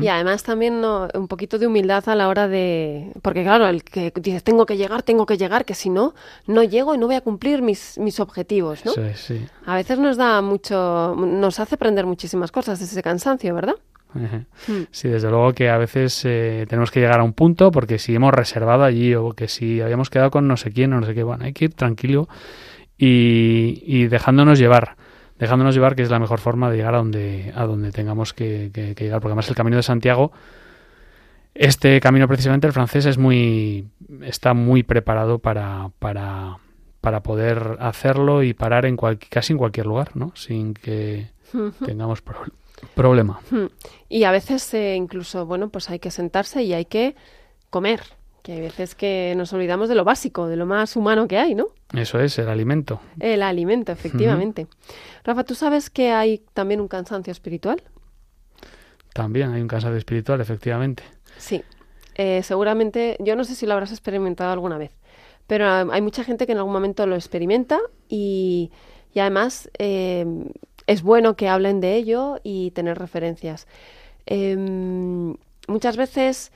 Y 0.00 0.08
además 0.08 0.42
también 0.42 0.80
no, 0.80 1.08
un 1.14 1.28
poquito 1.28 1.58
de 1.58 1.66
humildad 1.66 2.08
a 2.08 2.14
la 2.14 2.28
hora 2.28 2.48
de... 2.48 3.12
Porque 3.22 3.42
claro, 3.42 3.66
el 3.66 3.84
que 3.84 4.12
dices, 4.16 4.42
tengo 4.42 4.66
que 4.66 4.76
llegar, 4.76 5.02
tengo 5.02 5.26
que 5.26 5.36
llegar, 5.36 5.64
que 5.64 5.74
si 5.74 5.90
no, 5.90 6.14
no 6.46 6.62
llego 6.62 6.94
y 6.94 6.98
no 6.98 7.06
voy 7.06 7.16
a 7.16 7.20
cumplir 7.20 7.60
mis, 7.60 7.98
mis 7.98 8.20
objetivos, 8.20 8.84
¿no? 8.84 8.92
Eso 8.92 9.04
es, 9.04 9.20
sí. 9.20 9.44
A 9.66 9.74
veces 9.74 9.98
nos 9.98 10.16
da 10.16 10.40
mucho... 10.40 11.14
Nos 11.16 11.60
hace 11.60 11.74
aprender 11.74 12.06
muchísimas 12.06 12.50
cosas 12.50 12.80
ese 12.80 13.02
cansancio, 13.02 13.54
¿verdad? 13.54 13.74
Ejé. 14.14 14.46
Mm. 14.68 14.86
Sí, 14.90 15.08
desde 15.08 15.28
luego 15.28 15.52
que 15.52 15.68
a 15.68 15.76
veces 15.76 16.22
eh, 16.24 16.66
tenemos 16.68 16.90
que 16.90 17.00
llegar 17.00 17.20
a 17.20 17.24
un 17.24 17.32
punto 17.32 17.70
porque 17.70 17.98
si 17.98 18.14
hemos 18.14 18.32
reservado 18.32 18.84
allí 18.84 19.14
o 19.14 19.32
que 19.32 19.48
si 19.48 19.80
habíamos 19.80 20.08
quedado 20.08 20.30
con 20.30 20.46
no 20.46 20.56
sé 20.56 20.70
quién 20.70 20.92
o 20.92 21.00
no 21.00 21.06
sé 21.06 21.14
qué, 21.14 21.24
bueno, 21.24 21.44
hay 21.44 21.52
que 21.52 21.66
ir 21.66 21.74
tranquilo 21.74 22.28
y, 22.98 23.82
y 23.86 24.06
dejándonos 24.06 24.58
llevar, 24.58 24.96
dejándonos 25.38 25.74
llevar 25.74 25.94
que 25.96 26.02
es 26.02 26.10
la 26.10 26.18
mejor 26.18 26.38
forma 26.40 26.70
de 26.70 26.76
llegar 26.78 26.94
a 26.94 26.98
donde, 26.98 27.52
a 27.54 27.64
donde 27.66 27.90
tengamos 27.92 28.32
que, 28.32 28.70
que- 28.72 28.94
que 28.94 29.04
llegar, 29.04 29.20
porque 29.20 29.32
además 29.32 29.48
el 29.48 29.56
camino 29.56 29.76
de 29.76 29.82
Santiago, 29.82 30.32
este 31.54 32.00
camino 32.00 32.26
precisamente 32.26 32.66
el 32.66 32.72
francés 32.72 33.06
es 33.06 33.18
muy, 33.18 33.86
está 34.22 34.54
muy 34.54 34.82
preparado 34.82 35.38
para, 35.38 35.90
para, 36.00 36.58
para 37.00 37.22
poder 37.22 37.76
hacerlo 37.80 38.42
y 38.42 38.54
parar 38.54 38.86
en 38.86 38.96
cual- 38.96 39.18
casi 39.18 39.52
en 39.52 39.58
cualquier 39.58 39.86
lugar, 39.86 40.16
¿no? 40.16 40.32
Sin 40.34 40.74
que 40.74 41.28
tengamos 41.84 42.22
pro- 42.22 42.42
problema. 42.96 43.38
Hmm. 43.50 43.66
Y 44.08 44.24
a 44.24 44.32
veces 44.32 44.72
eh, 44.74 44.96
incluso, 44.96 45.46
bueno, 45.46 45.68
pues 45.68 45.90
hay 45.90 46.00
que 46.00 46.10
sentarse 46.10 46.62
y 46.64 46.72
hay 46.72 46.86
que 46.86 47.14
comer. 47.70 48.00
Que 48.44 48.52
hay 48.52 48.60
veces 48.60 48.94
que 48.94 49.32
nos 49.38 49.54
olvidamos 49.54 49.88
de 49.88 49.94
lo 49.94 50.04
básico, 50.04 50.48
de 50.48 50.56
lo 50.56 50.66
más 50.66 50.96
humano 50.96 51.26
que 51.26 51.38
hay, 51.38 51.54
¿no? 51.54 51.68
Eso 51.94 52.20
es, 52.20 52.38
el 52.38 52.50
alimento. 52.50 53.00
El 53.18 53.42
alimento, 53.42 53.90
efectivamente. 53.90 54.66
Rafa, 55.24 55.44
¿tú 55.44 55.54
sabes 55.54 55.88
que 55.88 56.12
hay 56.12 56.42
también 56.52 56.82
un 56.82 56.88
cansancio 56.88 57.30
espiritual? 57.30 57.82
También 59.14 59.50
hay 59.50 59.62
un 59.62 59.66
cansancio 59.68 59.96
espiritual, 59.96 60.42
efectivamente. 60.42 61.02
Sí. 61.38 61.62
Eh, 62.16 62.42
seguramente, 62.42 63.16
yo 63.18 63.34
no 63.34 63.44
sé 63.44 63.54
si 63.54 63.64
lo 63.64 63.72
habrás 63.72 63.92
experimentado 63.92 64.52
alguna 64.52 64.76
vez, 64.76 64.90
pero 65.46 65.66
ah, 65.66 65.86
hay 65.90 66.02
mucha 66.02 66.22
gente 66.22 66.44
que 66.44 66.52
en 66.52 66.58
algún 66.58 66.74
momento 66.74 67.06
lo 67.06 67.14
experimenta 67.14 67.80
y, 68.10 68.70
y 69.14 69.20
además 69.20 69.70
eh, 69.78 70.26
es 70.86 71.02
bueno 71.02 71.34
que 71.34 71.48
hablen 71.48 71.80
de 71.80 71.96
ello 71.96 72.40
y 72.42 72.72
tener 72.72 72.98
referencias. 72.98 73.66
Em, 74.26 75.34
muchas 75.66 75.96
veces 75.96 76.52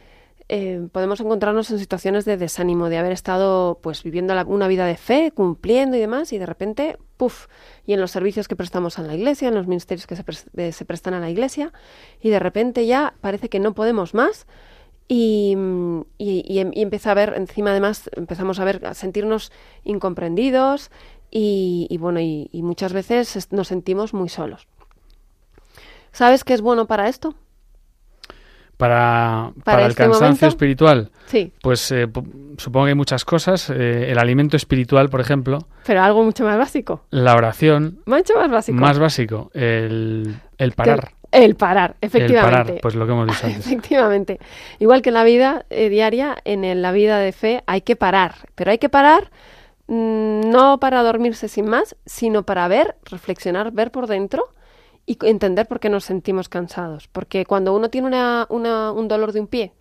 eh, 0.48 0.88
podemos 0.92 1.20
encontrarnos 1.20 1.70
en 1.70 1.78
situaciones 1.78 2.24
de 2.24 2.36
desánimo, 2.36 2.88
de 2.88 2.98
haber 2.98 3.12
estado 3.12 3.78
pues 3.82 4.02
viviendo 4.02 4.34
la- 4.34 4.44
una 4.44 4.66
vida 4.68 4.86
de 4.86 4.96
fe, 4.96 5.30
cumpliendo 5.34 5.96
y 5.96 6.00
demás, 6.00 6.32
y 6.32 6.38
de 6.38 6.46
repente, 6.46 6.96
puff, 7.16 7.46
y 7.86 7.92
en 7.92 8.00
los 8.00 8.10
servicios 8.10 8.48
que 8.48 8.56
prestamos 8.56 8.98
en 8.98 9.06
la 9.06 9.14
iglesia, 9.14 9.48
en 9.48 9.54
los 9.54 9.66
ministerios 9.66 10.06
que 10.06 10.16
se, 10.16 10.24
pres- 10.24 10.72
se 10.72 10.84
prestan 10.84 11.14
a 11.14 11.20
la 11.20 11.28
iglesia, 11.30 11.72
y 12.20 12.30
de 12.30 12.38
repente 12.38 12.86
ya 12.86 13.14
parece 13.20 13.48
que 13.48 13.60
no 13.60 13.74
podemos 13.74 14.14
más, 14.14 14.46
y, 15.06 15.56
y, 16.18 16.44
y 16.46 16.58
em- 16.60 16.70
y 16.74 16.82
empieza 16.82 17.10
a 17.10 17.14
ver, 17.14 17.34
encima 17.36 17.70
además 17.70 18.10
empezamos 18.14 18.60
a 18.60 18.64
ver, 18.64 18.84
a 18.86 18.94
sentirnos 18.94 19.52
incomprendidos, 19.84 20.90
y, 21.30 21.86
y 21.90 21.98
bueno, 21.98 22.20
y, 22.20 22.48
muchas 22.62 22.92
veces 22.94 23.36
es- 23.36 23.52
nos 23.52 23.68
sentimos 23.68 24.14
muy 24.14 24.28
solos. 24.30 24.66
¿Sabes 26.12 26.42
qué 26.44 26.54
es 26.54 26.62
bueno 26.62 26.86
para 26.86 27.08
esto? 27.08 27.34
Para, 28.78 29.50
para, 29.64 29.82
el 29.84 29.90
este 29.90 30.02
cansancio 30.04 30.26
momento? 30.26 30.46
espiritual, 30.46 31.10
Sí, 31.26 31.52
pues 31.60 31.90
eh, 31.92 32.06
supongo 32.56 32.86
que 32.86 32.90
hay 32.90 32.94
muchas 32.94 33.24
cosas. 33.24 33.68
Eh, 33.70 34.10
el 34.10 34.18
alimento 34.18 34.56
espiritual, 34.56 35.10
por 35.10 35.20
ejemplo, 35.20 35.58
pero 35.84 36.00
algo 36.02 36.22
mucho 36.24 36.44
más 36.44 36.56
básico. 36.56 37.02
la 37.10 37.34
oración, 37.34 37.98
Mucho 38.06 38.34
más 38.36 38.50
básico. 38.50 38.78
más 38.78 38.98
básico, 38.98 39.50
el, 39.52 40.36
el 40.58 40.72
parar. 40.72 41.10
El 41.32 41.56
parar, 41.56 41.96
efectivamente. 42.00 42.48
El 42.48 42.64
parar, 42.66 42.80
pues 42.80 42.94
lo 42.94 43.04
que 43.04 43.12
hemos 43.12 43.26
dicho 43.26 43.40
antes. 43.46 43.66
Efectivamente. 43.66 44.38
Igual 44.78 45.02
que 45.02 45.10
en 45.10 45.14
la 45.14 45.24
vida 45.24 45.66
eh, 45.70 45.88
diaria, 45.90 46.36
en 46.44 46.64
el- 46.64 46.80
la 46.80 46.92
vida 46.92 47.18
de 47.18 47.32
fe 47.32 47.62
hay 47.66 47.80
que 47.82 47.96
parar. 47.96 48.36
Pero 48.54 48.70
hay 48.70 48.78
que 48.78 48.88
parar 48.88 49.30
mm, 49.88 50.48
no 50.50 50.78
para 50.80 51.02
dormirse 51.02 51.48
sin 51.48 51.66
más, 51.68 51.96
sino 52.06 52.44
para 52.44 52.68
ver, 52.68 52.94
reflexionar, 53.04 53.72
ver 53.72 53.90
por 53.90 54.06
dentro 54.06 54.44
y 55.08 55.16
entender 55.26 55.66
por 55.66 55.80
qué 55.80 55.88
nos 55.88 56.04
sentimos 56.04 56.48
cansados. 56.50 57.08
Porque 57.08 57.46
cuando 57.46 57.74
uno 57.74 57.88
tiene 57.88 58.06
una- 58.08 58.46
una- 58.50 58.92
un 58.92 59.08
dolor 59.08 59.32
de 59.32 59.40
un 59.40 59.46
pie 59.46 59.72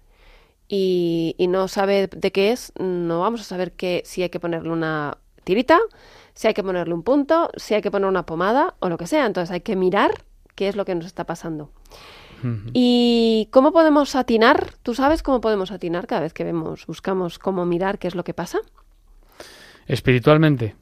y, 0.69 1.35
y 1.37 1.47
no 1.47 1.67
sabe 1.67 2.07
de 2.07 2.31
qué 2.31 2.51
es, 2.51 2.71
no 2.79 3.19
vamos 3.19 3.41
a 3.41 3.43
saber 3.43 3.73
que, 3.73 4.01
si 4.05 4.23
hay 4.23 4.29
que 4.29 4.39
ponerle 4.39 4.69
una 4.71 5.17
tirita, 5.43 5.79
si 6.33 6.47
hay 6.47 6.53
que 6.53 6.63
ponerle 6.63 6.93
un 6.93 7.03
punto, 7.03 7.49
si 7.57 7.73
hay 7.73 7.81
que 7.81 7.91
poner 7.91 8.07
una 8.07 8.25
pomada 8.25 8.75
o 8.79 8.87
lo 8.89 8.97
que 8.97 9.05
sea. 9.07 9.25
Entonces 9.25 9.51
hay 9.51 9.61
que 9.61 9.75
mirar 9.75 10.11
qué 10.55 10.67
es 10.69 10.75
lo 10.75 10.85
que 10.85 10.95
nos 10.95 11.05
está 11.05 11.25
pasando. 11.25 11.69
¿Y 12.73 13.49
cómo 13.51 13.71
podemos 13.71 14.15
atinar? 14.15 14.73
¿Tú 14.83 14.93
sabes 14.93 15.23
cómo 15.23 15.41
podemos 15.41 15.71
atinar 15.71 16.05
cada 16.07 16.21
vez 16.21 16.33
que 16.33 16.43
vemos, 16.43 16.85
buscamos 16.85 17.39
cómo 17.39 17.65
mirar 17.65 17.97
qué 17.97 18.07
es 18.07 18.15
lo 18.15 18.23
que 18.23 18.33
pasa? 18.35 18.59
Espiritualmente. 19.87 20.75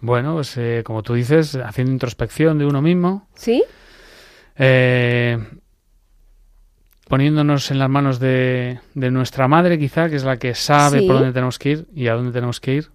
Bueno, 0.00 0.34
pues 0.34 0.56
eh, 0.56 0.82
como 0.84 1.02
tú 1.02 1.14
dices, 1.14 1.54
haciendo 1.56 1.92
introspección 1.92 2.58
de 2.58 2.66
uno 2.66 2.80
mismo, 2.82 3.28
¿Sí? 3.34 3.62
eh, 4.56 5.38
poniéndonos 7.08 7.70
en 7.70 7.78
las 7.78 7.88
manos 7.88 8.20
de, 8.20 8.80
de 8.94 9.10
nuestra 9.10 9.48
madre, 9.48 9.78
quizá, 9.78 10.08
que 10.08 10.16
es 10.16 10.24
la 10.24 10.36
que 10.38 10.54
sabe 10.54 11.00
Sí. 11.00 11.06
por 11.06 11.16
dónde 11.16 11.32
tenemos 11.32 11.58
que 11.58 11.70
ir 11.70 11.86
y 11.94 12.08
a 12.08 12.14
dónde 12.14 12.32
tenemos 12.32 12.60
que 12.60 12.74
ir. 12.74 12.90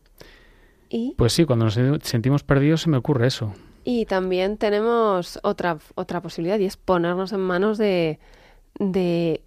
Y, 0.90 1.16
Pues 1.18 1.34
sí, 1.34 1.46
cuando 1.46 1.66
nos 1.66 1.74
sentimos 2.04 2.44
perdidos 2.44 2.82
se 2.82 2.90
me 2.90 2.98
ocurre 2.98 3.28
eso. 3.28 3.54
y 3.86 4.06
también 4.06 4.58
tenemos 4.58 5.40
otra, 5.44 5.78
otra 5.96 6.22
posibilidad 6.22 6.58
y 6.60 6.66
es 6.66 6.78
ponernos 6.78 7.34
en 7.34 7.40
manos 7.42 7.78
de, 7.78 8.18
de 8.80 9.42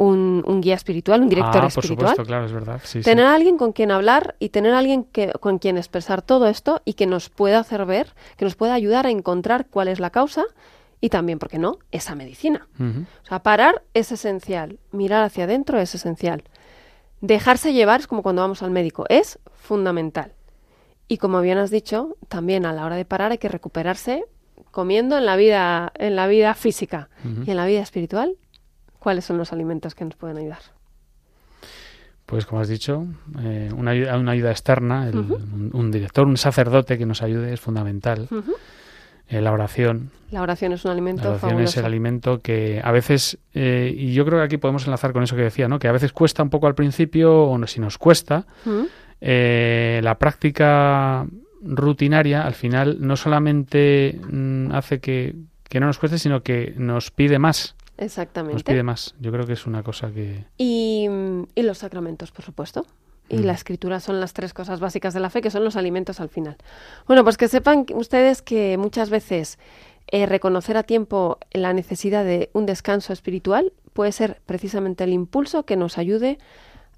un, 0.00 0.42
un 0.46 0.62
guía 0.62 0.76
espiritual, 0.76 1.20
un 1.20 1.28
director 1.28 1.58
ah, 1.58 1.68
por 1.68 1.84
espiritual. 1.84 2.10
supuesto, 2.12 2.24
claro, 2.24 2.46
es 2.46 2.52
verdad. 2.52 2.80
Sí, 2.82 3.00
sí. 3.00 3.04
Tener 3.04 3.26
a 3.26 3.34
alguien 3.34 3.58
con 3.58 3.72
quien 3.72 3.90
hablar 3.90 4.34
y 4.38 4.48
tener 4.48 4.72
a 4.72 4.78
alguien 4.78 5.04
que, 5.04 5.30
con 5.40 5.58
quien 5.58 5.76
expresar 5.76 6.22
todo 6.22 6.46
esto 6.46 6.80
y 6.86 6.94
que 6.94 7.06
nos 7.06 7.28
pueda 7.28 7.58
hacer 7.58 7.84
ver, 7.84 8.14
que 8.38 8.46
nos 8.46 8.56
pueda 8.56 8.72
ayudar 8.72 9.06
a 9.06 9.10
encontrar 9.10 9.66
cuál 9.66 9.88
es 9.88 10.00
la 10.00 10.08
causa 10.08 10.44
y 11.02 11.10
también, 11.10 11.38
¿por 11.38 11.50
qué 11.50 11.58
no?, 11.58 11.78
esa 11.90 12.14
medicina. 12.14 12.66
O 12.78 13.26
sea, 13.26 13.42
parar 13.42 13.82
es 13.92 14.10
esencial, 14.10 14.78
mirar 14.90 15.22
hacia 15.22 15.44
adentro 15.44 15.78
es 15.78 15.94
esencial. 15.94 16.44
Dejarse 17.20 17.74
llevar 17.74 18.00
es 18.00 18.06
como 18.06 18.22
cuando 18.22 18.40
vamos 18.40 18.62
al 18.62 18.70
médico, 18.70 19.04
es 19.10 19.38
fundamental. 19.54 20.32
Y 21.08 21.18
como 21.18 21.42
bien 21.42 21.58
has 21.58 21.70
dicho, 21.70 22.16
también 22.28 22.64
a 22.64 22.72
la 22.72 22.86
hora 22.86 22.96
de 22.96 23.04
parar 23.04 23.32
hay 23.32 23.38
que 23.38 23.48
recuperarse 23.48 24.24
comiendo 24.70 25.18
en 25.18 25.26
la 25.26 25.36
vida, 25.36 25.92
en 25.96 26.16
la 26.16 26.26
vida 26.26 26.54
física 26.54 27.10
y 27.44 27.50
en 27.50 27.56
la 27.58 27.66
vida 27.66 27.80
espiritual. 27.80 28.36
¿Cuáles 29.00 29.24
son 29.24 29.36
los 29.38 29.52
alimentos 29.52 29.96
que 29.96 30.04
nos 30.04 30.14
pueden 30.14 30.36
ayudar? 30.36 30.60
Pues 32.26 32.46
como 32.46 32.60
has 32.60 32.68
dicho, 32.68 33.06
eh, 33.40 33.70
una, 33.76 33.90
ayuda, 33.90 34.16
una 34.16 34.30
ayuda 34.32 34.52
externa, 34.52 35.08
el- 35.08 35.16
un, 35.18 35.70
un 35.72 35.90
director, 35.90 36.26
un 36.28 36.36
sacerdote 36.36 36.96
que 36.96 37.04
nos 37.06 37.22
ayude 37.22 37.52
es 37.52 37.60
fundamental. 37.60 38.28
Eh, 39.28 39.40
la 39.40 39.52
oración, 39.52 40.10
La 40.30 40.42
oración 40.42 40.72
es 40.72 40.84
un 40.84 40.90
alimento 40.92 41.22
la 41.24 41.30
oración 41.30 41.50
es 41.64 41.76
el 41.76 41.84
alimento 41.86 42.38
que 42.40 42.80
a 42.82 42.90
veces, 42.92 43.38
eh, 43.54 43.92
y 43.96 44.12
yo 44.12 44.24
creo 44.24 44.38
que 44.38 44.44
aquí 44.44 44.56
podemos 44.58 44.84
enlazar 44.84 45.12
con 45.12 45.22
eso 45.24 45.34
que 45.36 45.42
decía, 45.42 45.66
¿no? 45.68 45.78
que 45.80 45.88
a 45.88 45.92
veces 45.92 46.12
cuesta 46.12 46.42
un 46.42 46.50
poco 46.50 46.66
al 46.68 46.74
principio, 46.76 47.44
o 47.44 47.56
no, 47.58 47.66
si 47.66 47.80
nos 47.80 47.96
cuesta, 47.98 48.46
la 49.20 50.16
práctica 50.18 51.26
rutinaria 51.62 52.46
al 52.46 52.54
final 52.54 52.96
no 53.00 53.16
solamente 53.16 54.18
mm, 54.30 54.72
hace 54.72 54.98
que, 55.00 55.34
que 55.68 55.78
no 55.80 55.86
nos 55.86 55.98
cueste, 55.98 56.18
sino 56.18 56.42
que 56.42 56.74
nos 56.76 57.10
pide 57.10 57.38
más. 57.38 57.74
Nos 58.00 58.06
Exactamente. 58.06 58.64
pide 58.64 58.82
más. 58.82 59.14
Yo 59.20 59.30
creo 59.30 59.46
que 59.46 59.52
es 59.52 59.66
una 59.66 59.82
cosa 59.82 60.10
que... 60.10 60.44
Y, 60.56 61.06
y 61.54 61.62
los 61.62 61.78
sacramentos, 61.78 62.32
por 62.32 62.44
supuesto. 62.44 62.86
Y 63.28 63.36
Mm. 63.38 63.44
la 63.44 63.52
escritura 63.52 64.00
son 64.00 64.18
las 64.20 64.32
tres 64.32 64.52
cosas 64.54 64.80
básicas 64.80 65.14
de 65.14 65.20
la 65.20 65.30
fe, 65.30 65.40
que 65.40 65.50
son 65.50 65.62
los 65.64 65.76
alimentos 65.76 66.18
al 66.18 66.28
final. 66.30 66.56
Bueno, 67.06 67.22
pues 67.22 67.36
que 67.36 67.46
sepan 67.46 67.86
ustedes 67.94 68.42
que 68.42 68.76
muchas 68.78 69.10
veces 69.10 69.58
eh, 70.08 70.26
reconocer 70.26 70.76
a 70.76 70.82
tiempo 70.82 71.38
la 71.52 71.72
necesidad 71.72 72.24
de 72.24 72.50
un 72.54 72.66
descanso 72.66 73.12
espiritual 73.12 73.72
puede 73.92 74.10
ser 74.12 74.40
precisamente 74.46 75.04
el 75.04 75.12
impulso 75.12 75.64
que 75.64 75.76
nos 75.76 75.98
ayude 75.98 76.38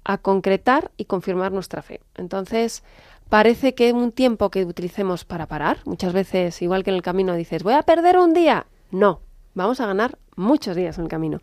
a 0.05 0.17
concretar 0.17 0.89
y 0.97 1.05
confirmar 1.05 1.51
nuestra 1.51 1.81
fe. 1.83 1.99
Entonces, 2.15 2.83
parece 3.29 3.75
que 3.75 3.93
un 3.93 4.11
tiempo 4.11 4.49
que 4.49 4.65
utilicemos 4.65 5.25
para 5.25 5.45
parar, 5.47 5.77
muchas 5.85 6.13
veces, 6.13 6.61
igual 6.61 6.83
que 6.83 6.89
en 6.89 6.95
el 6.95 7.01
camino, 7.03 7.35
dices, 7.35 7.61
voy 7.61 7.73
a 7.73 7.83
perder 7.83 8.17
un 8.17 8.33
día. 8.33 8.65
No, 8.89 9.21
vamos 9.53 9.79
a 9.79 9.85
ganar 9.85 10.17
muchos 10.35 10.75
días 10.75 10.97
en 10.97 11.05
el 11.05 11.09
camino. 11.09 11.39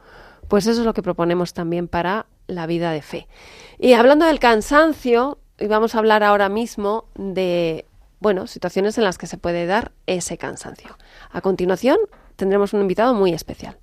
Pues 0.49 0.66
eso 0.66 0.81
es 0.81 0.87
lo 0.87 0.94
que 0.94 1.03
proponemos 1.03 1.55
también 1.55 1.88
para 1.88 2.27
la 2.46 2.66
vida 2.66 2.92
de 2.92 3.03
fe. 3.03 3.29
Y 3.79 3.92
hablando 3.92 4.27
del 4.27 4.40
cansancio, 4.40 5.38
y 5.59 5.66
vamos 5.66 5.94
a 5.94 5.99
hablar 5.99 6.23
ahora 6.23 6.49
mismo 6.49 7.05
de, 7.14 7.87
bueno, 8.18 8.46
situaciones 8.46 8.99
en 8.99 9.05
las 9.05 9.18
que 9.18 9.27
se 9.27 9.38
puede 9.38 9.66
dar 9.66 9.92
ese 10.07 10.38
cansancio. 10.38 10.96
A 11.31 11.40
continuación, 11.40 11.99
tendremos 12.37 12.73
un 12.73 12.81
invitado 12.81 13.14
muy 13.14 13.33
especial. 13.33 13.79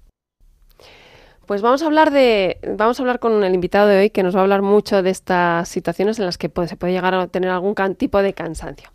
Pues 1.46 1.62
vamos 1.62 1.82
a 1.82 1.86
hablar 1.86 2.12
de, 2.12 2.60
vamos 2.76 3.00
a 3.00 3.04
hablar 3.04 3.20
con 3.20 3.42
el 3.42 3.54
invitado 3.54 3.88
de 3.88 4.00
hoy 4.00 4.10
que 4.10 4.22
nos 4.22 4.36
va 4.36 4.40
a 4.40 4.44
hablar 4.44 4.62
mucho 4.62 5.02
de 5.02 5.12
estas 5.12 5.70
situaciones 5.70 6.20
en 6.20 6.26
las 6.26 6.38
que 6.38 6.52
se 6.68 6.76
puede 6.76 6.92
llegar 6.92 7.14
a 7.16 7.28
tener 7.28 7.50
algún 7.52 7.74
tipo 7.96 8.22
de 8.22 8.34
cansancio. 8.34 8.90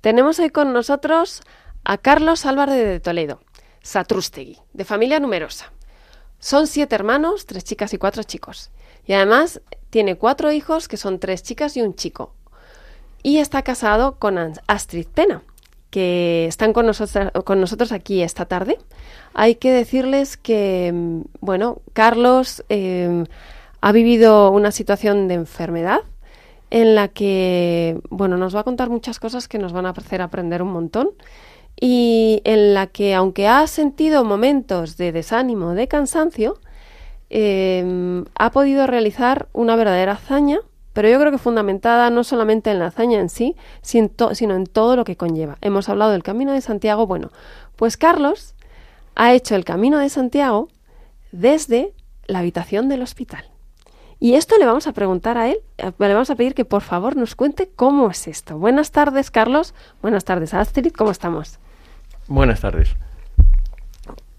Tenemos 0.00 0.38
hoy 0.38 0.48
con 0.48 0.72
nosotros 0.72 1.42
a 1.84 1.98
Carlos 1.98 2.46
Álvarez 2.46 2.76
de 2.76 3.00
Toledo, 3.00 3.40
Satrústegui, 3.84 4.58
de 4.72 4.84
familia 4.84 5.20
numerosa. 5.20 5.70
Son 6.38 6.66
siete 6.66 6.94
hermanos, 6.94 7.44
tres 7.44 7.64
chicas 7.64 7.92
y 7.92 7.98
cuatro 7.98 8.22
chicos. 8.22 8.70
Y 9.06 9.12
además 9.12 9.60
tiene 9.90 10.16
cuatro 10.16 10.50
hijos 10.52 10.88
que 10.88 10.96
son 10.96 11.20
tres 11.20 11.42
chicas 11.42 11.76
y 11.76 11.82
un 11.82 11.94
chico. 11.94 12.32
Y 13.22 13.38
está 13.38 13.60
casado 13.62 14.18
con 14.18 14.38
Astrid 14.66 15.06
Pena, 15.06 15.42
que 15.90 16.46
están 16.46 16.72
con 16.72 16.86
nosotros, 16.86 17.30
con 17.44 17.60
nosotros 17.60 17.92
aquí 17.92 18.22
esta 18.22 18.46
tarde. 18.46 18.78
Hay 19.34 19.56
que 19.56 19.70
decirles 19.70 20.38
que, 20.38 20.90
mm, 20.92 21.20
bueno, 21.40 21.82
Carlos 21.92 22.64
eh, 22.70 23.24
ha 23.82 23.92
vivido 23.92 24.50
una 24.50 24.72
situación 24.72 25.28
de 25.28 25.34
enfermedad 25.34 26.00
en 26.70 26.94
la 26.94 27.08
que, 27.08 28.00
bueno, 28.08 28.38
nos 28.38 28.56
va 28.56 28.60
a 28.60 28.64
contar 28.64 28.88
muchas 28.88 29.20
cosas 29.20 29.46
que 29.46 29.58
nos 29.58 29.74
van 29.74 29.84
a 29.84 29.90
hacer 29.90 30.22
aprender 30.22 30.62
un 30.62 30.72
montón 30.72 31.10
y 31.80 32.40
en 32.44 32.74
la 32.74 32.86
que, 32.86 33.14
aunque 33.14 33.48
ha 33.48 33.66
sentido 33.66 34.24
momentos 34.24 34.96
de 34.96 35.12
desánimo, 35.12 35.74
de 35.74 35.88
cansancio, 35.88 36.58
eh, 37.30 38.24
ha 38.36 38.50
podido 38.50 38.86
realizar 38.86 39.48
una 39.52 39.76
verdadera 39.76 40.12
hazaña, 40.12 40.60
pero 40.92 41.08
yo 41.08 41.18
creo 41.18 41.32
que 41.32 41.38
fundamentada 41.38 42.08
no 42.10 42.22
solamente 42.22 42.70
en 42.70 42.78
la 42.78 42.86
hazaña 42.86 43.18
en 43.18 43.28
sí, 43.28 43.56
sino 43.82 44.54
en 44.54 44.66
todo 44.66 44.94
lo 44.94 45.04
que 45.04 45.16
conlleva. 45.16 45.58
Hemos 45.60 45.88
hablado 45.88 46.12
del 46.12 46.22
Camino 46.22 46.52
de 46.52 46.60
Santiago. 46.60 47.06
Bueno, 47.06 47.30
pues 47.74 47.96
Carlos 47.96 48.54
ha 49.16 49.32
hecho 49.32 49.56
el 49.56 49.64
Camino 49.64 49.98
de 49.98 50.08
Santiago 50.08 50.68
desde 51.32 51.92
la 52.26 52.38
habitación 52.38 52.88
del 52.88 53.02
hospital. 53.02 53.44
Y 54.20 54.34
esto 54.34 54.56
le 54.56 54.66
vamos 54.66 54.86
a 54.86 54.92
preguntar 54.92 55.36
a 55.36 55.48
él, 55.48 55.58
eh, 55.78 55.90
le 55.98 56.14
vamos 56.14 56.30
a 56.30 56.36
pedir 56.36 56.54
que 56.54 56.64
por 56.64 56.82
favor 56.82 57.16
nos 57.16 57.34
cuente 57.34 57.68
cómo 57.74 58.08
es 58.08 58.28
esto. 58.28 58.56
Buenas 58.56 58.92
tardes, 58.92 59.32
Carlos. 59.32 59.74
Buenas 60.00 60.24
tardes, 60.24 60.54
Astrid. 60.54 60.92
¿Cómo 60.92 61.10
estamos? 61.10 61.58
Buenas 62.28 62.60
tardes. 62.60 62.96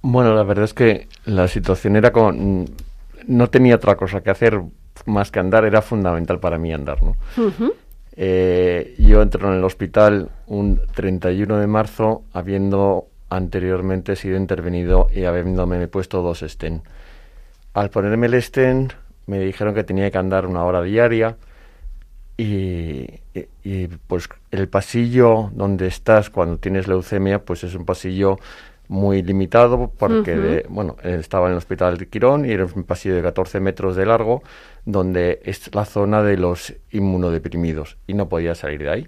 Bueno, 0.01 0.33
la 0.33 0.43
verdad 0.43 0.65
es 0.65 0.73
que 0.73 1.07
la 1.25 1.47
situación 1.47 1.95
era 1.95 2.11
con... 2.11 2.65
No 3.27 3.49
tenía 3.49 3.75
otra 3.75 3.95
cosa 3.95 4.21
que 4.21 4.29
hacer 4.29 4.61
más 5.05 5.31
que 5.31 5.39
andar, 5.39 5.65
era 5.65 5.81
fundamental 5.81 6.39
para 6.39 6.57
mí 6.57 6.73
andar, 6.73 7.01
¿no? 7.03 7.15
Eh, 8.15 8.95
yo 8.97 9.21
entro 9.21 9.51
en 9.51 9.57
el 9.57 9.63
hospital 9.63 10.29
un 10.47 10.79
31 10.93 11.57
de 11.57 11.67
marzo, 11.67 12.23
habiendo 12.33 13.07
anteriormente 13.29 14.15
sido 14.15 14.37
intervenido 14.37 15.07
y 15.13 15.25
habiéndome 15.25 15.87
puesto 15.87 16.21
dos 16.21 16.43
estén. 16.43 16.83
Al 17.73 17.89
ponerme 17.89 18.27
el 18.27 18.35
estén, 18.35 18.93
me 19.25 19.39
dijeron 19.39 19.73
que 19.73 19.83
tenía 19.83 20.09
que 20.11 20.17
andar 20.17 20.45
una 20.45 20.63
hora 20.63 20.81
diaria 20.81 21.35
y, 22.37 22.43
y- 23.33 23.47
y, 23.63 23.87
pues 24.07 24.27
el 24.51 24.67
pasillo 24.67 25.49
donde 25.53 25.87
estás 25.87 26.29
cuando 26.29 26.57
tienes 26.57 26.87
leucemia, 26.87 27.43
pues 27.43 27.63
es 27.63 27.75
un 27.75 27.85
pasillo 27.85 28.37
muy 28.87 29.23
limitado 29.23 29.91
porque 29.97 30.35
de- 30.35 30.65
bueno, 30.69 30.95
estaba 31.03 31.47
en 31.47 31.53
el 31.53 31.57
hospital 31.57 31.97
de 31.97 32.07
Quirón 32.07 32.45
y 32.45 32.51
era 32.51 32.65
un 32.65 32.83
pasillo 32.83 33.15
de 33.15 33.21
14 33.23 33.59
metros 33.59 33.95
de 33.95 34.05
largo 34.05 34.43
donde 34.85 35.39
es 35.43 35.73
la 35.73 35.85
zona 35.85 36.21
de 36.21 36.37
los 36.37 36.73
inmunodeprimidos 36.91 37.97
y 38.05 38.13
no 38.13 38.29
podía 38.29 38.53
salir 38.53 38.83
de 38.83 38.89
ahí. 38.89 39.07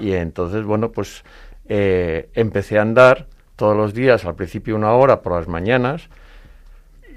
Y 0.00 0.12
entonces, 0.12 0.64
bueno, 0.64 0.92
pues 0.92 1.24
eh, 1.68 2.30
empecé 2.34 2.78
a 2.78 2.82
andar 2.82 3.26
todos 3.56 3.76
los 3.76 3.92
días, 3.92 4.24
al 4.24 4.34
principio 4.34 4.74
una 4.76 4.92
hora 4.92 5.20
por 5.20 5.32
las 5.34 5.46
mañanas, 5.48 6.08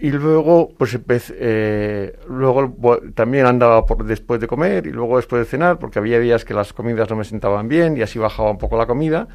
y 0.07 0.11
luego, 0.11 0.69
pues 0.77 0.93
empecé, 0.93 1.33
eh, 1.39 2.19
luego 2.27 2.75
también 3.15 3.45
andaba 3.45 3.85
por, 3.85 4.03
después 4.05 4.39
de 4.41 4.47
comer 4.47 4.87
y 4.87 4.91
luego 4.91 5.17
después 5.17 5.39
de 5.41 5.45
cenar, 5.49 5.79
porque 5.79 5.99
había 5.99 6.19
días 6.19 6.45
que 6.45 6.53
las 6.53 6.73
comidas 6.73 7.09
no 7.09 7.15
me 7.17 7.23
sentaban 7.25 7.67
bien 7.67 7.97
y 7.97 8.01
así 8.01 8.19
bajaba 8.19 8.51
un 8.51 8.57
poco 8.57 8.77
la 8.77 8.85
comida. 8.87 9.27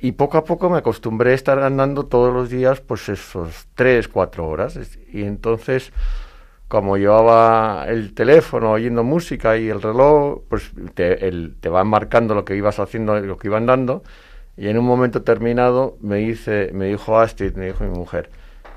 Y 0.00 0.12
poco 0.12 0.38
a 0.38 0.44
poco 0.44 0.68
me 0.70 0.78
acostumbré 0.78 1.32
a 1.32 1.34
estar 1.34 1.58
andando 1.60 2.06
todos 2.06 2.32
los 2.34 2.50
días, 2.50 2.80
pues 2.80 3.08
esos 3.08 3.66
tres, 3.74 4.08
cuatro 4.08 4.46
horas. 4.46 4.78
Y 5.12 5.22
entonces, 5.24 5.92
como 6.68 6.96
llevaba 6.96 7.86
el 7.88 8.14
teléfono 8.14 8.72
oyendo 8.72 9.04
música 9.04 9.56
y 9.56 9.68
el 9.68 9.80
reloj, 9.82 10.42
pues 10.48 10.72
te, 10.94 11.28
el- 11.28 11.56
te 11.60 11.68
van 11.68 11.88
marcando 11.88 12.34
lo 12.34 12.44
que 12.44 12.56
ibas 12.56 12.78
haciendo, 12.80 13.18
lo 13.20 13.38
que 13.38 13.48
iban 13.48 13.66
dando. 13.66 14.02
Y 14.56 14.68
en 14.68 14.78
un 14.78 14.84
momento 14.86 15.22
terminado 15.22 15.96
me 16.00 16.16
dice, 16.18 16.70
me 16.74 16.86
dijo 16.86 17.18
Astrid, 17.18 17.54
me 17.56 17.66
dijo 17.66 17.84
mi 17.84 17.90
mujer, 17.90 18.30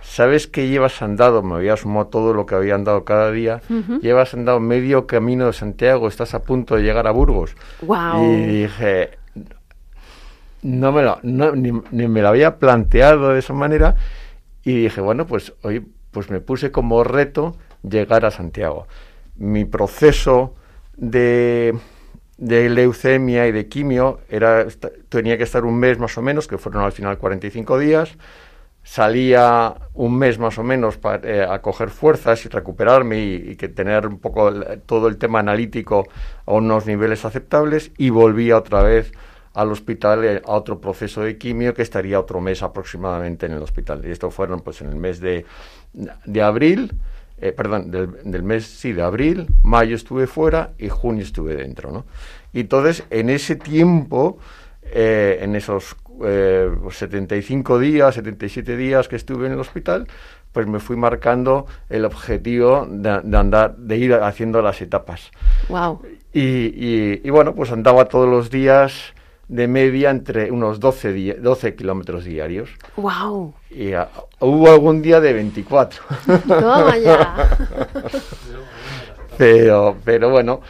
¿sabes 0.10 0.48
que 0.48 0.68
llevas 0.68 1.02
andado? 1.02 1.44
Me 1.44 1.56
había 1.56 1.78
sumado 1.78 2.08
todo 2.08 2.34
lo 2.34 2.46
que 2.46 2.56
había 2.56 2.76
andado 2.76 3.06
cada 3.06 3.32
día. 3.32 3.62
Ujú. 3.70 4.00
Llevas 4.00 4.34
andado 4.34 4.60
medio 4.60 5.06
camino 5.06 5.46
de 5.46 5.54
Santiago, 5.54 6.08
estás 6.08 6.34
a 6.34 6.42
punto 6.42 6.76
de 6.76 6.82
llegar 6.82 7.08
a 7.08 7.12
Burgos. 7.12 7.56
Guau. 7.82 8.24
Y 8.24 8.46
dije, 8.62 9.12
no 10.64 10.92
me 10.92 11.04
lo, 11.04 11.20
no, 11.22 11.56
ni, 11.56 11.72
ni 11.92 12.08
me 12.08 12.22
lo 12.22 12.30
había 12.30 12.58
planteado 12.58 13.30
de 13.30 13.40
esa 13.40 13.54
manera. 13.54 13.96
Y 14.64 14.84
dije, 14.84 15.00
bueno, 15.00 15.28
pues 15.28 15.54
hoy 15.62 15.86
pues 16.12 16.32
me 16.32 16.42
puse 16.42 16.72
como 16.72 17.04
reto 17.04 17.56
llegar 17.88 18.26
a 18.26 18.32
Santiago. 18.32 18.88
Mi 19.38 19.64
proceso 19.66 20.56
de, 20.98 21.78
de 22.38 22.70
leucemia 22.70 23.46
y 23.48 23.52
de 23.52 23.68
quimio 23.68 24.22
era, 24.28 24.66
tenía 25.10 25.38
que 25.38 25.44
estar 25.44 25.66
un 25.66 25.78
mes 25.78 26.00
más 26.00 26.18
o 26.18 26.24
menos, 26.24 26.48
que 26.48 26.58
fueron 26.58 26.84
al 26.84 26.94
final 26.94 27.20
45 27.20 27.78
días. 27.78 28.18
Salía 28.84 29.76
un 29.94 30.18
mes 30.18 30.40
más 30.40 30.58
o 30.58 30.64
menos 30.64 30.98
para 30.98 31.54
a 31.54 31.62
coger 31.62 31.90
fuerzas 31.90 32.44
y 32.46 32.50
recuperarme 32.50 33.20
y, 33.24 33.56
que 33.56 33.68
tener 33.68 34.08
un 34.08 34.20
poco 34.20 34.52
todo 34.86 35.08
el 35.08 35.18
tema 35.18 35.40
analítico 35.40 36.08
a 36.46 36.54
unos 36.54 36.88
niveles 36.88 37.24
aceptables 37.24 37.92
y 37.98 38.10
volvía 38.10 38.58
otra 38.58 38.82
vez 38.82 39.12
al 39.54 39.72
hospital 39.72 40.24
eh, 40.24 40.42
a 40.46 40.52
otro 40.54 40.80
proceso 40.80 41.22
de 41.22 41.38
quimio 41.38 41.74
que 41.74 41.82
estaría 41.82 42.20
otro 42.20 42.40
mes 42.40 42.64
aproximadamente 42.64 43.46
en 43.46 43.54
el 43.54 43.62
hospital. 43.62 44.02
Y 44.06 44.12
esto 44.12 44.32
fueron 44.32 44.62
pues 44.62 44.82
en 44.82 44.90
el 44.90 44.96
mes 44.96 45.20
de, 45.20 45.46
de 45.94 46.42
abril, 46.42 46.94
eh, 47.40 47.52
perdón, 47.52 47.92
del, 47.92 48.10
del 48.24 48.44
mes, 48.44 48.66
sí, 48.66 48.94
de 48.94 49.02
abril, 49.02 49.48
mayo 49.64 49.96
estuve 49.96 50.28
fuera 50.28 50.72
y 50.78 50.90
junio 50.90 51.24
estuve 51.24 51.56
dentro, 51.56 51.92
¿no? 51.92 52.06
Y 52.54 52.62
entonces, 52.62 53.04
en 53.10 53.30
ese 53.30 53.56
tiempo, 53.56 54.40
eh, 54.92 55.40
en 55.42 55.56
esos 55.56 55.96
eh, 56.26 56.70
75 56.90 57.80
días, 57.80 58.16
77 58.16 58.76
días 58.78 59.08
que 59.08 59.16
estuve 59.16 59.48
en 59.48 59.54
el 59.54 59.60
hospital, 59.60 60.08
pues 60.52 60.66
me 60.68 60.80
fui 60.80 60.96
marcando 60.96 61.66
el 61.90 62.06
objetivo 62.06 62.88
de, 62.90 63.22
de 63.24 63.38
andar, 63.38 63.76
de 63.78 63.98
ir 63.98 64.14
haciendo 64.16 64.62
las 64.62 64.82
etapas. 64.82 65.32
Wow. 65.70 66.02
Y, 66.34 66.42
y- 66.42 67.22
y 67.24 67.30
bueno, 67.30 67.54
pues 67.56 67.72
andaba 67.72 68.06
todos 68.06 68.28
los 68.28 68.50
días 68.50 69.14
de 69.48 69.68
media 69.68 70.12
entre 70.12 70.52
unos 70.52 70.80
12, 70.80 71.12
di- 71.14 71.34
12 71.34 71.76
kilómetros 71.76 72.24
diarios. 72.26 72.70
Wow. 72.98 73.54
Y 73.72 73.94
ah, 73.94 74.10
hubo 74.40 74.70
algún 74.70 75.02
día 75.02 75.20
de 75.20 75.34
24. 75.34 76.04
Toma 76.48 76.98
ya. 76.98 77.58
pero, 79.38 79.98
pero 80.04 80.30
bueno, 80.30 80.62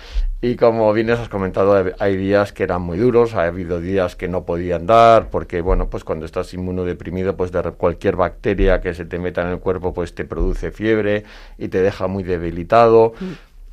y 0.42 0.56
como 0.56 0.94
bien 0.94 1.10
has 1.10 1.28
comentado, 1.28 1.94
hay- 2.00 2.16
días 2.18 2.54
que 2.54 2.64
eran 2.64 2.82
muy 2.82 2.98
duros, 2.98 3.36
ha 3.36 3.44
habido 3.44 3.82
días 3.82 4.16
que 4.16 4.28
no 4.30 4.44
podía 4.46 4.78
andar, 4.78 5.30
porque 5.30 5.60
bueno, 5.62 5.90
pues 5.90 6.04
cuando 6.06 6.26
estás 6.26 6.54
inmunodeprimido, 6.54 7.36
pues 7.36 7.52
de 7.52 7.62
cualquier 7.72 8.16
bacteria 8.16 8.80
que 8.80 8.94
se 8.94 9.06
te 9.06 9.20
meta 9.20 9.42
en 9.42 9.50
el 9.50 9.60
cuerpo, 9.60 9.94
pues 9.94 10.16
te 10.16 10.24
produce 10.24 10.72
fiebre 10.72 11.24
y 11.58 11.68
te 11.68 11.82
deja 11.82 12.08
muy 12.08 12.24
debilitado. 12.24 13.14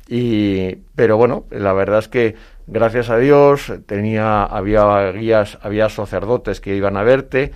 Y, 0.09 0.75
pero 0.95 1.17
bueno, 1.17 1.45
la 1.51 1.73
verdad 1.73 1.99
es 1.99 2.07
que 2.07 2.35
gracias 2.65 3.09
a 3.09 3.17
Dios 3.17 3.71
tenía, 3.85 4.43
había 4.43 5.11
guías, 5.11 5.57
había 5.61 5.89
sacerdotes 5.89 6.59
que 6.61 6.75
iban 6.75 6.97
a 6.97 7.03
verte, 7.03 7.51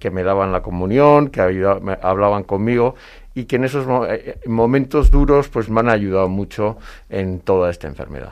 que 0.00 0.10
me 0.10 0.22
daban 0.22 0.52
la 0.52 0.62
comunión, 0.62 1.28
que 1.28 1.40
había- 1.40 1.74
me 1.80 1.98
hablaban 2.02 2.42
conmigo 2.44 2.94
y 3.34 3.44
que 3.44 3.56
en 3.56 3.64
esos 3.64 3.86
mo- 3.86 4.06
eh, 4.06 4.38
eh, 4.42 4.48
momentos 4.48 5.10
duros 5.10 5.48
pues 5.48 5.68
me 5.68 5.80
han 5.80 5.88
ayudado 5.90 6.28
mucho 6.28 6.78
en 7.10 7.40
toda 7.40 7.70
esta 7.70 7.86
enfermedad. 7.86 8.30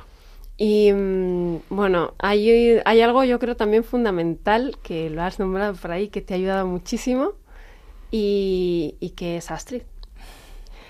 Y 0.56 0.92
mm, 0.92 1.56
bueno, 1.70 2.14
hay, 2.18 2.80
hay 2.84 3.00
algo 3.00 3.24
yo 3.24 3.38
creo 3.38 3.56
también 3.56 3.82
fundamental 3.84 4.76
que 4.82 5.10
lo 5.10 5.22
has 5.22 5.38
nombrado 5.38 5.74
por 5.74 5.90
ahí 5.90 6.08
que 6.08 6.20
te 6.20 6.34
ha 6.34 6.36
ayudado 6.36 6.66
muchísimo 6.66 7.32
y, 8.10 8.94
y 9.00 9.10
que 9.10 9.36
es 9.36 9.50
Astrid. 9.50 9.82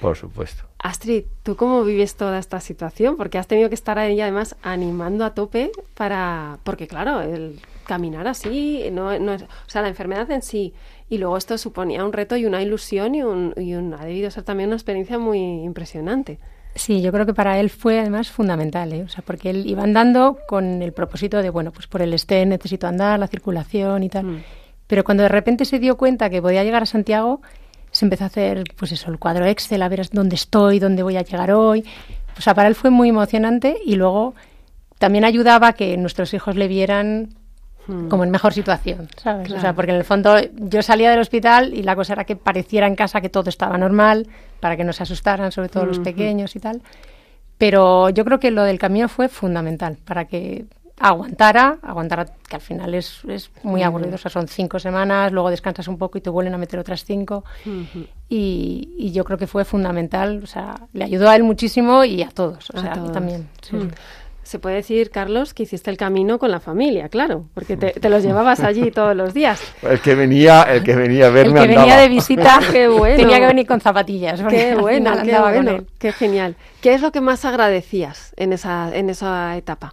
Por 0.00 0.16
supuesto. 0.16 0.64
Astrid, 0.78 1.24
¿tú 1.42 1.56
cómo 1.56 1.82
vives 1.82 2.14
toda 2.16 2.38
esta 2.38 2.60
situación? 2.60 3.16
Porque 3.16 3.38
has 3.38 3.46
tenido 3.46 3.70
que 3.70 3.74
estar 3.74 3.98
ahí 3.98 4.20
además 4.20 4.54
animando 4.62 5.24
a 5.24 5.32
tope 5.32 5.72
para... 5.94 6.58
Porque 6.62 6.86
claro, 6.86 7.22
el 7.22 7.58
caminar 7.86 8.26
así, 8.28 8.84
no, 8.92 9.18
no 9.18 9.32
es- 9.32 9.42
o 9.44 9.46
sea, 9.68 9.80
la 9.82 9.88
enfermedad 9.88 10.30
en 10.30 10.42
sí 10.42 10.74
Y 11.08 11.18
luego 11.18 11.36
esto 11.38 11.56
suponía 11.56 12.04
un 12.04 12.12
reto 12.12 12.36
y 12.36 12.44
una 12.44 12.62
ilusión 12.62 13.14
y, 13.14 13.22
un, 13.22 13.54
y 13.56 13.74
un- 13.74 13.94
ha 13.94 14.04
debido 14.04 14.30
ser 14.30 14.42
también 14.42 14.68
una 14.68 14.76
experiencia 14.76 15.18
muy 15.18 15.38
impresionante. 15.62 16.38
Sí, 16.74 17.02
yo 17.02 17.12
creo 17.12 17.24
que 17.24 17.34
para 17.34 17.60
él 17.60 17.70
fue 17.70 18.00
además 18.00 18.30
fundamental, 18.30 18.92
¿eh? 18.92 19.02
o 19.04 19.08
sea, 19.08 19.22
porque 19.24 19.50
él 19.50 19.64
iba 19.66 19.84
andando 19.84 20.38
con 20.48 20.82
el 20.82 20.92
propósito 20.92 21.40
de, 21.40 21.50
bueno, 21.50 21.70
pues 21.70 21.86
por 21.86 22.02
el 22.02 22.12
este 22.12 22.44
necesito 22.46 22.88
andar, 22.88 23.18
la 23.18 23.28
circulación 23.28 24.02
y 24.02 24.08
tal. 24.08 24.24
Mm. 24.24 24.42
Pero 24.88 25.04
cuando 25.04 25.22
de 25.22 25.28
repente 25.28 25.64
se 25.64 25.78
dio 25.78 25.96
cuenta 25.96 26.30
que 26.30 26.42
podía 26.42 26.64
llegar 26.64 26.82
a 26.82 26.86
Santiago, 26.86 27.40
se 27.92 28.04
empezó 28.04 28.24
a 28.24 28.26
hacer, 28.26 28.64
pues 28.76 28.90
eso, 28.90 29.10
el 29.10 29.18
cuadro 29.18 29.46
Excel, 29.46 29.82
a 29.82 29.88
ver 29.88 30.08
dónde 30.10 30.34
estoy, 30.34 30.80
dónde 30.80 31.04
voy 31.04 31.16
a 31.16 31.22
llegar 31.22 31.52
hoy. 31.52 31.84
O 32.36 32.40
sea, 32.40 32.54
para 32.54 32.68
él 32.68 32.74
fue 32.74 32.90
muy 32.90 33.08
emocionante 33.08 33.76
y 33.84 33.94
luego 33.94 34.34
también 34.98 35.24
ayudaba 35.24 35.74
que 35.74 35.96
nuestros 35.96 36.34
hijos 36.34 36.56
le 36.56 36.66
vieran 36.66 37.28
como 38.08 38.24
en 38.24 38.30
mejor 38.30 38.52
situación, 38.54 39.08
¿sabes? 39.16 39.46
O 39.48 39.50
sea, 39.52 39.60
Claro. 39.60 39.76
porque 39.76 39.90
en 39.92 39.98
el 39.98 40.04
fondo 40.04 40.36
yo 40.54 40.82
salía 40.82 41.10
del 41.10 41.20
hospital 41.20 41.74
y 41.74 41.82
la 41.82 41.94
cosa 41.94 42.14
era 42.14 42.24
que 42.24 42.34
pareciera 42.36 42.86
en 42.86 42.96
casa 42.96 43.20
que 43.20 43.28
todo 43.28 43.50
estaba 43.50 43.76
normal, 43.78 44.26
para 44.60 44.76
que 44.76 44.84
no 44.84 44.92
se 44.94 45.02
asustaran, 45.02 45.52
sobre 45.52 45.68
todo 45.68 45.84
los 45.84 45.98
Ujú. 45.98 46.04
pequeños 46.04 46.56
y 46.56 46.60
tal. 46.60 46.80
Pero 47.58 48.08
yo 48.10 48.24
creo 48.24 48.40
que 48.40 48.50
lo 48.50 48.62
del 48.64 48.78
camino 48.78 49.08
fue 49.08 49.28
fundamental 49.28 49.98
para 50.04 50.24
que 50.24 50.64
aguantara, 50.98 51.78
aguantara, 51.82 52.24
que 52.48 52.54
al 52.56 52.62
final 52.62 52.94
es, 52.94 53.20
es 53.28 53.50
muy 53.64 53.82
aburrido, 53.82 54.14
o 54.14 54.18
sea, 54.18 54.30
son 54.30 54.46
cinco 54.48 54.78
semanas, 54.78 55.32
luego 55.32 55.50
descansas 55.50 55.88
un 55.88 55.98
poco 55.98 56.18
y 56.18 56.20
te 56.20 56.30
vuelven 56.30 56.54
a 56.54 56.58
meter 56.58 56.78
otras 56.78 57.04
cinco. 57.04 57.44
y, 58.28 58.94
y 58.98 59.12
yo 59.12 59.24
creo 59.24 59.36
que 59.38 59.46
fue 59.46 59.64
fundamental, 59.64 60.40
o 60.42 60.46
sea, 60.46 60.80
le 60.92 61.04
ayudó 61.04 61.28
a 61.28 61.36
él 61.36 61.42
muchísimo 61.42 62.04
y 62.04 62.22
a 62.22 62.28
todos, 62.30 62.70
o 62.70 62.78
A 62.78 62.80
sea, 62.80 62.92
a 62.92 62.94
mí 62.96 63.00
todos. 63.02 63.12
también. 63.12 63.48
sí, 63.62 63.76
Mm. 63.76 63.80
sí. 63.82 63.88
Se 64.44 64.58
puede 64.58 64.76
decir, 64.76 65.10
Carlos, 65.10 65.54
que 65.54 65.64
hiciste 65.64 65.90
el 65.90 65.96
camino 65.96 66.38
con 66.38 66.50
la 66.50 66.60
familia, 66.60 67.08
claro, 67.08 67.48
porque 67.54 67.76
te, 67.76 67.90
te 67.92 68.08
los 68.08 68.22
llevabas 68.22 68.60
allí 68.60 68.90
todos 68.92 69.16
los 69.16 69.34
días. 69.34 69.60
El 69.82 70.00
que 70.00 70.14
venía, 70.14 70.62
el 70.62 70.84
que 70.84 70.94
venía 70.94 71.24
a 71.24 71.28
El 71.28 71.34
verme 71.34 71.62
que 71.62 71.66
venía 71.68 71.96
de 71.96 72.08
visita 72.08 72.60
Qué 72.72 72.86
bueno. 72.88 73.16
tenía 73.16 73.40
que 73.40 73.46
venir 73.46 73.66
con 73.66 73.80
zapatillas. 73.80 74.42
Qué 74.48 74.74
bueno, 74.74 75.12
qué 75.14 75.18
andaba 75.20 75.52
con 75.52 75.64
bueno, 75.64 75.78
él. 75.78 75.86
qué 75.98 76.12
genial. 76.12 76.56
¿Qué 76.80 76.94
es 76.94 77.00
lo 77.02 77.10
que 77.10 77.20
más 77.20 77.44
agradecías 77.44 78.34
en 78.36 78.52
esa, 78.52 78.94
en 78.94 79.10
esa 79.10 79.56
etapa? 79.56 79.92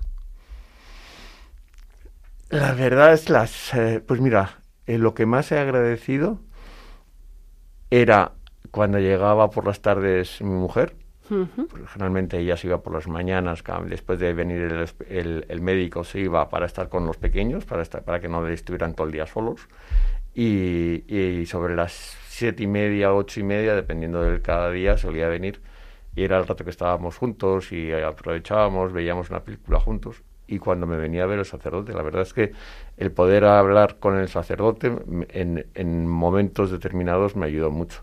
La 2.49 2.73
verdad 2.73 3.13
es 3.13 3.29
las, 3.29 3.73
eh, 3.73 4.03
pues 4.05 4.19
mira, 4.19 4.59
eh, 4.85 4.97
lo 4.97 5.13
que 5.13 5.25
más 5.25 5.51
he 5.53 5.57
agradecido 5.59 6.39
era 7.89 8.33
cuando 8.71 8.99
llegaba 8.99 9.49
por 9.49 9.65
las 9.65 9.81
tardes 9.81 10.41
mi 10.41 10.51
mujer, 10.55 10.95
Ujú. 11.31 11.65
porque 11.67 11.87
generalmente 11.87 12.37
ella 12.37 12.57
se 12.57 12.67
iba 12.67 12.81
por 12.83 12.93
las 12.93 13.07
mañanas, 13.07 13.63
después 13.87 14.19
de 14.19 14.33
venir 14.33 14.61
el, 14.63 14.85
el- 15.09 15.45
el 15.47 15.61
médico 15.61 16.03
se 16.03 16.19
iba 16.19 16.49
para 16.49 16.65
estar 16.65 16.89
con 16.89 17.05
los 17.05 17.15
pequeños, 17.15 17.63
para, 17.63 17.81
estar, 17.81 18.03
para 18.03 18.19
que 18.19 18.27
no 18.27 18.45
estuvieran 18.47 18.93
todo 18.95 19.07
el 19.07 19.13
día 19.13 19.25
solos, 19.25 19.67
y, 20.33 21.03
y 21.13 21.45
sobre 21.45 21.75
las 21.75 21.93
siete 22.27 22.63
y 22.63 22.67
media, 22.67 23.13
ocho 23.13 23.39
y 23.39 23.43
media, 23.43 23.75
dependiendo 23.75 24.21
del 24.23 24.41
cada 24.41 24.71
día, 24.71 24.97
solía 24.97 25.27
venir, 25.29 25.61
y 26.15 26.23
era 26.23 26.37
el 26.37 26.47
rato 26.47 26.63
que 26.65 26.69
estábamos 26.69 27.17
juntos 27.17 27.71
y 27.71 27.91
aprovechábamos, 27.93 28.91
veíamos 28.93 29.29
una 29.29 29.41
película 29.43 29.79
juntos, 29.79 30.23
y 30.47 30.59
cuando 30.59 30.85
me 30.85 30.97
venía 30.97 31.23
a 31.23 31.27
ver 31.27 31.39
el 31.39 31.45
sacerdote, 31.45 31.93
la 31.93 32.01
verdad 32.01 32.23
es 32.23 32.33
que 32.33 32.51
el 32.97 33.11
poder 33.11 33.45
hablar 33.45 33.99
con 33.99 34.17
el 34.17 34.27
sacerdote 34.27 34.91
en, 35.29 35.65
en 35.75 36.07
momentos 36.07 36.71
determinados 36.71 37.37
me 37.37 37.45
ayudó 37.45 37.71
mucho. 37.71 38.01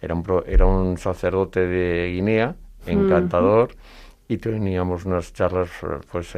Era 0.00 0.14
un, 0.14 0.24
era 0.46 0.64
un 0.64 0.96
sacerdote 0.96 1.66
de 1.66 2.10
Guinea, 2.14 2.56
encantador, 2.86 3.74
y 4.28 4.38
teníamos 4.38 5.04
unas 5.04 5.32
charlas 5.32 5.70
eh, 5.82 5.86
pues, 6.10 6.34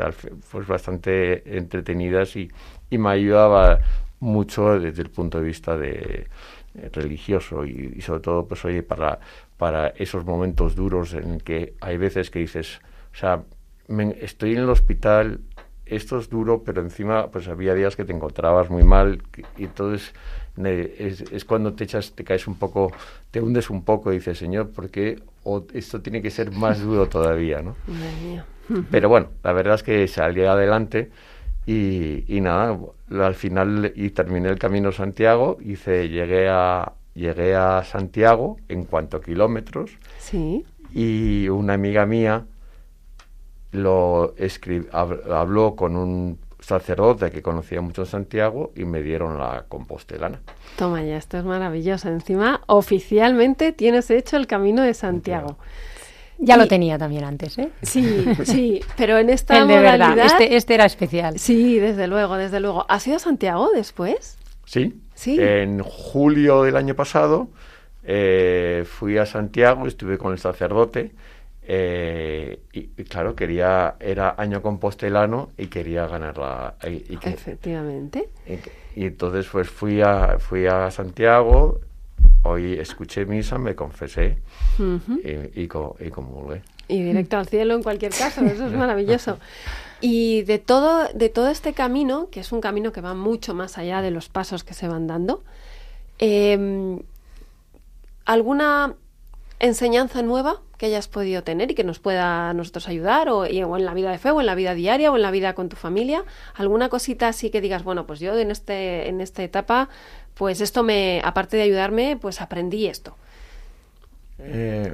pues 0.51 0.67
bastante 0.67 1.57
entretenidas 1.59 2.37
y, 2.37 2.51
y 2.91 2.99
me 2.99 3.11
ayudaba 3.11 3.81
mucho 4.21 4.79
desde 4.79 5.03
el 5.03 5.11
punto 5.11 5.39
de 5.41 5.45
vista 5.45 5.77
de 5.77 6.27
eh, 6.75 6.91
religioso 6.93 7.65
y, 7.67 7.95
y 7.97 8.01
sobre 8.03 8.21
todo 8.21 8.47
pues 8.47 8.65
oye 8.65 8.83
para 8.83 9.19
para 9.59 9.89
esos 9.89 10.25
momentos 10.25 10.75
duros 10.75 11.13
en 11.15 11.39
que 11.41 11.75
hay 11.81 11.97
veces 11.97 12.31
que 12.31 12.39
dices 12.39 12.81
o 13.13 13.17
sea 13.17 13.43
me- 13.89 14.17
estoy 14.21 14.53
en 14.53 14.61
el 14.61 14.71
hospital 14.71 15.41
esto 15.87 16.19
es 16.19 16.29
duro 16.31 16.63
pero 16.65 16.81
encima 16.81 17.31
pues 17.31 17.49
había 17.49 17.75
días 17.75 17.97
que 17.97 18.05
te 18.05 18.13
encontrabas 18.13 18.71
muy 18.71 18.85
mal 18.85 19.23
y 19.59 19.65
entonces 19.65 20.15
es, 20.57 21.21
es 21.33 21.45
cuando 21.45 21.73
te 21.75 21.85
echas 21.85 22.13
te 22.13 22.25
caes 22.25 22.47
un 22.47 22.57
poco 22.57 22.93
te 23.31 23.41
hundes 23.41 23.71
un 23.71 23.85
poco 23.85 24.13
y 24.13 24.17
dices 24.17 24.37
señor 24.39 24.71
¿por 24.71 24.91
qué 24.91 25.23
o 25.45 25.65
esto 25.73 26.01
tiene 26.03 26.21
que 26.23 26.31
ser 26.31 26.51
más 26.53 26.81
duro 26.81 27.09
todavía 27.09 27.63
no 27.63 27.75
Madre 27.87 28.13
mía. 28.23 28.45
pero 28.91 29.09
bueno, 29.09 29.29
la 29.43 29.53
verdad 29.53 29.75
es 29.77 29.83
que 29.83 30.07
salí 30.09 30.43
adelante 30.45 31.11
y, 31.65 32.25
y 32.27 32.41
nada, 32.41 32.77
al 33.11 33.35
final 33.35 33.93
y 33.95 34.11
terminé 34.11 34.49
el 34.49 34.59
camino 34.59 34.89
a 34.89 34.93
Santiago, 34.93 35.59
hice, 35.65 36.09
llegué 36.09 36.49
a 36.49 36.93
llegué 37.15 37.55
a 37.55 37.85
Santiago 37.85 38.57
en 38.69 38.85
cuanto 38.85 39.19
a 39.19 39.23
kilómetros 39.23 39.91
Sí. 40.19 40.65
y 40.93 41.49
una 41.49 41.75
amiga 41.75 42.05
mía 42.07 42.47
lo 43.73 44.35
habló 45.31 45.75
con 45.77 45.97
un 45.97 46.39
sacerdote 46.63 47.31
que 47.31 47.43
conocía 47.43 47.81
mucho 47.81 48.03
en 48.03 48.07
Santiago 48.07 48.73
y 48.77 48.85
me 48.85 49.03
dieron 49.03 49.39
la 49.39 49.65
compostelana. 49.69 50.41
Toma 50.77 51.03
ya, 51.03 51.17
esto 51.17 51.37
es 51.39 51.45
maravilloso. 51.45 52.09
Encima, 52.09 52.63
oficialmente 52.67 53.73
tienes 53.73 54.11
hecho 54.11 54.37
el 54.37 54.47
camino 54.47 54.83
de 54.83 54.95
Santiago. 54.95 55.59
Ya 56.39 56.57
Y- 56.57 56.59
lo 56.59 56.67
tenía 56.69 56.99
también 56.99 57.25
antes, 57.25 57.59
¿eh? 57.59 57.71
Sí, 57.83 58.25
sí, 58.45 58.81
pero 58.97 59.19
en 59.19 59.31
esta 59.31 59.59
El 59.63 59.69
de 59.69 59.79
verdad, 59.79 60.09
modalidad... 60.11 60.27
este, 60.27 60.57
este 60.57 60.75
era 60.75 60.85
especial. 60.87 61.39
Sí, 61.39 61.79
desde 61.79 62.07
luego, 62.07 62.37
desde 62.37 62.59
luego. 62.61 62.87
¿Has 62.89 63.07
ido 63.07 63.17
a 63.17 63.21
Santiago 63.21 63.69
después? 63.75 64.39
Sí. 64.65 65.01
Sí. 65.15 65.37
En 65.39 65.81
julio 65.83 66.63
del 66.63 66.77
año 66.77 66.95
pasado 66.97 67.49
eh, 68.05 68.85
fui 68.89 69.19
a 69.19 69.27
Santiago, 69.27 69.87
estuve 69.87 70.19
con 70.19 70.33
el 70.33 70.39
sacerdote 70.39 71.13
eh, 71.65 72.61
y, 72.73 72.79
y 72.97 73.05
claro, 73.05 73.35
quería, 73.37 73.95
era 74.01 74.35
año 74.37 74.63
compostelano 74.63 75.51
y 75.57 75.67
quería 75.67 76.07
ganar 76.07 76.37
la... 76.39 76.75
Y, 76.85 77.13
y 77.15 77.17
que- 77.19 77.31
Efectivamente. 77.31 78.29
y 78.97 79.07
entonces 79.07 79.47
pues 79.51 79.69
fui 79.71 80.01
a, 80.03 80.39
fui 80.39 80.67
a 80.67 80.91
Santiago, 80.91 81.81
hoy 82.43 82.75
escuché 82.75 83.25
misa, 83.27 83.59
me 83.59 83.75
confesé 83.77 84.39
Ujú. 84.79 85.21
y, 85.23 85.63
y, 85.63 85.69
co- 85.69 85.97
y 86.01 86.11
comulgué. 86.11 86.63
Y 86.89 87.03
directo 87.03 87.37
al 87.39 87.47
cielo 87.47 87.75
en 87.75 87.83
cualquier 87.83 88.13
caso, 88.13 88.45
eso 88.45 88.67
es 88.67 88.73
maravilloso. 88.77 89.39
Y 90.01 90.43
de 90.43 90.59
todo, 90.59 91.07
de 91.15 91.29
todo 91.29 91.49
este 91.49 91.75
camino, 91.75 92.29
que 92.31 92.41
es 92.41 92.51
un 92.51 92.61
camino 92.61 92.91
que 92.93 93.01
va 93.01 93.15
mucho 93.15 93.55
más 93.55 93.79
allá 93.79 94.03
de 94.03 94.11
los 94.11 94.29
pasos 94.29 94.65
que 94.65 94.75
se 94.75 94.89
van 94.89 95.07
dando, 95.07 95.45
eh, 96.19 96.99
¿alguna 98.25 98.95
enseñanza 99.61 100.23
nueva 100.23 100.61
que 100.83 100.87
hayas 100.87 101.07
podido 101.07 101.45
tener 101.45 101.71
y 101.71 101.75
que 101.77 101.85
nos 101.85 102.01
pueda 102.01 102.51
a 102.51 102.55
nosotros 102.55 102.89
ayudar, 102.89 103.29
o, 103.29 103.47
y- 103.47 103.63
o 103.63 103.77
en 103.77 103.85
la 103.85 103.95
vida 103.95 104.11
de 104.11 104.19
fe, 104.19 104.33
o 104.33 104.41
en 104.41 104.47
la 104.47 104.57
vida 104.57 104.75
diaria, 104.75 105.13
o 105.13 105.15
en 105.17 105.23
la 105.23 105.31
vida 105.31 105.55
con 105.55 105.69
tu 105.69 105.77
familia? 105.77 106.25
¿Alguna 106.57 106.89
cosita 106.89 107.29
así 107.29 107.51
que 107.51 107.61
digas, 107.61 107.85
bueno, 107.85 108.05
pues 108.05 108.19
yo 108.19 108.37
en, 108.37 108.51
este, 108.51 109.09
en 109.09 109.21
esta 109.21 109.45
etapa, 109.45 109.89
pues 110.35 110.61
esto 110.61 110.83
me, 110.83 111.21
aparte 111.25 111.57
de 111.57 111.63
ayudarme, 111.63 112.19
pues 112.21 112.41
aprendí 112.41 112.89
esto? 112.89 113.17
Eh, 114.41 114.93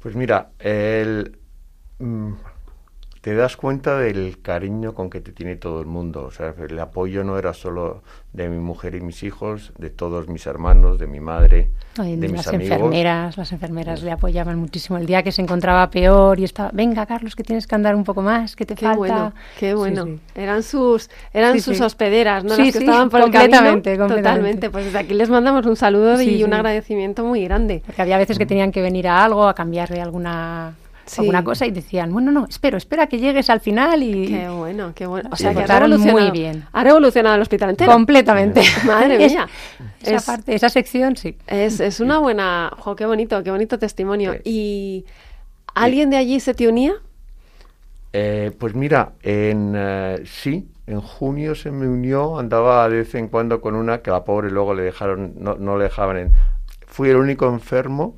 pues 0.00 0.14
mira, 0.14 0.48
el, 0.60 1.36
mm, 1.98 2.32
te 3.24 3.34
das 3.34 3.56
cuenta 3.56 3.96
del 3.98 4.42
cariño 4.42 4.92
con 4.94 5.08
que 5.08 5.18
te 5.22 5.32
tiene 5.32 5.56
todo 5.56 5.80
el 5.80 5.86
mundo. 5.86 6.24
O 6.26 6.30
sea, 6.30 6.52
el 6.68 6.78
apoyo 6.78 7.24
no 7.24 7.38
era 7.38 7.54
solo 7.54 8.02
de 8.34 8.50
mi 8.50 8.58
mujer 8.58 8.94
y 8.96 9.00
mis 9.00 9.22
hijos, 9.22 9.72
de 9.78 9.88
todos 9.88 10.28
mis 10.28 10.46
hermanos, 10.46 10.98
de 10.98 11.06
mi 11.06 11.20
madre, 11.20 11.70
Ay, 11.96 12.16
de 12.16 12.28
mis 12.28 12.44
las 12.44 12.48
amigos. 12.48 12.72
enfermeras, 12.76 13.38
las 13.38 13.50
enfermeras 13.52 14.02
le 14.02 14.10
apoyaban 14.12 14.58
muchísimo. 14.58 14.98
El 14.98 15.06
día 15.06 15.22
que 15.22 15.32
se 15.32 15.40
encontraba 15.40 15.88
peor 15.88 16.38
y 16.38 16.44
estaba, 16.44 16.68
venga 16.74 17.06
Carlos, 17.06 17.34
que 17.34 17.42
tienes 17.44 17.66
que 17.66 17.74
andar 17.74 17.96
un 17.96 18.04
poco 18.04 18.20
más, 18.20 18.54
que 18.56 18.66
te 18.66 18.74
Qué 18.74 18.84
falta. 18.84 18.98
bueno, 18.98 19.32
qué 19.58 19.74
bueno. 19.74 20.04
sí. 20.04 20.20
Eran 20.34 20.62
sus, 20.62 21.08
eran 21.32 21.54
Sí, 21.54 21.60
sus 21.60 21.78
sí. 21.78 21.82
hospederas, 21.82 22.44
¿no? 22.44 22.56
Sí, 22.56 22.64
Las 22.66 22.72
que 22.74 22.78
sí, 22.80 22.84
estaban 22.84 23.08
por 23.08 23.20
el 23.22 23.30
camino. 23.30 23.40
completamente, 23.40 23.96
completamente. 23.96 24.22
Totalmente. 24.28 24.70
Pues 24.70 24.84
desde 24.84 24.98
aquí 24.98 25.14
les 25.14 25.30
mandamos 25.30 25.64
un 25.64 25.76
saludo 25.76 26.20
y 26.20 26.26
Sí, 26.26 26.44
un 26.44 26.52
agradecimiento 26.52 27.24
muy 27.24 27.42
grande. 27.44 27.82
Porque 27.86 28.02
había 28.02 28.18
veces 28.18 28.36
que 28.36 28.44
tenían 28.44 28.70
que 28.70 28.82
venir 28.82 29.08
a 29.08 29.24
algo, 29.24 29.48
a 29.48 29.54
cambiarle 29.54 30.02
alguna, 30.02 30.74
Sí. 31.06 31.20
alguna 31.20 31.44
cosa 31.44 31.66
y 31.66 31.70
decían, 31.70 32.12
bueno, 32.12 32.30
no, 32.32 32.46
espero, 32.48 32.76
espera 32.78 33.06
que 33.06 33.18
llegues 33.18 33.50
al 33.50 33.60
final 33.60 34.02
y... 34.02 34.28
Qué 34.28 34.48
bueno, 34.48 34.92
qué 34.94 35.06
bueno. 35.06 35.28
O 35.32 35.36
Se 35.36 35.42
sea, 35.44 35.52
que 35.52 35.58
ha 35.58 35.62
portaron 35.62 35.90
muy 35.90 35.98
revolucionado, 35.98 36.32
bien. 36.32 36.64
ha 36.72 36.84
revolucionado 36.84 37.34
el 37.36 37.42
hospital 37.42 37.70
entero. 37.70 37.92
Completamente. 37.92 38.62
Madre 38.86 39.24
Es- 39.24 39.32
mía. 39.32 39.48
Esa 40.02 40.16
Es- 40.16 40.24
parte, 40.24 40.54
esa 40.54 40.68
sección, 40.68 41.16
sí. 41.16 41.36
Es, 41.46 41.80
es 41.80 42.00
una 42.00 42.18
buena... 42.18 42.70
Jo, 42.78 42.96
qué 42.96 43.06
bonito, 43.06 43.42
qué 43.42 43.50
bonito 43.50 43.78
testimonio. 43.78 44.32
Sí. 44.34 44.40
¿Y 44.44 45.04
alguien 45.74 46.10
de 46.10 46.16
allí 46.16 46.40
se 46.40 46.54
te 46.54 46.68
unía? 46.68 46.94
Eh, 48.12 48.52
pues 48.58 48.74
mira, 48.74 49.12
en 49.22 49.72
eh, 49.76 50.22
sí, 50.24 50.68
en 50.86 51.00
junio 51.00 51.54
se 51.54 51.70
me 51.72 51.88
unió, 51.88 52.38
andaba 52.38 52.88
de 52.88 52.98
vez 52.98 53.14
en 53.16 53.28
cuando 53.28 53.60
con 53.60 53.74
una 53.74 54.02
que 54.02 54.10
la 54.10 54.24
pobre 54.24 54.50
luego 54.50 54.72
le 54.74 54.84
dejaron, 54.84 55.34
no, 55.38 55.56
no 55.56 55.76
le 55.76 55.84
dejaban 55.84 56.16
en... 56.18 56.32
Fui 56.86 57.08
el 57.08 57.16
único 57.16 57.46
enfermo 57.48 58.14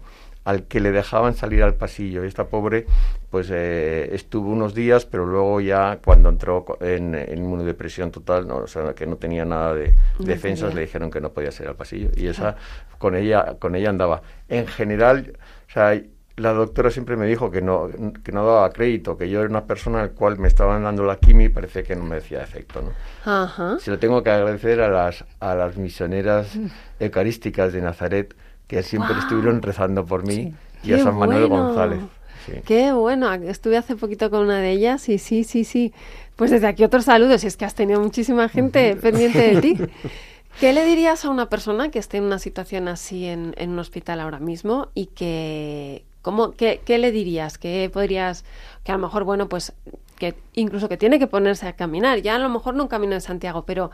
al 0.46 0.62
que 0.68 0.80
le 0.80 0.92
dejaban 0.92 1.34
salir 1.34 1.62
al 1.62 1.74
pasillo. 1.74 2.24
Y 2.24 2.28
esta 2.28 2.46
pobre 2.46 2.86
pues 3.30 3.48
eh, 3.52 4.08
estuvo 4.14 4.50
unos 4.50 4.74
días, 4.74 5.04
pero 5.04 5.26
luego 5.26 5.60
ya 5.60 5.98
cuando 6.02 6.28
entró 6.30 6.64
en, 6.80 7.14
en 7.16 7.38
inmunodepresión 7.38 8.10
total, 8.12 8.46
no, 8.46 8.58
o 8.58 8.66
sea, 8.66 8.94
que 8.94 9.06
no 9.06 9.16
tenía 9.16 9.44
nada 9.44 9.74
de 9.74 9.94
No 10.18 10.24
defensas, 10.24 10.68
tenía. 10.70 10.74
le 10.76 10.80
dijeron 10.82 11.10
que 11.10 11.20
no 11.20 11.32
podía 11.32 11.50
salir 11.52 11.68
al 11.70 11.76
pasillo 11.76 12.10
y 12.16 12.28
esa 12.28 12.56
con 12.98 13.14
ella 13.16 13.56
con 13.58 13.74
ella 13.74 13.90
andaba. 13.90 14.22
En 14.48 14.66
general, 14.68 15.36
o 15.68 15.72
sea, 15.72 16.00
la 16.36 16.52
doctora 16.52 16.90
siempre 16.90 17.16
me 17.16 17.26
dijo 17.26 17.50
que 17.50 17.62
no 17.62 17.88
que 18.22 18.30
no 18.30 18.46
daba 18.46 18.70
crédito, 18.70 19.16
que 19.16 19.28
yo 19.28 19.40
era 19.40 19.48
una 19.48 19.64
persona 19.66 20.02
al 20.02 20.12
cual 20.12 20.38
me 20.38 20.48
estaban 20.48 20.84
dando 20.84 21.02
la 21.04 21.16
quimio 21.16 21.46
y 21.46 21.48
parece 21.48 21.82
que 21.82 21.96
no 21.96 22.04
me 22.04 22.16
decía 22.16 22.42
efecto, 22.42 22.82
¿no? 22.82 22.92
Ajá. 23.24 23.78
Se 23.80 23.90
lo 23.90 23.98
tengo 23.98 24.22
que 24.22 24.30
agradecer 24.30 24.80
a 24.80 24.88
las, 24.88 25.24
a 25.40 25.54
las 25.54 25.76
misioneras 25.76 26.56
eucarísticas 27.00 27.72
de 27.72 27.80
Nazaret 27.80 28.36
que 28.66 28.82
siempre 28.82 29.16
estuvieron 29.18 29.62
rezando 29.62 30.04
por 30.04 30.26
mí 30.26 30.54
y 30.82 30.92
a 30.92 31.02
San 31.02 31.16
Manuel 31.16 31.46
bueno. 31.46 31.66
González. 31.66 32.00
Sí. 32.46 32.52
Qué 32.64 32.92
bueno, 32.92 33.32
estuve 33.32 33.76
hace 33.76 33.96
poquito 33.96 34.30
con 34.30 34.40
una 34.40 34.60
de 34.60 34.70
ellas 34.70 35.08
y 35.08 35.18
sí, 35.18 35.44
sí, 35.44 35.64
sí. 35.64 35.92
Pues 36.36 36.50
desde 36.50 36.66
aquí 36.66 36.84
otros 36.84 37.06
saludos, 37.06 37.42
y 37.42 37.46
es 37.46 37.56
que 37.56 37.64
has 37.64 37.74
tenido 37.74 38.00
muchísima 38.00 38.48
gente 38.48 38.94
pendiente 38.96 39.54
de 39.54 39.60
ti. 39.60 39.76
¿Qué 40.60 40.72
le 40.72 40.84
dirías 40.86 41.24
a 41.24 41.30
una 41.30 41.48
persona 41.48 41.90
que 41.90 41.98
esté 41.98 42.16
en 42.16 42.24
una 42.24 42.38
situación 42.38 42.88
así 42.88 43.26
en, 43.26 43.54
en 43.58 43.70
un 43.70 43.78
hospital 43.78 44.20
ahora 44.20 44.38
mismo 44.38 44.88
y 44.94 45.06
que, 45.06 46.04
¿cómo, 46.22 46.52
qué, 46.52 46.80
qué 46.84 46.98
le 46.98 47.12
dirías? 47.12 47.58
¿Qué 47.58 47.90
podrías, 47.92 48.44
que 48.82 48.92
a 48.92 48.94
lo 48.94 49.02
mejor, 49.02 49.24
bueno, 49.24 49.48
pues 49.48 49.74
que 50.16 50.34
incluso 50.54 50.88
que 50.88 50.96
tiene 50.96 51.18
que 51.18 51.26
ponerse 51.26 51.68
a 51.68 51.74
caminar, 51.74 52.22
ya 52.22 52.36
a 52.36 52.38
lo 52.38 52.48
mejor 52.48 52.74
no 52.74 52.84
un 52.84 52.88
camino 52.88 53.14
de 53.14 53.20
Santiago, 53.20 53.64
pero 53.66 53.90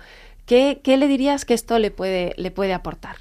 ¿qué, 0.46 0.80
qué 0.84 0.96
le 0.96 1.08
dirías 1.08 1.44
que 1.44 1.54
esto 1.54 1.80
le 1.80 1.90
puede, 1.90 2.32
le 2.36 2.52
puede 2.52 2.74
aportar? 2.74 3.16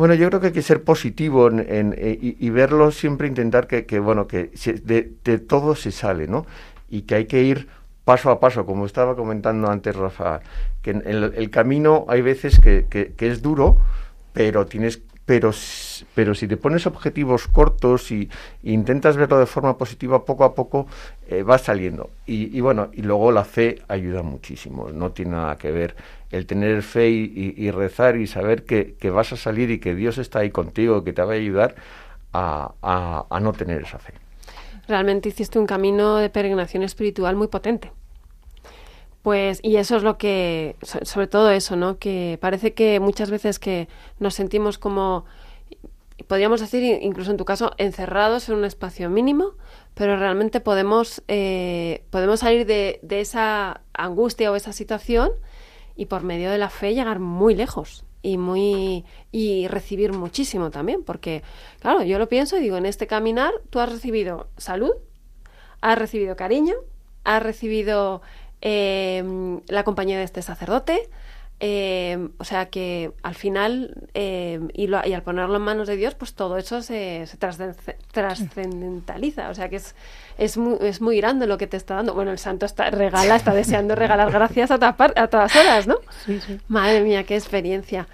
Bueno, 0.00 0.14
yo 0.14 0.28
creo 0.28 0.40
que 0.40 0.46
hay 0.46 0.52
que 0.54 0.62
ser 0.62 0.82
positivo 0.82 1.46
en, 1.48 1.58
en- 1.60 1.94
eh, 1.98 2.16
y, 2.22 2.48
verlo 2.48 2.90
siempre, 2.90 3.28
intentar 3.28 3.66
que, 3.66 3.84
que, 3.84 3.98
bueno, 3.98 4.26
que 4.26 4.50
se- 4.54 4.72
de, 4.80 5.02
todo 5.40 5.74
se 5.74 5.92
sale, 5.92 6.26
¿no? 6.26 6.46
Y 6.88 7.02
que 7.02 7.16
hay 7.16 7.26
que 7.26 7.42
ir 7.42 7.68
paso 8.06 8.30
a 8.30 8.40
paso, 8.40 8.64
como 8.64 8.86
estaba 8.86 9.14
comentando 9.14 9.68
antes 9.70 9.94
Rafa, 9.94 10.40
que 10.80 10.92
el, 10.92 11.34
el 11.36 11.50
camino 11.50 12.06
hay 12.08 12.22
veces 12.22 12.60
que, 12.60 12.86
que- 12.88 13.12
que 13.12 13.28
es 13.28 13.42
duro, 13.42 13.76
pero 14.32 14.64
tienes 14.64 15.02
pero, 15.30 15.50
pero 16.16 16.34
si 16.34 16.48
te 16.48 16.56
pones 16.56 16.86
objetivos 16.86 17.46
cortos 17.58 18.10
y, 18.10 18.28
e 18.64 18.72
intentas 18.72 19.16
verlo 19.16 19.38
de 19.38 19.46
forma 19.46 19.78
positiva, 19.82 20.24
poco 20.24 20.42
a 20.44 20.54
poco 20.58 20.78
eh, 21.28 21.42
va 21.42 21.58
saliendo. 21.58 22.10
Y, 22.26 22.60
bueno, 22.60 22.90
y 22.92 23.02
luego 23.02 23.30
la 23.32 23.44
fe 23.44 23.82
ayuda 23.88 24.22
muchísimo, 24.22 24.90
no 24.92 25.12
tiene 25.12 25.32
nada 25.32 25.56
que 25.58 25.70
ver 25.70 25.94
el 26.30 26.46
tener 26.46 26.82
fe 26.82 27.08
y, 27.10 27.70
rezar 27.70 28.16
y 28.16 28.26
saber 28.26 28.64
que, 28.64 28.96
que 29.00 29.10
vas 29.10 29.32
a 29.32 29.36
salir 29.36 29.70
y 29.70 29.78
que 29.80 29.94
Dios 29.94 30.18
está 30.18 30.40
ahí 30.40 30.50
contigo, 30.50 31.04
que 31.04 31.12
te 31.12 31.22
va 31.22 31.32
a 31.32 31.36
ayudar 31.36 31.74
a- 32.32 33.26
a 33.30 33.40
no 33.40 33.52
tener 33.52 33.82
esa 33.82 33.98
fe. 33.98 34.14
realmente 34.88 35.28
hiciste 35.28 35.58
un 35.58 35.66
camino 35.66 36.16
de 36.16 36.30
peregrinación 36.30 36.82
espiritual 36.82 37.36
muy 37.36 37.48
potente. 37.48 37.92
Pues, 39.22 39.60
y 39.62 39.76
eso 39.76 39.96
es 39.96 40.02
lo 40.02 40.16
que, 40.16 40.76
so- 40.82 41.04
sobre 41.04 41.26
todo 41.26 41.50
eso, 41.50 41.76
¿no? 41.76 41.98
Que 41.98 42.38
parece 42.40 42.72
que 42.72 43.00
muchas 43.00 43.30
veces 43.30 43.58
que 43.58 43.88
nos 44.18 44.34
sentimos 44.34 44.78
como, 44.78 45.26
podríamos 46.26 46.60
decir, 46.60 46.98
incluso 47.02 47.30
en 47.30 47.36
tu 47.36 47.44
caso, 47.44 47.72
encerrados 47.78 48.48
en 48.48 48.56
un 48.56 48.64
espacio 48.64 49.10
mínimo, 49.10 49.52
pero 49.94 50.16
realmente 50.16 50.60
podemos, 50.60 51.22
eh, 51.28 52.04
podemos 52.10 52.40
salir 52.40 52.66
de, 52.66 52.98
de 53.02 53.20
esa 53.20 53.82
angustia 53.92 54.50
o 54.52 54.56
esa 54.56 54.72
situación 54.72 55.32
y 55.96 56.06
por 56.06 56.22
medio 56.22 56.50
de 56.50 56.58
la 56.58 56.70
fe 56.70 56.94
llegar 56.94 57.18
muy 57.18 57.54
lejos 57.54 58.04
y 58.22 58.36
muy 58.38 59.04
y 59.32 59.66
recibir 59.68 60.12
muchísimo 60.12 60.70
también 60.70 61.02
porque 61.04 61.42
claro 61.80 62.02
yo 62.02 62.18
lo 62.18 62.28
pienso 62.28 62.56
y 62.58 62.60
digo 62.60 62.76
en 62.76 62.84
este 62.84 63.06
caminar 63.06 63.52
tú 63.70 63.80
has 63.80 63.90
recibido 63.90 64.46
salud 64.58 64.92
has 65.80 65.98
recibido 65.98 66.36
cariño 66.36 66.74
has 67.24 67.42
recibido 67.42 68.20
eh, 68.62 69.24
la 69.68 69.84
compañía 69.84 70.18
de 70.18 70.24
este 70.24 70.42
sacerdote 70.42 71.08
eh, 71.62 72.28
o 72.38 72.44
sea 72.44 72.66
que 72.70 73.12
al 73.22 73.34
final 73.34 73.94
eh, 74.14 74.60
y, 74.72 74.86
lo- 74.86 75.06
y 75.06 75.12
al 75.12 75.22
ponerlo 75.22 75.56
en 75.56 75.62
manos 75.62 75.88
de 75.88 75.96
Dios 75.96 76.14
pues 76.14 76.32
todo 76.32 76.56
eso 76.56 76.80
se, 76.80 77.26
se 77.26 77.38
trascen- 77.38 77.74
trascendentaliza 78.12 79.50
o 79.50 79.54
sea 79.54 79.68
que 79.68 79.76
es 79.76 79.94
es 80.38 80.56
muy, 80.56 80.76
es 80.80 81.00
muy 81.00 81.18
grande 81.18 81.46
lo 81.46 81.58
que 81.58 81.66
te 81.66 81.76
está 81.76 81.96
dando 81.96 82.14
bueno 82.14 82.30
el 82.30 82.38
santo 82.38 82.66
está 82.66 82.90
regala 82.90 83.36
está 83.36 83.52
deseando 83.54 83.94
regalar 83.94 84.30
gracias 84.30 84.70
a, 84.70 84.78
todas 84.78 84.96
par- 84.96 85.12
a 85.16 85.26
todas 85.28 85.54
horas 85.56 85.86
¿no? 85.86 85.96
Sí, 86.24 86.40
sí. 86.40 86.58
Madre 86.68 87.02
mía, 87.02 87.24
qué 87.24 87.36
experiencia. 87.36 88.06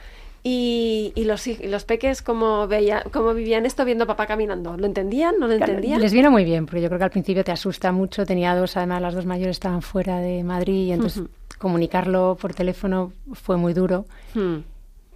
Y, 0.48 1.10
y 1.16 1.24
los, 1.24 1.44
y 1.48 1.56
los 1.66 1.84
peques, 1.84 2.22
¿cómo, 2.22 2.68
veía, 2.68 3.02
¿cómo 3.10 3.34
vivían 3.34 3.66
esto 3.66 3.84
viendo 3.84 4.04
a 4.04 4.06
papá 4.06 4.28
caminando? 4.28 4.76
¿Lo 4.76 4.86
entendían? 4.86 5.40
¿No 5.40 5.48
lo 5.48 5.56
Claro, 5.56 5.72
entendían? 5.72 6.00
Les 6.00 6.12
vino 6.12 6.30
muy 6.30 6.44
bien, 6.44 6.66
porque 6.66 6.82
yo 6.82 6.86
creo 6.86 6.98
que 7.00 7.04
al 7.04 7.10
principio 7.10 7.42
te 7.42 7.50
asusta 7.50 7.90
mucho. 7.90 8.24
Tenía 8.24 8.54
dos, 8.54 8.76
además 8.76 9.02
las 9.02 9.12
dos 9.12 9.26
mayores 9.26 9.56
estaban 9.56 9.82
fuera 9.82 10.20
de 10.20 10.44
Madrid 10.44 10.86
y 10.86 10.92
entonces 10.92 11.24
comunicarlo 11.58 12.38
por 12.40 12.54
teléfono 12.54 13.12
fue 13.32 13.56
muy 13.56 13.74
duro. 13.74 14.04
Hmm. 14.34 14.58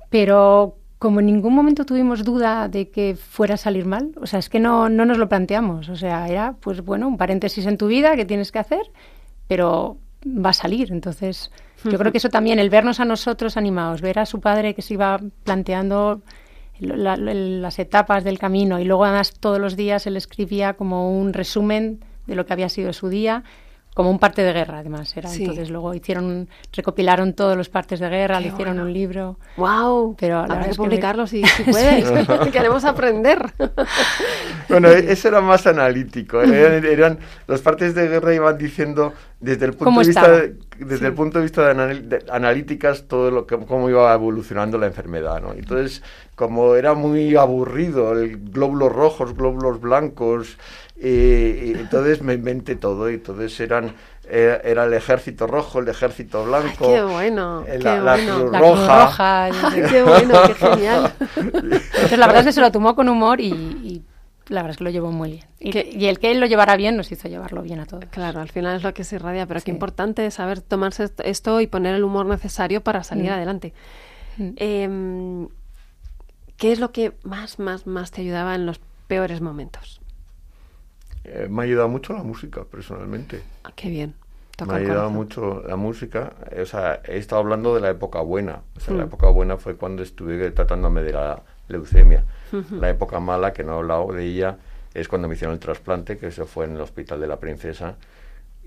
Pero 0.08 0.74
como 0.98 1.20
en 1.20 1.26
ningún 1.26 1.54
momento 1.54 1.86
tuvimos 1.86 2.24
duda 2.24 2.66
de 2.66 2.88
que 2.88 3.14
fuera 3.14 3.54
a 3.54 3.56
salir 3.56 3.86
mal, 3.86 4.10
o 4.20 4.26
sea, 4.26 4.40
es 4.40 4.48
que 4.48 4.58
no, 4.58 4.88
no 4.88 5.04
nos 5.04 5.18
lo 5.18 5.28
planteamos. 5.28 5.90
O 5.90 5.94
sea, 5.94 6.28
era, 6.28 6.56
pues 6.58 6.84
bueno, 6.84 7.06
un 7.06 7.16
paréntesis 7.16 7.66
en 7.66 7.78
tu 7.78 7.86
vida 7.86 8.16
que 8.16 8.24
tienes 8.24 8.50
que 8.50 8.58
hacer, 8.58 8.82
pero 9.46 9.96
va 10.26 10.50
a 10.50 10.54
salir. 10.54 10.92
Entonces, 10.92 11.50
yo 11.84 11.98
creo 11.98 12.12
que 12.12 12.18
eso 12.18 12.28
también, 12.28 12.58
el 12.58 12.70
vernos 12.70 13.00
a 13.00 13.04
nosotros 13.04 13.56
animados, 13.56 14.00
ver 14.02 14.18
a 14.18 14.26
su 14.26 14.40
padre 14.40 14.74
que 14.74 14.82
se 14.82 14.94
iba 14.94 15.18
planteando 15.44 16.22
la- 16.78 17.16
la- 17.16 17.34
las 17.34 17.78
etapas 17.78 18.24
del 18.24 18.38
camino 18.38 18.78
y 18.80 18.84
luego 18.84 19.04
además 19.04 19.34
todos 19.38 19.58
los 19.58 19.76
días 19.76 20.06
él 20.06 20.16
escribía 20.16 20.74
como 20.74 21.10
un 21.18 21.32
resumen 21.32 22.00
de 22.26 22.34
lo 22.34 22.46
que 22.46 22.52
había 22.54 22.68
sido 22.70 22.92
su 22.92 23.08
día 23.08 23.44
como 24.01 24.11
un 24.12 24.18
parte 24.18 24.42
de 24.42 24.55
guerra 24.55 24.78
además 24.78 25.14
era 25.14 25.28
Sí. 25.28 25.42
entonces 25.42 25.68
luego 25.68 25.92
hicieron 25.92 26.48
recopilaron 26.72 27.34
todos 27.34 27.55
los 27.55 27.68
partes 27.68 28.01
de 28.01 28.09
guerra 28.09 28.36
Qué 28.38 28.44
le 28.44 28.48
hicieron 28.48 28.76
bueno. 28.76 28.88
un 28.88 28.94
libro 28.94 29.38
¡Wow! 29.59 30.16
Pero 30.18 30.36
la 30.36 30.42
Habrá 30.44 30.61
que 30.64 30.70
es 30.70 30.76
que 30.78 30.82
publicarlo 30.82 31.26
si, 31.26 31.42
si 31.57 31.64
puedes. 31.64 32.11
Queremos 32.51 32.86
aprender. 32.86 33.53
Bueno, 34.70 34.88
e- 34.88 35.12
eso 35.12 35.28
era 35.28 35.40
más 35.42 35.66
analítico. 35.66 36.40
Eran, 36.40 36.82
eran- 36.86 37.18
las 37.46 37.61
partes 37.61 37.94
de 37.94 38.09
guerra 38.09 38.34
iban 38.34 38.57
diciendo 38.57 39.12
desde 39.38 39.66
el 39.66 39.72
punto 39.72 39.84
¿Cómo 39.84 40.01
de 40.01 40.07
vista 40.07 40.30
de- 40.30 40.55
desde 40.78 40.98
Sí. 40.98 41.05
el 41.05 41.12
punto 41.14 41.38
de 41.38 41.42
vista 41.44 41.64
de, 41.64 41.70
anal- 41.72 42.09
de 42.09 42.24
analíticas 42.30 43.05
todo 43.07 43.30
lo 43.30 43.46
que 43.46 43.59
cómo 43.66 43.90
iba 43.90 44.12
evolucionando 44.14 44.78
la 44.78 44.86
enfermedad, 44.86 45.40
¿no? 45.42 45.53
Entonces, 45.53 46.03
como 46.41 46.74
era 46.74 46.95
muy 46.95 47.36
aburrido 47.36 48.12
el 48.12 48.38
glóbulos 48.51 48.91
rojos, 48.91 49.34
glóbulos 49.36 49.78
blancos, 49.78 50.57
eh, 50.97 51.64
y 51.76 51.78
entonces 51.78 52.22
me 52.22 52.32
inventé 52.32 52.76
todo 52.76 53.11
y 53.11 53.14
entonces 53.14 53.61
eran 53.61 53.95
era, 54.26 54.84
el 54.84 54.95
ejército 54.95 55.47
rojo, 55.47 55.80
el 55.80 55.88
ejército 55.88 56.45
blanco, 56.47 56.88
qué 56.88 57.03
bueno, 57.03 57.62
eh, 57.66 57.72
qué 57.76 57.84
la, 57.84 58.01
la 58.01 58.12
bueno. 58.14 58.38
Cruz 58.38 58.53
la 58.53 58.59
Cruz 58.59 58.86
roja. 58.86 59.49
qué 59.91 60.03
bueno, 60.03 60.34
qué 60.47 60.55
genial. 60.55 61.12
entonces 61.36 62.18
la 62.18 62.26
verdad 62.26 62.41
es 62.41 62.47
que 62.47 62.53
se 62.53 62.61
lo 62.62 62.72
tomó 62.72 62.95
con 62.95 63.09
humor 63.11 63.41
y, 63.43 63.49
y 63.53 64.03
la 64.49 64.62
verdad 64.62 64.70
es 64.70 64.76
que 64.78 64.84
lo 64.84 64.91
llevó 64.91 65.12
muy 65.12 65.32
bien 65.32 65.45
y, 65.59 65.70
Que- 65.72 65.91
y 65.93 66.07
el 66.07 66.18
que 66.18 66.30
él 66.30 66.41
lo 66.41 66.47
llevara 66.47 66.76
bien 66.76 66.97
nos 66.97 67.12
hizo 67.12 67.28
llevarlo 67.28 67.61
bien 67.62 67.80
a 67.80 67.86
todos 67.86 68.05
Claro, 68.07 68.41
al 68.41 68.49
final 68.49 68.76
es 68.76 68.82
lo 68.82 68.95
que 68.95 69.05
se 69.05 69.16
irradia, 69.16 69.45
pero 69.47 69.61
qué 69.61 69.64
Sí. 69.66 69.70
importante 69.72 70.24
es 70.24 70.34
saber 70.34 70.61
tomarse 70.62 71.05
est- 71.05 71.20
esto 71.24 71.61
y 71.61 71.66
poner 71.66 71.95
el 71.97 72.03
humor 72.05 72.24
necesario 72.24 72.80
para 72.82 73.05
salir 73.05 73.30
Mm. 73.30 73.34
adelante. 73.34 73.74
Mm. 74.38 74.51
Em, 74.57 75.49
¿Qué 76.61 76.72
es 76.72 76.78
lo 76.78 76.92
que 76.92 77.12
más, 77.24 77.58
más, 77.58 77.86
más 77.86 78.11
te 78.11 78.20
ayudaba 78.20 78.54
en 78.54 78.66
los 78.66 78.80
peores 79.08 79.40
momentos? 79.40 80.00
Eh, 81.24 81.48
me 81.50 81.62
ha 81.62 81.64
ayudado 81.64 81.88
mucho 81.88 82.12
la 82.12 82.22
música, 82.22 82.64
personalmente. 82.64 83.42
Ah, 83.64 83.72
qué 83.74 83.88
bien. 83.88 84.14
Toca 84.56 84.72
Me 84.72 84.78
ha 84.78 84.80
ayudado 84.82 85.11
mucho 85.11 85.62
la 85.66 85.76
música. 85.76 86.34
O 86.61 86.66
sea, 86.66 87.00
he 87.06 87.16
estado 87.16 87.40
hablando 87.40 87.74
de 87.74 87.80
la 87.80 87.88
época 87.88 88.20
buena. 88.20 88.61
O 88.76 88.80
sea, 88.80 88.94
la 88.94 89.04
Mm. 89.04 89.06
época 89.06 89.28
buena 89.30 89.56
fue 89.56 89.76
cuando 89.76 90.02
estuve 90.02 90.50
tratándome 90.50 91.02
de 91.02 91.12
la 91.14 91.42
leucemia. 91.68 92.24
La 92.78 92.90
época 92.90 93.20
mala, 93.20 93.54
que 93.54 93.64
no 93.64 93.72
he 93.72 93.76
hablado 93.78 94.12
de 94.12 94.26
ella, 94.26 94.58
es 94.92 95.08
cuando 95.08 95.28
me 95.28 95.34
hicieron 95.36 95.54
el 95.54 95.61
trasplante, 95.61 96.18
que 96.18 96.26
eso 96.26 96.44
fue 96.44 96.66
en 96.66 96.72
el 96.74 96.80
Hospital 96.82 97.20
de 97.20 97.26
la 97.26 97.38
Princesa. 97.40 97.96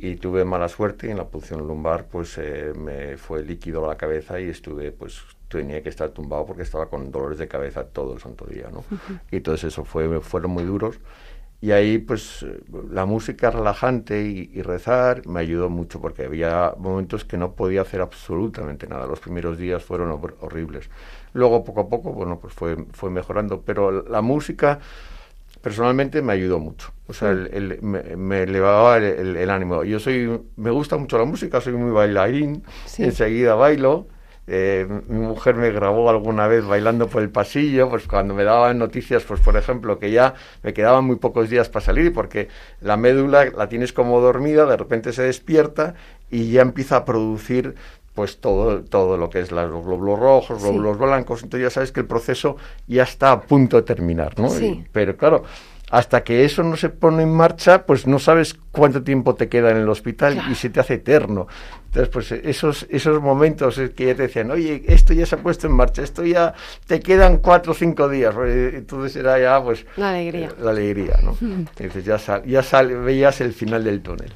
Y 0.06 0.16
tuve 0.18 0.44
mala 0.44 0.68
suerte 0.70 1.10
en 1.10 1.18
la 1.18 1.28
punción 1.30 1.66
lumbar 1.68 2.08
pues 2.08 2.38
eh, 2.38 2.74
me 2.76 3.16
fue 3.18 3.44
líquido 3.44 3.86
a 3.86 3.88
la 3.90 3.96
cabeza 3.98 4.40
y 4.40 4.50
estuve 4.50 4.92
pues 4.92 5.22
tenía 5.48 5.82
que 5.84 5.90
estar 5.90 6.10
tumbado 6.10 6.46
porque 6.46 6.64
estaba 6.64 6.90
con 6.90 7.12
dolores 7.12 7.38
de 7.38 7.48
cabeza 7.48 7.86
todo 7.88 8.14
el 8.14 8.20
santo 8.20 8.46
día, 8.46 8.70
¿no? 8.72 8.86
Y 9.32 9.38
entonces 9.38 9.66
eso 9.74 9.86
fue, 9.86 10.20
fueron 10.22 10.52
muy 10.52 10.64
duros. 10.66 11.00
Y 11.62 11.72
ahí, 11.72 11.98
pues, 11.98 12.46
la 12.92 13.06
música 13.06 13.50
relajante 13.50 14.22
y, 14.24 14.52
y 14.54 14.62
rezar 14.64 15.26
me 15.28 15.40
ayudó 15.40 15.70
mucho 15.70 16.02
porque 16.02 16.26
había 16.26 16.74
momentos 16.78 17.24
que 17.24 17.38
no 17.38 17.56
podía 17.56 17.82
hacer 17.82 18.02
absolutamente 18.02 18.88
nada. 18.88 19.08
Los 19.08 19.22
primeros 19.22 19.58
días 19.58 19.84
fueron 19.84 20.12
hor- 20.12 20.36
horribles. 20.42 20.90
Luego, 21.34 21.64
poco 21.64 21.82
a 21.82 21.90
poco, 21.90 22.12
bueno, 22.12 22.40
pues 22.40 22.54
fue, 22.54 22.76
fue 22.92 23.10
mejorando. 23.12 23.62
Pero 23.62 24.04
la 24.04 24.22
música, 24.22 24.80
personalmente, 25.64 26.22
me 26.22 26.34
ayudó 26.34 26.60
mucho. 26.60 26.92
O 27.08 27.14
sea, 27.14 27.32
el- 27.32 27.50
el- 27.54 27.82
me, 27.82 28.04
me 28.18 28.44
elevaba 28.44 28.98
el, 28.98 29.50
ánimo. 29.50 29.84
Yo 29.86 29.98
soy, 30.00 30.42
me 30.58 30.72
gusta 30.72 30.98
mucho 30.98 31.18
la 31.18 31.24
música, 31.24 31.62
soy 31.62 31.74
muy 31.74 31.92
bailarín, 31.92 32.64
Sí. 32.86 33.04
enseguida 33.06 33.56
bailo. 33.56 34.08
Eh, 34.46 34.86
mi 35.08 35.20
mujer 35.20 35.56
me 35.56 35.72
grabó 35.72 36.10
alguna 36.10 36.48
vez 36.48 36.66
bailando 36.66 37.08
por 37.08 37.22
el 37.22 37.30
pasillo, 37.30 37.90
pues 37.90 38.06
cuando 38.08 38.34
me 38.34 38.44
daban 38.44 38.78
noticias, 38.78 39.24
pues 39.24 39.40
por 39.40 39.56
ejemplo, 39.56 40.00
que 40.00 40.12
ya 40.12 40.34
me 40.64 40.74
quedaban 40.74 41.06
muy 41.06 41.16
pocos 41.16 41.50
días 41.50 41.70
para 41.70 41.86
salir, 41.86 42.12
porque 42.12 42.50
la 42.82 42.98
médula 42.98 43.46
la 43.56 43.70
tienes 43.70 43.94
como 43.94 44.20
dormida, 44.20 44.66
de 44.66 44.76
repente 44.76 45.14
se 45.14 45.24
despierta 45.24 45.96
y 46.30 46.52
ya 46.52 46.62
empieza 46.62 46.98
a 46.98 47.06
producir 47.06 47.76
pues 48.14 48.40
todo, 48.40 48.82
todo 48.84 49.18
lo 49.18 49.30
que 49.30 49.40
es 49.40 49.52
los 49.52 49.70
glóbulos 49.86 50.20
rojos, 50.20 50.62
Sí. 50.62 50.68
glóbulos 50.68 50.98
blancos, 51.00 51.44
entonces 51.44 51.68
ya 51.68 51.70
sabes 51.74 51.92
que 51.92 52.02
el 52.02 52.06
proceso 52.06 52.58
ya 52.88 53.04
está 53.04 53.32
a 53.32 53.42
punto 53.42 53.78
de 53.78 53.84
terminar, 53.84 54.38
¿no? 54.40 54.50
Sí. 54.50 54.66
Y- 54.66 54.86
pero 54.92 55.18
claro, 55.18 55.44
hasta 55.90 56.24
que 56.24 56.44
eso 56.46 56.64
no 56.64 56.76
se 56.76 56.90
pone 56.90 57.22
en 57.24 57.34
marcha, 57.34 57.86
pues 57.86 58.08
no 58.08 58.18
sabes 58.18 58.56
cuánto 58.72 59.04
tiempo 59.04 59.36
te 59.36 59.48
queda 59.48 59.70
en 59.72 59.78
el 59.78 59.90
hospital 59.90 60.42
y 60.50 60.56
se 60.56 60.70
te 60.72 60.80
hace 60.80 60.96
eterno. 60.96 61.48
Entonces, 61.86 62.10
pues 62.10 62.32
esos, 62.32 62.88
esos 62.90 63.22
momentos 63.22 63.78
es 63.78 63.92
que 63.92 64.08
ya 64.08 64.16
te 64.16 64.24
decían, 64.24 64.50
oye, 64.50 64.84
esto 64.88 65.14
ya 65.14 65.28
se 65.28 65.36
ha 65.36 65.38
puesto 65.40 65.68
en 65.68 65.74
marcha, 65.74 66.02
esto 66.02 66.24
ya 66.24 66.54
te 66.88 67.00
quedan 67.00 67.38
cuatro 67.38 67.74
o 67.74 67.76
cinco 67.76 68.10
días. 68.10 68.34
pues, 68.34 68.74
Entonces 68.74 69.16
era 69.16 69.40
ya, 69.40 69.64
pues... 69.64 69.86
La 69.98 70.10
alegría. 70.10 70.48
eh, 70.48 70.52
La 70.60 70.72
alegría, 70.72 71.20
¿no? 71.24 71.38
Entonces 71.42 72.04
ya, 72.06 72.18
sal- 72.18 72.44
ya 72.46 72.64
sal- 72.64 72.96
veías 73.04 73.40
el 73.42 73.54
final 73.54 73.84
del 73.84 74.02
túnel. 74.02 74.34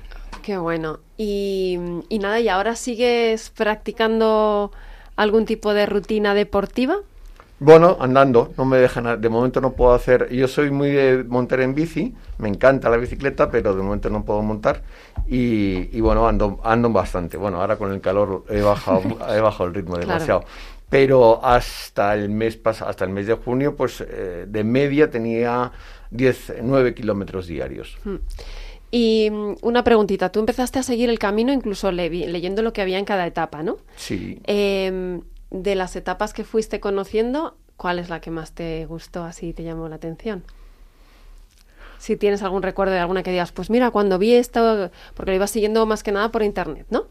Qué 0.48 0.58
bueno. 0.58 1.00
Y, 1.18 1.78
y 2.08 2.20
nada, 2.20 2.39
¿y 2.39 2.48
ahora 2.48 2.78
sigues 2.78 3.50
practicando 3.50 4.72
algún 5.18 5.45
tipo 5.45 5.74
de 5.74 5.86
rutina 5.86 6.34
deportiva? 6.34 7.00
Bueno, 7.60 7.98
andando, 8.00 8.54
no 8.58 8.64
me 8.64 8.78
dejan, 8.78 9.20
de 9.20 9.28
momento 9.28 9.60
no 9.60 9.74
puedo 9.74 9.91
hacer, 9.93 10.30
yo 10.32 10.48
soy 10.48 10.72
muy 10.72 10.91
de 10.91 11.26
montar 11.26 11.60
en 11.60 11.76
bici, 11.76 12.16
me 12.38 12.48
encanta 12.48 12.89
la 12.89 12.95
bicicleta, 12.95 13.52
pero 13.52 13.76
de 13.76 13.84
momento 13.84 14.10
no 14.10 14.24
puedo 14.24 14.41
montar 14.41 14.84
y, 15.28 15.89
y 15.91 16.00
bueno, 16.00 16.26
ando, 16.26 16.62
ando 16.64 16.91
bastante. 16.91 17.36
Bueno, 17.36 17.60
ahora 17.60 17.76
con 17.76 17.91
el 17.91 18.00
calor 18.00 18.45
he 18.48 18.62
bajado, 18.62 19.02
he 19.36 19.41
bajado 19.41 19.66
el 19.68 19.74
ritmo 19.76 19.95
Claro. 19.95 20.08
demasiado. 20.12 20.43
Pero 20.89 21.43
hasta 21.43 22.14
el 22.14 22.30
mes 22.30 22.58
hasta 22.64 23.04
el 23.04 23.12
mes 23.12 23.28
de 23.28 23.34
junio, 23.34 23.76
pues 23.76 24.00
eh, 24.00 24.45
de 24.48 24.64
media 24.64 25.12
tenía 25.12 25.74
10, 26.10 26.54
9 26.64 26.93
kilómetros 26.93 27.48
diarios. 27.48 27.98
Y 28.92 29.30
mm, 29.32 29.56
una 29.62 29.84
preguntita, 29.84 30.32
tú 30.32 30.40
empezaste 30.40 30.80
a 30.80 30.84
seguir 30.84 31.10
el 31.10 31.20
camino 31.20 31.52
incluso 31.54 31.92
le- 31.92 32.10
leyendo 32.10 32.62
lo 32.62 32.74
que 32.74 32.82
había 32.82 33.00
en 33.00 33.06
cada 33.06 33.28
etapa, 33.28 33.64
¿no? 33.64 33.78
Sí. 33.96 34.40
Em, 34.46 35.22
de 35.52 35.76
las 35.76 35.96
etapas 35.96 36.34
que 36.34 36.44
fuiste 36.44 36.80
conociendo, 36.80 37.58
¿cuál 37.78 38.00
es 38.00 38.10
la 38.10 38.22
que 38.22 38.32
más 38.32 38.54
te 38.54 38.86
gustó, 38.86 39.24
así 39.24 39.54
te 39.54 39.64
llamó 39.64 39.90
la 39.90 39.96
atención? 39.96 40.44
Si 42.00 42.16
tienes 42.16 42.44
algún 42.44 42.62
recuerdo 42.62 42.94
de 42.94 43.00
alguna 43.00 43.24
que 43.24 43.32
digas, 43.32 43.52
pues 43.52 43.70
mira, 43.70 43.90
cuando 43.92 44.20
vi 44.20 44.36
esto, 44.36 44.92
porque 45.16 45.32
lo 45.32 45.36
ibas 45.36 45.52
siguiendo 45.52 45.86
más 45.86 46.04
que 46.04 46.12
nada 46.12 46.32
por 46.32 46.44
internet, 46.44 46.86
¿no? 46.90 47.08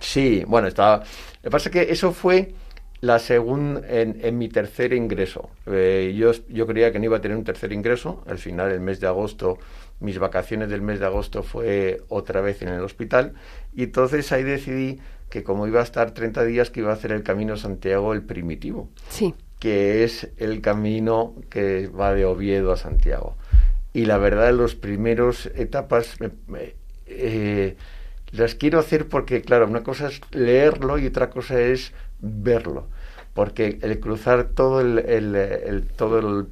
Sí, 0.00 0.42
bueno, 0.46 0.66
estaba. 0.66 0.98
Lo 0.98 1.42
que 1.42 1.50
pasa 1.50 1.68
es 1.68 1.72
que 1.72 1.92
eso 1.92 2.12
fue 2.12 2.52
la 3.00 3.20
segunda 3.20 3.82
en, 3.88 4.18
en 4.20 4.36
mi 4.36 4.48
tercer 4.48 4.92
ingreso. 4.92 5.48
Eh, 5.66 6.12
yo, 6.16 6.32
yo 6.48 6.66
creía 6.66 6.90
que 6.90 6.98
no 6.98 7.04
iba 7.04 7.18
a 7.18 7.20
tener 7.20 7.36
un 7.36 7.44
tercer 7.44 7.72
ingreso. 7.72 8.24
Al 8.26 8.38
final, 8.38 8.72
el 8.72 8.80
mes 8.80 8.98
de 8.98 9.06
agosto, 9.06 9.58
mis 10.00 10.18
vacaciones 10.18 10.68
del 10.68 10.82
mes 10.82 11.00
de 11.00 11.06
agosto 11.06 11.42
fue 11.42 12.02
otra 12.08 12.40
vez 12.40 12.62
en 12.62 12.68
el 12.68 12.80
hospital. 12.80 13.34
Y 13.74 13.84
entonces 13.84 14.30
ahí 14.32 14.42
decidí 14.42 15.00
que 15.30 15.42
como 15.42 15.66
iba 15.66 15.80
a 15.80 15.84
estar 15.84 16.12
30 16.12 16.44
días, 16.44 16.70
que 16.70 16.80
iba 16.80 16.90
a 16.90 16.94
hacer 16.94 17.12
el 17.12 17.22
Camino 17.22 17.56
Santiago 17.56 18.12
el 18.12 18.22
primitivo 18.22 18.88
Sí. 19.08 19.34
que 19.58 20.04
es 20.04 20.28
el 20.36 20.60
camino 20.60 21.34
que 21.50 21.88
va 21.88 22.12
de 22.14 22.24
Oviedo 22.26 22.72
a 22.72 22.76
Santiago. 22.76 23.36
Y 23.92 24.04
la 24.04 24.18
verdad, 24.18 24.52
los 24.52 24.74
primeros 24.74 25.46
etapas 25.54 26.20
me- 26.20 26.30
me- 26.46 26.74
eh, 27.06 27.76
las 28.32 28.54
quiero 28.54 28.78
hacer 28.78 29.08
porque, 29.08 29.40
claro, 29.40 29.66
una 29.66 29.82
cosa 29.82 30.08
es 30.08 30.20
leerlo 30.32 30.98
y 30.98 31.06
otra 31.06 31.30
cosa 31.30 31.58
es 31.60 31.92
verlo. 32.20 32.88
Porque 33.36 33.78
el 33.82 34.00
cruzar 34.00 34.44
todo 34.54 34.80
el, 34.80 34.98
el- 34.98 35.36
el- 35.36 35.82
todo 35.96 36.18
el 36.18 36.46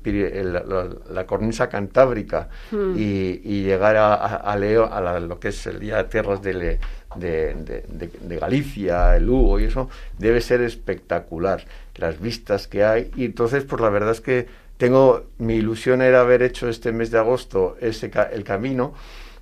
la, 0.52 0.88
la 1.10 1.26
cornisa 1.26 1.68
cantábrica 1.68 2.50
Mm. 2.70 2.94
y, 2.96 3.40
y 3.42 3.62
llegar 3.64 3.96
a, 3.96 4.56
Leo, 4.56 4.92
a 4.92 5.00
la- 5.00 5.18
lo 5.18 5.40
que 5.40 5.48
es 5.48 5.66
el 5.66 5.80
día 5.80 6.08
tierras 6.08 6.42
de, 6.42 6.54
Le- 6.54 6.78
de, 7.16 7.54
de- 7.54 7.84
de- 7.88 8.10
de 8.20 8.36
Galicia, 8.38 9.16
el 9.16 9.24
Lugo 9.26 9.58
y 9.58 9.64
eso, 9.64 9.88
debe 10.18 10.40
ser 10.40 10.60
espectacular. 10.60 11.64
Las 11.96 12.20
vistas 12.20 12.68
que 12.68 12.84
hay. 12.84 13.10
Y 13.16 13.24
entonces, 13.24 13.64
pues 13.64 13.80
la 13.80 13.88
verdad 13.88 14.10
es 14.12 14.20
que 14.20 14.46
tengo, 14.76 15.24
mi 15.38 15.54
ilusión 15.54 16.02
era 16.02 16.20
haber 16.20 16.42
hecho 16.42 16.68
este 16.68 16.92
mes 16.92 17.10
de 17.10 17.18
agosto 17.18 17.76
ese 17.80 18.10
el 18.32 18.44
camino. 18.44 18.92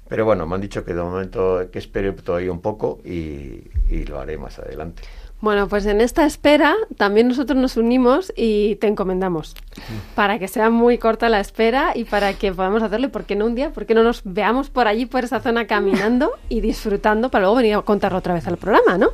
Pero 0.08 0.26
bueno, 0.26 0.46
me 0.46 0.54
han 0.54 0.60
dicho 0.60 0.84
que 0.84 0.92
de 0.94 1.02
momento 1.02 1.68
que 1.72 1.78
espere 1.78 2.12
todavía 2.12 2.52
un 2.52 2.60
poco 2.60 3.00
y, 3.04 3.64
y 3.88 4.04
lo 4.06 4.20
haré 4.20 4.36
más 4.36 4.58
adelante. 4.58 5.02
Bueno, 5.42 5.68
pues 5.68 5.86
en 5.86 6.00
esta 6.00 6.24
espera 6.24 6.76
también 6.96 7.26
nosotros 7.26 7.58
nos 7.58 7.76
unimos 7.76 8.32
y 8.36 8.76
te 8.76 8.86
encomendamos 8.86 9.56
para 10.14 10.38
que 10.38 10.46
sea 10.46 10.70
muy 10.70 10.98
corta 10.98 11.28
la 11.28 11.40
espera 11.40 11.92
y 11.96 12.04
para 12.04 12.32
que 12.34 12.52
podamos 12.52 12.80
hacerlo. 12.80 13.08
¿Y 13.08 13.10
por 13.10 13.24
qué 13.24 13.34
no 13.34 13.46
un 13.46 13.56
día? 13.56 13.70
¿Por 13.70 13.84
qué 13.84 13.92
no 13.94 14.04
nos 14.04 14.22
veamos 14.24 14.70
por 14.70 14.86
allí, 14.86 15.04
por 15.04 15.24
esa 15.24 15.40
zona 15.40 15.66
caminando 15.66 16.30
y 16.48 16.60
disfrutando 16.60 17.28
para 17.28 17.42
luego 17.42 17.56
venir 17.56 17.74
a 17.74 17.82
contarlo 17.82 18.18
otra 18.18 18.34
vez 18.34 18.46
al 18.46 18.56
programa, 18.56 18.98
¿no? 18.98 19.08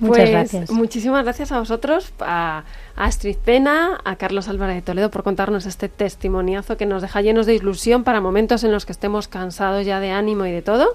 Muchas 0.00 0.16
Pues, 0.18 0.30
gracias. 0.30 0.70
Muchísimas 0.70 1.24
gracias 1.24 1.50
a 1.50 1.58
vosotros, 1.58 2.12
a, 2.20 2.64
a 2.94 3.04
Astrid 3.06 3.38
Pena, 3.38 3.98
a 4.04 4.16
Carlos 4.16 4.48
Álvarez 4.48 4.76
de 4.76 4.82
Toledo 4.82 5.10
por 5.10 5.22
contarnos 5.22 5.64
este 5.64 5.88
testimoniazo 5.88 6.76
que 6.76 6.84
nos 6.84 7.00
deja 7.00 7.22
llenos 7.22 7.46
de 7.46 7.54
ilusión 7.54 8.04
para 8.04 8.20
momentos 8.20 8.64
en 8.64 8.70
los 8.70 8.84
que 8.84 8.92
estemos 8.92 9.28
cansados 9.28 9.86
ya 9.86 9.98
de 9.98 10.10
ánimo 10.10 10.44
y 10.44 10.52
de 10.52 10.60
todo. 10.60 10.88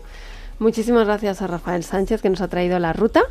Muchísimas 0.60 1.08
gracias 1.08 1.42
a 1.42 1.48
Rafael 1.48 1.84
Sánchez 1.84 2.22
que 2.22 2.30
nos 2.30 2.40
ha 2.42 2.48
traído 2.50 2.78
la 2.78 2.94
ruta. 2.94 3.24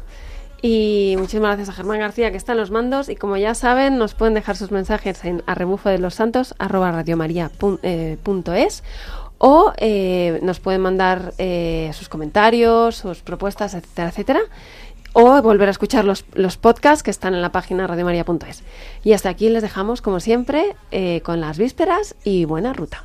Y 0.65 1.17
muchísimas 1.19 1.57
gracias 1.57 1.71
a 1.71 1.73
Germán 1.73 1.99
García 1.99 2.31
que 2.31 2.37
está 2.37 2.53
en 2.53 2.59
los 2.59 2.71
mandos. 2.71 3.09
Y 3.09 3.17
como 3.17 3.37
ya 3.37 3.55
saben, 3.55 3.99
nos 3.99 4.15
pueden 4.15 4.35
dejar 4.35 4.57
sus 4.57 4.71
mensajes 4.71 5.25
en 5.25 5.43
arrebufo 5.47 5.89
de 5.89 5.99
los 5.99 6.15
santos 6.15 6.55
arroba 6.59 6.93
radiomaria 6.93 7.51
pun- 7.59 7.81
eh, 7.83 8.17
o 9.39 9.73
eh, 9.77 10.39
nos 10.43 10.61
pueden 10.61 10.81
mandar 10.81 11.35
eh, 11.39 11.91
sus 11.95 12.09
comentarios, 12.09 12.95
sus 12.95 13.23
propuestas, 13.23 13.75
etcétera, 13.75 14.09
etcétera. 14.11 14.41
O 15.15 15.43
volver 15.43 15.67
a 15.67 15.73
escuchar 15.73 16.05
los, 16.05 16.25
los 16.33 16.57
podcasts 16.57 17.03
que 17.03 17.11
están 17.11 17.35
en 17.35 17.43
la 17.43 17.51
página 17.51 17.87
radiomaria.es. 17.89 18.63
Y 19.03 19.13
hasta 19.15 19.29
aquí 19.31 19.49
les 19.51 19.63
dejamos, 19.63 20.01
como 20.01 20.21
siempre, 20.21 20.77
eh, 20.93 21.21
con 21.23 21.41
las 21.41 21.59
vísperas 21.59 22.15
y 22.23 22.45
buena 22.45 22.73
ruta. 22.73 23.05